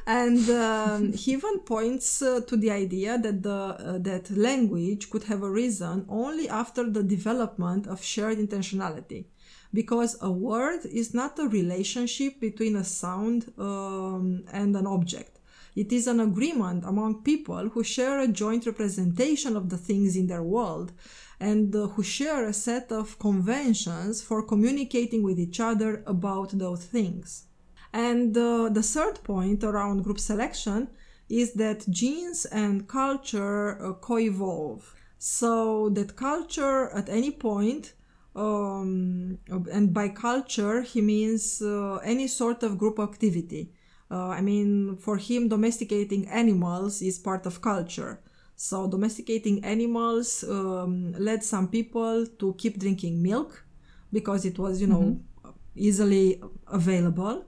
and 0.07 0.51
um, 0.51 1.13
he 1.13 1.33
even 1.33 1.61
points 1.61 2.21
uh, 2.21 2.41
to 2.47 2.57
the 2.57 2.71
idea 2.71 3.17
that 3.19 3.43
the 3.43 3.51
uh, 3.53 3.99
that 3.99 4.31
language 4.31 5.09
could 5.09 5.25
have 5.25 5.43
arisen 5.43 6.05
only 6.09 6.49
after 6.49 6.91
the 6.91 7.03
development 7.03 7.87
of 7.87 8.03
shared 8.03 8.39
intentionality. 8.39 9.25
Because 9.73 10.17
a 10.21 10.31
word 10.31 10.81
is 10.85 11.15
not 11.15 11.39
a 11.39 11.49
relationship 11.49 12.39
between 12.39 12.77
a 12.77 12.85
sound 12.85 13.53
um, 13.59 14.45
and 14.53 14.77
an 14.77 14.87
object. 14.87 15.41
It 15.75 15.91
is 15.93 16.07
an 16.07 16.21
agreement 16.21 16.85
among 16.85 17.23
people 17.23 17.71
who 17.71 17.83
share 17.83 18.21
a 18.21 18.29
joint 18.29 18.67
representation 18.67 19.57
of 19.57 19.71
the 19.71 19.79
things 19.79 20.15
in 20.17 20.29
their 20.29 20.45
world 20.45 20.93
and 21.41 21.75
uh, 21.75 21.89
who 21.89 22.03
share 22.05 22.45
a 22.47 22.53
set 22.53 22.93
of 22.93 23.19
conventions 23.19 24.23
for 24.23 24.47
communicating 24.47 25.25
with 25.25 25.41
each 25.41 25.59
other 25.59 26.05
about 26.07 26.51
those 26.51 26.85
things 26.85 27.47
and 27.95 28.37
uh, 28.37 28.69
the 28.71 28.83
third 28.83 29.23
point 29.23 29.63
around 29.63 30.03
group 30.03 30.19
selection 30.19 30.89
is 31.29 31.55
that 31.55 31.89
genes 31.89 32.45
and 32.47 32.89
culture 32.89 33.81
uh, 33.81 33.93
co-evolve. 33.95 34.95
So 35.19 35.89
that 35.91 36.17
culture 36.17 36.91
at 36.91 37.09
any 37.09 37.31
point, 37.31 37.95
um, 38.35 39.39
and 39.73 39.95
by 39.95 40.09
culture 40.09 40.83
he 40.83 41.01
means 41.01 41.63
uh, 41.63 42.01
any 42.05 42.27
sort 42.27 42.65
of 42.65 42.79
group 42.79 42.99
activity. 42.99 43.73
Uh, 44.11 44.29
I 44.29 44.41
mean, 44.41 44.97
for 44.97 45.17
him, 45.17 45.49
domesticating 45.49 46.27
animals 46.29 47.01
is 47.01 47.19
part 47.19 47.47
of 47.47 47.63
culture. 47.63 48.21
So 48.57 48.89
domesticating 48.89 49.65
animals 49.65 50.45
um, 50.45 51.13
led 51.13 51.45
some 51.45 51.69
people 51.69 52.27
to 52.27 52.55
keep 52.59 52.79
drinking 52.79 53.23
milk 53.23 53.65
because 54.13 54.45
it 54.45 54.59
was, 54.59 54.81
you 54.81 54.89
know, 54.89 55.21
mm-hmm. 55.45 55.51
easily 55.77 56.43
available. 56.67 57.47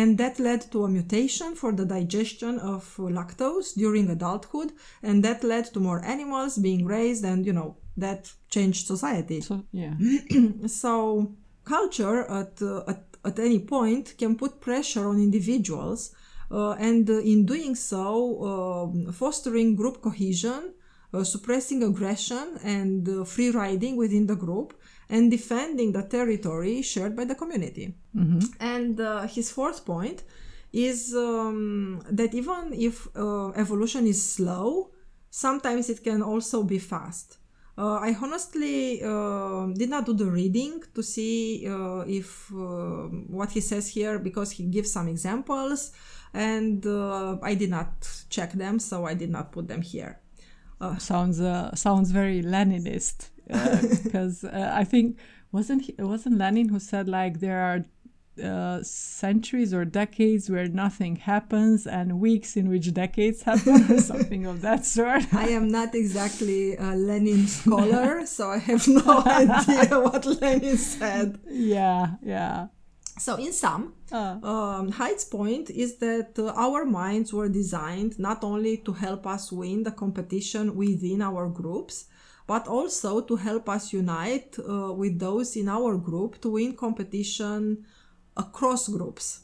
And 0.00 0.18
that 0.18 0.38
led 0.38 0.60
to 0.72 0.84
a 0.84 0.88
mutation 0.88 1.54
for 1.54 1.70
the 1.72 1.86
digestion 1.96 2.58
of 2.58 2.82
lactose 2.98 3.68
during 3.74 4.10
adulthood. 4.10 4.72
And 5.02 5.16
that 5.26 5.44
led 5.44 5.66
to 5.72 5.80
more 5.80 6.00
animals 6.04 6.58
being 6.58 6.84
raised, 6.84 7.24
and, 7.24 7.46
you 7.46 7.52
know, 7.52 7.76
that 7.96 8.20
changed 8.54 8.86
society. 8.94 9.40
So, 9.40 9.64
yeah. 9.72 9.94
so 10.66 11.32
culture 11.64 12.18
at, 12.40 12.60
uh, 12.60 12.82
at, 12.88 13.04
at 13.24 13.38
any 13.38 13.60
point 13.60 14.14
can 14.18 14.36
put 14.36 14.60
pressure 14.60 15.06
on 15.08 15.16
individuals 15.28 16.14
uh, 16.50 16.72
and 16.72 17.08
uh, 17.08 17.18
in 17.18 17.46
doing 17.46 17.74
so, 17.74 18.06
uh, 19.08 19.12
fostering 19.12 19.74
group 19.74 20.02
cohesion, 20.02 20.74
suppressing 21.22 21.82
aggression 21.84 22.58
and 22.64 23.26
free 23.28 23.50
riding 23.50 23.96
within 23.96 24.26
the 24.26 24.34
group, 24.34 24.74
and 25.08 25.30
defending 25.30 25.92
the 25.92 26.02
territory 26.02 26.82
shared 26.82 27.14
by 27.16 27.24
the 27.24 27.34
community. 27.34 27.94
Mm-hmm. 28.16 28.40
And 28.60 29.30
his 29.30 29.50
fourth 29.50 29.84
point 29.84 30.24
is 30.72 31.14
um, 31.14 32.02
that 32.10 32.34
even 32.34 32.72
if 32.72 33.06
uh, 33.16 33.50
evolution 33.50 34.06
is 34.06 34.20
slow, 34.36 34.90
sometimes 35.30 35.88
it 35.88 36.02
can 36.02 36.22
also 36.22 36.62
be 36.62 36.78
fast. 36.78 37.38
Uh, 37.76 37.98
I 38.00 38.16
honestly 38.22 39.02
uh, 39.02 39.66
did 39.74 39.90
not 39.90 40.06
do 40.06 40.14
the 40.14 40.26
reading 40.26 40.82
to 40.94 41.02
see 41.02 41.64
if 42.06 42.50
what 42.52 43.50
he 43.50 43.60
says 43.60 43.88
here 43.88 44.18
because 44.18 44.52
he 44.52 44.64
gives 44.64 44.92
some 44.92 45.08
examples 45.08 45.92
and 46.34 46.84
uh, 46.84 47.38
I 47.42 47.54
did 47.54 47.70
not 47.70 48.08
check 48.28 48.52
them, 48.52 48.78
so 48.78 49.06
I 49.06 49.14
did 49.14 49.30
not 49.30 49.52
put 49.52 49.68
them 49.68 49.80
here. 49.80 50.18
Uh, 50.80 50.98
sounds 50.98 51.40
uh, 51.40 51.74
sounds 51.74 52.10
very 52.10 52.42
Leninist 52.42 53.30
because 53.46 54.44
uh, 54.44 54.48
uh, 54.52 54.70
I 54.74 54.84
think 54.84 55.18
wasn't 55.52 55.82
he, 55.82 55.94
wasn't 55.98 56.38
Lenin 56.38 56.68
who 56.68 56.78
said 56.78 57.08
like 57.08 57.40
there 57.40 57.60
are 57.60 57.84
uh, 58.42 58.82
centuries 58.82 59.72
or 59.72 59.84
decades 59.84 60.50
where 60.50 60.66
nothing 60.66 61.16
happens 61.16 61.86
and 61.86 62.20
weeks 62.20 62.56
in 62.56 62.68
which 62.68 62.92
decades 62.92 63.42
happen 63.42 63.92
or 63.92 64.00
something 64.12 64.44
of 64.44 64.60
that 64.60 64.84
sort. 64.84 65.32
I 65.32 65.50
am 65.50 65.68
not 65.68 65.94
exactly 65.94 66.76
a 66.76 66.96
Lenin 66.96 67.46
scholar, 67.58 68.26
so 68.26 68.50
I 68.50 68.58
have 68.58 68.88
no 68.88 69.22
idea 69.24 70.00
what 70.00 70.26
Lenin 70.26 70.76
said. 70.76 71.38
Yeah, 71.48 72.14
yeah. 72.22 72.68
So, 73.16 73.36
in 73.36 73.52
sum, 73.52 73.94
uh. 74.10 74.38
um, 74.42 74.90
Haidt's 74.90 75.24
point 75.24 75.70
is 75.70 75.98
that 75.98 76.36
uh, 76.36 76.52
our 76.56 76.84
minds 76.84 77.32
were 77.32 77.48
designed 77.48 78.18
not 78.18 78.42
only 78.42 78.78
to 78.78 78.92
help 78.92 79.24
us 79.28 79.52
win 79.52 79.84
the 79.84 79.92
competition 79.92 80.74
within 80.74 81.22
our 81.22 81.48
groups, 81.48 82.06
but 82.46 82.66
also 82.68 83.20
to 83.20 83.36
help 83.36 83.68
us 83.68 83.92
unite 83.92 84.56
uh, 84.58 84.92
with 84.92 85.18
those 85.18 85.56
in 85.56 85.68
our 85.68 85.96
group 85.96 86.40
to 86.40 86.50
win 86.50 86.76
competition 86.76 87.84
across 88.36 88.88
groups. 88.88 89.40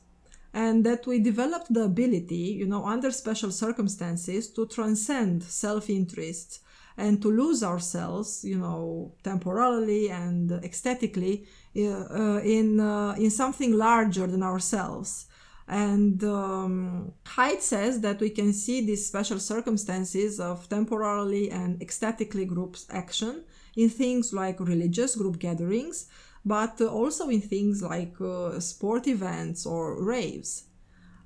And 0.53 0.84
that 0.84 1.07
we 1.07 1.20
developed 1.20 1.72
the 1.72 1.84
ability, 1.84 2.57
you 2.61 2.66
know, 2.66 2.84
under 2.84 3.11
special 3.12 3.53
circumstances 3.53 4.48
to 4.55 4.66
transcend 4.66 5.44
self 5.44 5.88
interest 5.88 6.61
and 6.96 7.22
to 7.22 7.30
lose 7.30 7.62
ourselves, 7.62 8.44
you 8.44 8.59
know, 8.59 9.12
temporarily 9.22 10.11
and 10.11 10.51
ecstatically 10.53 11.46
uh, 11.76 12.40
in 12.42 12.80
uh, 12.80 13.14
in 13.16 13.30
something 13.30 13.72
larger 13.72 14.26
than 14.26 14.42
ourselves. 14.42 15.26
And 15.70 16.24
um, 16.24 17.12
Haidt 17.24 17.60
says 17.60 18.00
that 18.00 18.18
we 18.18 18.30
can 18.30 18.52
see 18.52 18.84
these 18.84 19.06
special 19.06 19.38
circumstances 19.38 20.40
of 20.40 20.68
temporarily 20.68 21.48
and 21.48 21.80
ecstatically 21.80 22.44
groups 22.44 22.86
action 22.90 23.44
in 23.76 23.88
things 23.88 24.32
like 24.32 24.58
religious 24.58 25.14
group 25.14 25.38
gatherings, 25.38 26.08
but 26.44 26.80
also 26.80 27.28
in 27.28 27.40
things 27.40 27.84
like 27.84 28.20
uh, 28.20 28.58
sport 28.58 29.06
events 29.06 29.64
or 29.64 30.02
raves. 30.02 30.64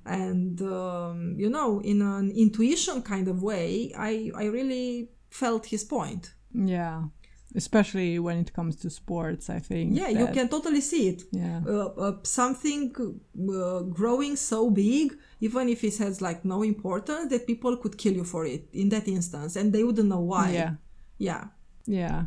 And 0.05 0.61
um, 0.61 1.33
you 1.39 1.49
know, 1.49 1.81
in 1.81 2.03
an 2.03 2.29
intuition 2.29 3.01
kind 3.01 3.27
of 3.27 3.41
way, 3.41 3.91
I 3.97 4.29
I 4.35 4.45
really 4.45 5.09
felt 5.31 5.65
his 5.65 5.83
point. 5.83 6.35
Yeah 6.53 7.05
especially 7.55 8.19
when 8.19 8.37
it 8.37 8.53
comes 8.53 8.75
to 8.75 8.89
sports 8.89 9.49
i 9.49 9.59
think 9.59 9.97
yeah 9.97 10.09
you 10.09 10.27
can 10.27 10.47
totally 10.49 10.81
see 10.81 11.09
it. 11.09 11.23
Yeah. 11.31 11.61
Uh, 11.67 11.87
uh, 12.05 12.13
something 12.23 12.93
uh, 12.95 13.81
growing 13.99 14.35
so 14.35 14.69
big 14.69 15.17
even 15.39 15.69
if 15.69 15.83
it 15.83 15.97
has 15.97 16.21
like 16.21 16.43
no 16.45 16.63
importance 16.63 17.29
that 17.31 17.47
people 17.47 17.77
could 17.77 17.97
kill 17.97 18.13
you 18.13 18.23
for 18.23 18.45
it 18.45 18.67
in 18.73 18.89
that 18.89 19.07
instance 19.07 19.55
and 19.55 19.71
they 19.73 19.83
wouldn't 19.83 20.09
know 20.09 20.19
why. 20.19 20.51
Yeah. 20.51 20.73
Yeah. 21.17 21.43
Yeah 21.85 22.25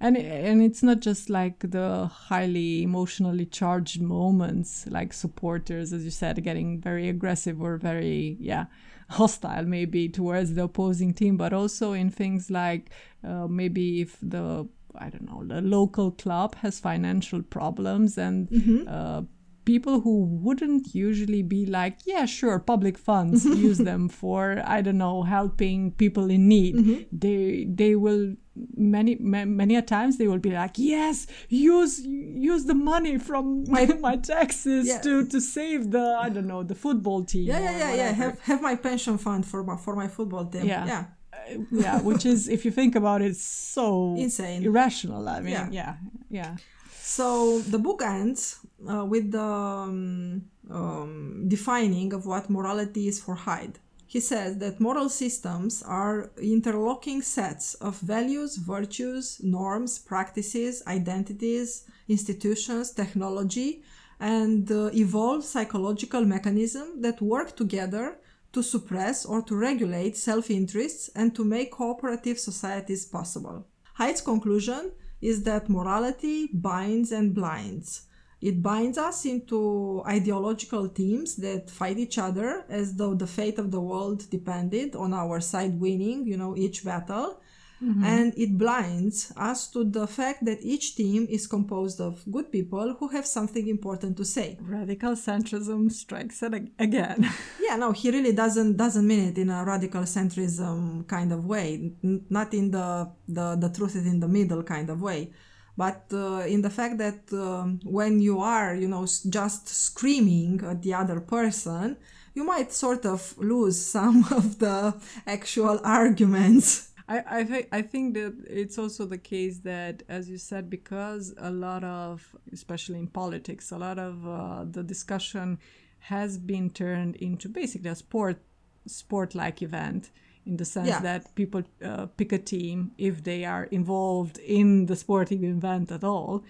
and 0.00 0.16
and 0.16 0.62
it's 0.62 0.82
not 0.82 1.00
just 1.00 1.30
like 1.30 1.58
the 1.60 2.06
highly 2.06 2.82
emotionally 2.82 3.46
charged 3.46 4.00
moments 4.00 4.86
like 4.88 5.12
supporters 5.12 5.92
as 5.92 6.04
you 6.04 6.10
said 6.10 6.42
getting 6.42 6.80
very 6.80 7.08
aggressive 7.08 7.60
or 7.60 7.76
very 7.76 8.36
yeah 8.40 8.66
hostile 9.10 9.64
maybe 9.64 10.08
towards 10.08 10.54
the 10.54 10.64
opposing 10.64 11.14
team, 11.14 11.36
but 11.36 11.52
also 11.52 11.92
in 11.92 12.10
things 12.10 12.50
like 12.50 12.90
uh, 13.24 13.46
maybe 13.46 14.00
if 14.00 14.18
the 14.20 14.68
I 14.98 15.10
don't 15.10 15.26
know 15.26 15.44
the 15.44 15.60
local 15.60 16.10
club 16.10 16.54
has 16.56 16.80
financial 16.80 17.42
problems 17.42 18.18
and 18.18 18.48
mm-hmm. 18.48 18.88
uh, 18.88 19.22
people 19.66 20.00
who 20.00 20.24
wouldn't 20.24 20.94
usually 20.94 21.42
be 21.42 21.66
like, 21.66 21.98
yeah, 22.06 22.24
sure, 22.24 22.58
public 22.58 22.96
funds, 22.96 23.44
use 23.68 23.78
them 23.78 24.08
for 24.08 24.62
I 24.64 24.80
don't 24.80 24.96
know 24.96 25.24
helping 25.24 25.90
people 25.90 26.30
in 26.30 26.48
need. 26.48 26.76
Mm-hmm. 26.76 27.02
They 27.12 27.66
they 27.68 27.94
will 27.96 28.36
many 28.74 29.16
many 29.16 29.76
a 29.76 29.82
times 29.82 30.16
they 30.16 30.28
will 30.28 30.38
be 30.38 30.50
like 30.50 30.78
yes 30.78 31.26
use 31.50 32.00
use 32.00 32.64
the 32.64 32.74
money 32.74 33.18
from 33.18 33.64
my, 33.68 33.84
my 34.00 34.16
taxes 34.16 34.86
yeah. 34.86 34.98
to 35.02 35.26
to 35.26 35.42
save 35.42 35.90
the 35.90 36.16
i 36.18 36.30
don't 36.30 36.46
know 36.46 36.62
the 36.62 36.74
football 36.74 37.22
team 37.22 37.48
yeah 37.48 37.58
yeah 37.58 37.78
yeah 37.78 37.94
yeah 37.94 38.12
have 38.12 38.40
have 38.40 38.62
my 38.62 38.74
pension 38.74 39.18
fund 39.18 39.44
for 39.44 39.62
my 39.62 39.76
for 39.76 39.94
my 39.94 40.08
football 40.08 40.46
team 40.46 40.64
yeah 40.64 40.86
yeah 40.86 41.04
uh, 41.34 41.58
yeah 41.70 42.00
which 42.00 42.24
is 42.24 42.48
if 42.48 42.64
you 42.64 42.70
think 42.70 42.94
about 42.96 43.20
it 43.20 43.36
so 43.36 44.14
insane 44.18 44.62
irrational 44.62 45.28
i 45.28 45.38
mean 45.38 45.52
yeah 45.52 45.68
yeah, 45.70 45.94
yeah. 46.30 46.56
so 46.98 47.60
the 47.60 47.78
book 47.78 48.00
ends 48.02 48.65
uh, 48.88 49.04
with 49.04 49.32
the 49.32 49.40
um, 49.40 50.42
um, 50.70 51.44
defining 51.48 52.12
of 52.12 52.26
what 52.26 52.50
morality 52.50 53.08
is 53.08 53.20
for 53.20 53.36
Haidt. 53.36 53.76
he 54.08 54.20
says 54.20 54.58
that 54.58 54.80
moral 54.80 55.08
systems 55.08 55.82
are 55.82 56.30
interlocking 56.40 57.20
sets 57.22 57.74
of 57.88 57.98
values, 58.00 58.56
virtues, 58.56 59.40
norms, 59.42 59.98
practices, 59.98 60.82
identities, 60.86 61.84
institutions, 62.08 62.92
technology, 62.92 63.82
and 64.20 64.70
uh, 64.70 64.90
evolved 64.94 65.44
psychological 65.44 66.24
mechanisms 66.24 67.02
that 67.02 67.20
work 67.20 67.56
together 67.56 68.18
to 68.52 68.62
suppress 68.62 69.26
or 69.26 69.42
to 69.42 69.54
regulate 69.56 70.16
self 70.16 70.50
interests 70.50 71.10
and 71.14 71.34
to 71.34 71.44
make 71.44 71.72
cooperative 71.72 72.38
societies 72.38 73.04
possible. 73.04 73.66
Haidt's 73.98 74.20
conclusion 74.20 74.92
is 75.20 75.42
that 75.42 75.68
morality 75.68 76.48
binds 76.52 77.12
and 77.12 77.34
blinds. 77.34 78.05
It 78.40 78.62
binds 78.62 78.98
us 78.98 79.24
into 79.24 80.02
ideological 80.06 80.88
teams 80.88 81.36
that 81.36 81.70
fight 81.70 81.98
each 81.98 82.18
other 82.18 82.64
as 82.68 82.94
though 82.94 83.14
the 83.14 83.26
fate 83.26 83.58
of 83.58 83.70
the 83.70 83.80
world 83.80 84.28
depended 84.30 84.94
on 84.94 85.14
our 85.14 85.40
side 85.40 85.80
winning, 85.80 86.26
you 86.26 86.36
know, 86.36 86.56
each 86.56 86.84
battle. 86.84 87.40
Mm-hmm. 87.82 88.04
And 88.04 88.32
it 88.36 88.56
blinds 88.56 89.32
us 89.36 89.68
to 89.72 89.84
the 89.84 90.06
fact 90.06 90.44
that 90.46 90.58
each 90.62 90.96
team 90.96 91.26
is 91.28 91.46
composed 91.46 92.00
of 92.00 92.24
good 92.30 92.50
people 92.50 92.96
who 92.98 93.08
have 93.08 93.26
something 93.26 93.68
important 93.68 94.16
to 94.16 94.24
say. 94.24 94.56
Radical 94.60 95.12
centrism 95.12 95.92
strikes 95.92 96.42
it 96.42 96.54
again. 96.78 97.30
yeah, 97.60 97.76
no, 97.76 97.92
he 97.92 98.10
really 98.10 98.32
doesn't 98.32 98.78
doesn't 98.78 99.06
mean 99.06 99.28
it 99.28 99.38
in 99.38 99.50
a 99.50 99.62
radical 99.62 100.02
centrism 100.02 101.06
kind 101.06 101.32
of 101.34 101.44
way, 101.44 101.92
N- 102.02 102.24
not 102.30 102.54
in 102.54 102.70
the, 102.70 103.10
the 103.28 103.56
the 103.56 103.68
truth 103.68 103.94
is 103.94 104.06
in 104.06 104.20
the 104.20 104.28
middle 104.28 104.62
kind 104.62 104.88
of 104.88 105.02
way 105.02 105.32
but 105.76 106.04
uh, 106.12 106.44
in 106.46 106.62
the 106.62 106.70
fact 106.70 106.98
that 106.98 107.20
um, 107.32 107.80
when 107.84 108.20
you 108.20 108.40
are 108.40 108.74
you 108.74 108.88
know 108.88 109.06
just 109.28 109.68
screaming 109.68 110.60
at 110.64 110.82
the 110.82 110.94
other 110.94 111.20
person 111.20 111.96
you 112.36 112.44
might 112.44 112.72
sort 112.72 113.04
of 113.06 113.36
lose 113.38 113.84
some 113.96 114.24
of 114.30 114.60
the 114.60 114.94
actual 115.26 115.80
arguments. 115.82 116.90
I, 117.08 117.22
I 117.38 117.44
think 117.44 117.68
I 117.72 117.82
think 117.82 118.14
that 118.14 118.34
it's 118.48 118.78
also 118.78 119.06
the 119.06 119.18
case 119.18 119.60
that, 119.60 120.02
as 120.08 120.28
you 120.28 120.38
said, 120.38 120.68
because 120.68 121.34
a 121.38 121.50
lot 121.50 121.84
of, 121.84 122.34
especially 122.52 122.98
in 122.98 123.06
politics, 123.06 123.70
a 123.70 123.78
lot 123.78 123.98
of 123.98 124.26
uh, 124.26 124.64
the 124.68 124.82
discussion 124.82 125.58
has 126.00 126.36
been 126.36 126.68
turned 126.70 127.16
into 127.16 127.48
basically 127.48 127.90
a 127.90 127.94
sport 127.94 128.38
sport 128.86 129.34
like 129.34 129.62
event 129.62 130.10
in 130.46 130.56
the 130.56 130.64
sense 130.64 130.88
Yeah. 130.88 131.00
that 131.00 131.34
people 131.34 131.62
uh, 131.84 132.06
pick 132.18 132.32
a 132.32 132.38
team 132.38 132.92
if 132.98 133.22
they 133.24 133.44
are 133.44 133.64
involved 133.64 134.38
in 134.38 134.86
the 134.86 134.96
sporting 134.96 135.44
event 135.44 135.90
at 135.90 136.04
all. 136.04 136.44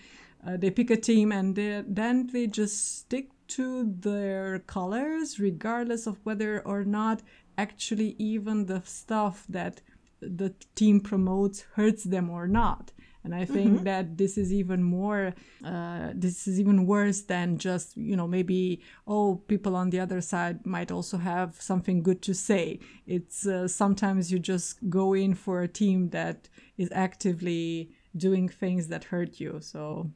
Uh, 0.46 0.56
they 0.56 0.70
pick 0.70 0.90
a 0.90 0.96
team 0.96 1.32
and 1.32 1.56
then 1.56 2.28
they 2.32 2.46
just 2.46 2.98
stick 2.98 3.30
to 3.48 3.66
their 4.00 4.58
colors, 4.60 5.38
regardless 5.40 6.06
of 6.06 6.18
whether 6.24 6.60
or 6.60 6.84
not 6.84 7.22
actually 7.58 8.14
even 8.18 8.66
the 8.66 8.82
stuff 8.84 9.44
that 9.48 9.80
the 10.20 10.52
team 10.74 11.00
promotes 11.00 11.62
hurts 11.74 12.04
them 12.04 12.30
or 12.30 12.46
not. 12.46 12.92
And 13.26 13.34
I 13.34 13.44
think 13.44 13.82
that 13.82 14.16
this 14.16 14.38
is 14.38 14.52
even 14.52 14.84
more, 14.84 15.34
uh, 15.64 16.10
this 16.14 16.46
is 16.46 16.60
even 16.60 16.86
worse 16.86 17.22
than 17.22 17.58
just, 17.58 17.96
you 17.96 18.14
know, 18.14 18.28
maybe, 18.28 18.82
oh, 19.04 19.42
people 19.48 19.74
on 19.74 19.90
the 19.90 19.98
other 19.98 20.20
side 20.20 20.64
might 20.64 20.92
also 20.92 21.18
have 21.18 21.60
something 21.60 22.04
good 22.04 22.22
to 22.22 22.34
say. 22.34 22.78
It's 23.04 23.44
uh, 23.44 23.66
sometimes 23.66 24.30
you 24.30 24.38
just 24.38 24.88
go 24.88 25.12
in 25.12 25.34
for 25.34 25.62
a 25.62 25.66
team 25.66 26.10
that 26.10 26.48
is 26.78 26.88
actively 26.92 27.90
doing 28.16 28.48
things 28.48 28.86
that 28.92 29.02
hurt 29.02 29.40
you. 29.40 29.58
So, 29.60 30.12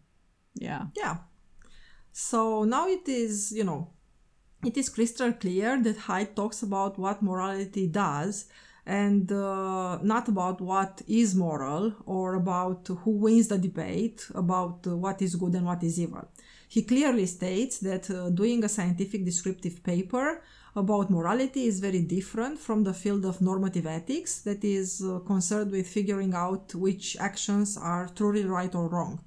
yeah. 0.55 0.85
Yeah. 0.97 1.17
So 2.13 2.63
now 2.63 2.87
it 2.87 3.09
is, 3.09 3.51
you 3.51 3.65
know, 3.65 3.91
it 4.65 4.77
is 4.77 4.89
crystal 4.89 5.33
clear 5.33 5.83
that 5.83 5.99
Haidt 6.07 6.37
talks 6.37 6.63
about 6.63 6.97
what 6.97 7.25
morality 7.25 7.89
does 7.89 8.45
and 8.91 9.31
uh, 9.31 9.99
not 10.03 10.27
about 10.27 10.61
what 10.61 11.01
is 11.07 11.37
moral 11.37 11.95
or 12.07 12.35
about 12.35 12.89
who 13.03 13.13
wins 13.13 13.47
the 13.47 13.57
debate 13.57 14.27
about 14.35 14.85
what 14.85 15.23
is 15.23 15.37
good 15.37 15.55
and 15.55 15.65
what 15.65 15.81
is 15.85 16.01
evil. 16.01 16.27
He 16.67 16.83
clearly 16.83 17.27
states 17.27 17.79
that 17.79 18.11
uh, 18.11 18.31
doing 18.31 18.65
a 18.65 18.69
scientific 18.69 19.25
descriptive 19.25 19.85
paper 19.85 20.43
about 20.75 21.09
morality 21.09 21.67
is 21.67 21.79
very 21.79 22.03
different 22.03 22.59
from 22.59 22.83
the 22.83 22.93
field 22.93 23.25
of 23.25 23.41
normative 23.41 23.87
ethics 23.87 24.41
that 24.41 24.65
is 24.65 25.01
uh, 25.03 25.21
concerned 25.21 25.71
with 25.71 25.87
figuring 25.87 26.35
out 26.35 26.75
which 26.75 27.17
actions 27.21 27.77
are 27.77 28.09
truly 28.17 28.45
right 28.45 28.75
or 28.75 28.89
wrong. 28.89 29.21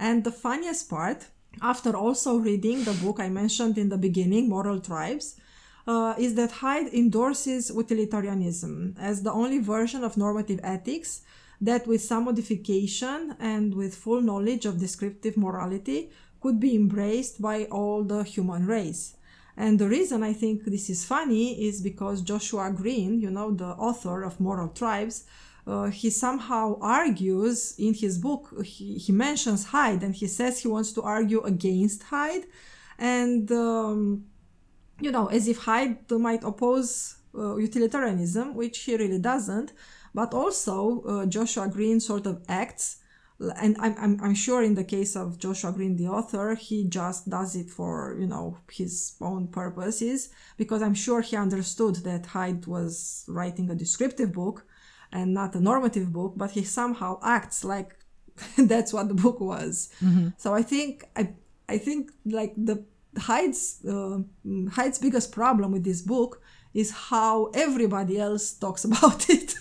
And 0.00 0.24
the 0.24 0.32
funniest 0.32 0.90
part, 0.90 1.26
after 1.62 1.96
also 1.96 2.38
reading 2.38 2.82
the 2.82 2.98
book 3.04 3.20
I 3.20 3.28
mentioned 3.28 3.78
in 3.78 3.88
the 3.88 3.98
beginning, 3.98 4.48
Moral 4.48 4.80
Tribes, 4.80 5.36
uh, 5.86 6.14
is 6.18 6.34
that 6.34 6.50
Haidt 6.50 6.92
endorses 6.92 7.70
utilitarianism 7.70 8.96
as 8.98 9.22
the 9.22 9.32
only 9.32 9.58
version 9.58 10.02
of 10.02 10.16
normative 10.16 10.60
ethics 10.62 11.22
that, 11.60 11.86
with 11.86 12.02
some 12.02 12.24
modification 12.24 13.36
and 13.38 13.74
with 13.74 13.94
full 13.94 14.20
knowledge 14.20 14.66
of 14.66 14.80
descriptive 14.80 15.36
morality, 15.36 16.10
could 16.40 16.58
be 16.60 16.74
embraced 16.74 17.40
by 17.40 17.64
all 17.66 18.02
the 18.04 18.24
human 18.24 18.66
race. 18.66 19.16
And 19.56 19.78
the 19.78 19.88
reason 19.88 20.22
I 20.22 20.32
think 20.34 20.64
this 20.64 20.90
is 20.90 21.04
funny 21.04 21.66
is 21.66 21.80
because 21.80 22.20
Joshua 22.20 22.70
Greene, 22.70 23.20
you 23.20 23.30
know, 23.30 23.52
the 23.52 23.72
author 23.88 24.22
of 24.22 24.38
Moral 24.38 24.68
Tribes, 24.68 25.24
uh, 25.66 25.86
he 25.86 26.10
somehow 26.10 26.78
argues 26.80 27.74
in 27.78 27.94
his 27.94 28.18
book, 28.18 28.52
he, 28.64 28.98
he 28.98 29.12
mentions 29.12 29.66
Haidt 29.66 30.02
and 30.02 30.14
he 30.14 30.26
says 30.26 30.60
he 30.60 30.68
wants 30.68 30.92
to 30.92 31.02
argue 31.02 31.40
against 31.40 32.02
Haidt. 32.04 32.44
And, 32.98 33.50
um, 33.50 34.26
you 35.00 35.10
know, 35.10 35.26
as 35.26 35.48
if 35.48 35.60
Haidt 35.60 36.10
might 36.18 36.44
oppose 36.44 37.16
uh, 37.36 37.56
utilitarianism, 37.56 38.54
which 38.54 38.78
he 38.80 38.96
really 38.96 39.18
doesn't. 39.18 39.72
But 40.14 40.32
also, 40.32 41.02
uh, 41.02 41.26
Joshua 41.26 41.68
Greene 41.68 42.00
sort 42.00 42.26
of 42.26 42.42
acts, 42.48 42.98
and 43.38 43.76
I'm, 43.78 43.94
I'm, 43.98 44.20
I'm 44.22 44.34
sure 44.34 44.62
in 44.62 44.74
the 44.74 44.84
case 44.84 45.14
of 45.14 45.38
Joshua 45.38 45.72
Greene, 45.72 45.96
the 45.96 46.08
author, 46.08 46.54
he 46.54 46.84
just 46.88 47.28
does 47.28 47.54
it 47.54 47.68
for, 47.68 48.16
you 48.18 48.26
know, 48.26 48.56
his 48.72 49.16
own 49.20 49.48
purposes, 49.48 50.30
because 50.56 50.80
I'm 50.80 50.94
sure 50.94 51.20
he 51.20 51.36
understood 51.36 51.96
that 51.96 52.22
Haidt 52.28 52.66
was 52.66 53.24
writing 53.28 53.68
a 53.70 53.74
descriptive 53.74 54.32
book 54.32 54.64
and 55.12 55.34
not 55.34 55.54
a 55.54 55.60
normative 55.60 56.12
book, 56.12 56.32
but 56.36 56.52
he 56.52 56.64
somehow 56.64 57.18
acts 57.22 57.62
like 57.62 57.96
that's 58.56 58.92
what 58.92 59.08
the 59.08 59.14
book 59.14 59.40
was. 59.40 59.90
So 60.38 60.54
I 60.54 60.62
think 60.62 61.04
I 61.14 61.34
I 61.68 61.78
think 61.78 62.10
like 62.24 62.54
the 62.56 62.84
Haidt's 63.16 63.84
uh, 63.84 64.18
Haidt's 64.76 64.98
biggest 64.98 65.32
problem 65.32 65.72
with 65.72 65.84
this 65.84 66.02
book 66.02 66.40
is 66.74 66.90
how 66.90 67.46
everybody 67.54 68.18
else 68.18 68.52
talks 68.52 68.84
about 68.90 69.28
it. 69.30 69.54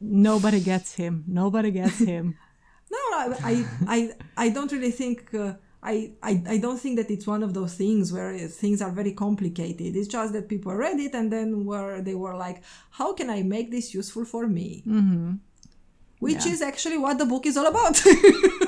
Nobody 0.00 0.60
gets 0.60 0.94
him. 0.94 1.24
Nobody 1.26 1.70
gets 1.70 1.98
him. 1.98 2.36
no, 2.90 2.98
I 2.98 3.34
I 3.44 3.64
I, 3.96 4.10
I 4.36 4.48
don't 4.48 4.70
really 4.72 4.90
think. 4.92 5.34
Uh, 5.34 5.54
I, 5.80 6.10
I, 6.24 6.42
I 6.48 6.58
don't 6.58 6.76
think 6.76 6.96
that 6.96 7.08
it's 7.08 7.24
one 7.24 7.44
of 7.44 7.54
those 7.54 7.74
things 7.74 8.12
where 8.12 8.36
things 8.48 8.82
are 8.82 8.90
very 8.90 9.12
complicated. 9.12 9.94
It's 9.94 10.08
just 10.08 10.32
that 10.32 10.48
people 10.48 10.74
read 10.74 10.98
it 10.98 11.14
and 11.14 11.32
then 11.32 11.64
were 11.64 12.00
they 12.02 12.16
were 12.16 12.34
like, 12.36 12.62
how 12.90 13.14
can 13.14 13.30
I 13.30 13.42
make 13.44 13.70
this 13.70 13.94
useful 13.94 14.24
for 14.24 14.48
me? 14.48 14.82
Mm-hmm. 14.84 15.34
Which 16.18 16.44
Yeah. 16.46 16.52
is 16.52 16.62
actually 16.62 16.98
what 16.98 17.18
the 17.18 17.26
book 17.26 17.46
is 17.46 17.56
all 17.56 17.66
about. 17.66 17.96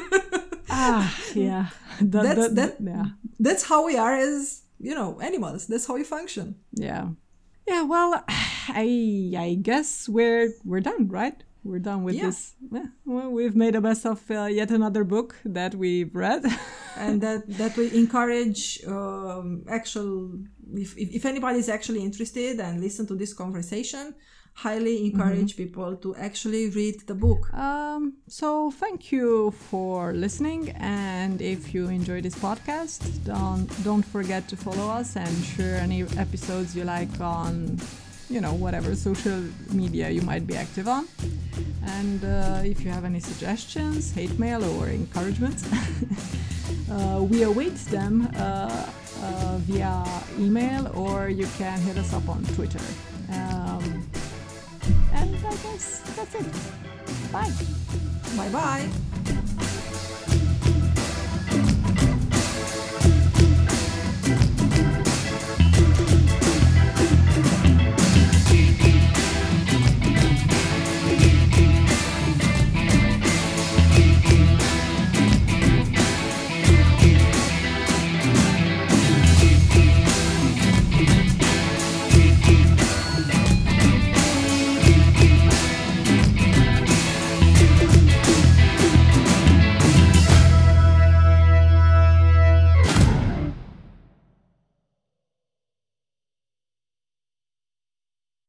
ah, 0.81 1.05
yeah. 1.35 1.67
The- 2.01 2.23
that's 2.27 2.49
the- 2.49 2.55
that. 2.61 2.73
Yeah. 2.81 3.05
That's 3.47 3.65
how 3.71 3.81
we 3.87 3.97
are 3.97 4.15
as 4.15 4.63
you 4.79 4.95
know 4.95 5.21
animals. 5.21 5.67
That's 5.67 5.87
how 5.87 5.95
we 5.95 6.05
function. 6.05 6.47
Yeah. 6.73 7.09
Yeah, 7.69 7.83
well, 7.93 8.11
I 8.87 8.89
I 9.47 9.59
guess 9.69 10.09
we're 10.09 10.49
we're 10.65 10.81
done, 10.91 11.09
right? 11.09 11.39
We're 11.63 11.79
done 11.91 12.03
with 12.05 12.15
Yeah. 12.17 12.27
this. 12.27 12.55
Yeah, 12.73 12.87
well, 13.05 13.31
we've 13.31 13.55
made 13.65 13.75
a 13.77 13.81
mess 13.81 14.05
of 14.07 14.21
uh, 14.31 14.49
yet 14.61 14.71
another 14.71 15.05
book 15.05 15.37
that 15.45 15.75
we've 15.75 16.13
read. 16.15 16.43
and 16.97 17.21
that 17.21 17.41
that 17.59 17.77
we 17.77 17.85
encourage 17.95 18.63
um, 18.87 19.63
actual 19.69 20.17
if, 20.75 20.97
if, 20.97 21.09
if 21.19 21.25
anybody 21.27 21.59
is 21.59 21.69
actually 21.69 22.03
interested 22.03 22.59
and 22.61 22.81
listen 22.81 23.07
to 23.07 23.15
this 23.15 23.33
conversation 23.35 24.15
highly 24.65 24.97
encourage 25.07 25.57
people 25.57 25.97
to 25.97 26.15
actually 26.17 26.69
read 26.71 26.97
the 27.07 27.15
book 27.15 27.43
um, 28.01 28.15
so 28.27 28.71
thank 28.71 29.13
you 29.13 29.51
for 29.51 30.13
listening, 30.13 30.71
and 30.79 31.43
if 31.43 31.75
you 31.75 31.89
enjoy 31.89 32.21
this 32.21 32.37
podcast, 32.37 33.01
don't 33.25 33.69
don't 33.83 34.05
forget 34.05 34.49
to 34.49 34.57
follow 34.57 34.89
us 34.89 35.17
and 35.17 35.33
share 35.45 35.77
any 35.77 36.03
episodes 36.17 36.77
you 36.77 36.85
like 36.85 37.21
on, 37.21 37.79
you 38.29 38.41
know, 38.41 38.55
whatever 38.55 38.95
social 38.95 39.43
media 39.73 40.11
you 40.11 40.23
might 40.23 40.47
be 40.47 40.57
active 40.57 40.87
on. 40.87 41.09
And 41.99 42.25
uh, 42.25 42.63
if 42.65 42.85
you 42.85 42.91
have 42.91 43.05
any 43.05 43.21
suggestions, 43.21 44.13
hate 44.13 44.39
mail, 44.39 44.63
or 44.79 44.89
encouragement, 44.89 45.59
uh, 46.91 47.23
we 47.23 47.43
await 47.43 47.75
them 47.91 48.29
uh, 48.37 48.87
uh, 49.23 49.59
via 49.69 50.05
email 50.39 50.87
or 50.95 51.29
you 51.29 51.49
can 51.59 51.81
hit 51.81 51.97
us 51.99 52.13
up 52.15 52.29
on 52.29 52.45
Twitter. 52.55 52.87
Um, 53.33 54.03
and 55.13 55.37
I 55.37 55.51
guess 55.57 56.01
that's 56.17 56.35
it. 56.35 57.33
Bye. 57.33 57.53
Bye 58.37 58.49
bye. 58.51 59.67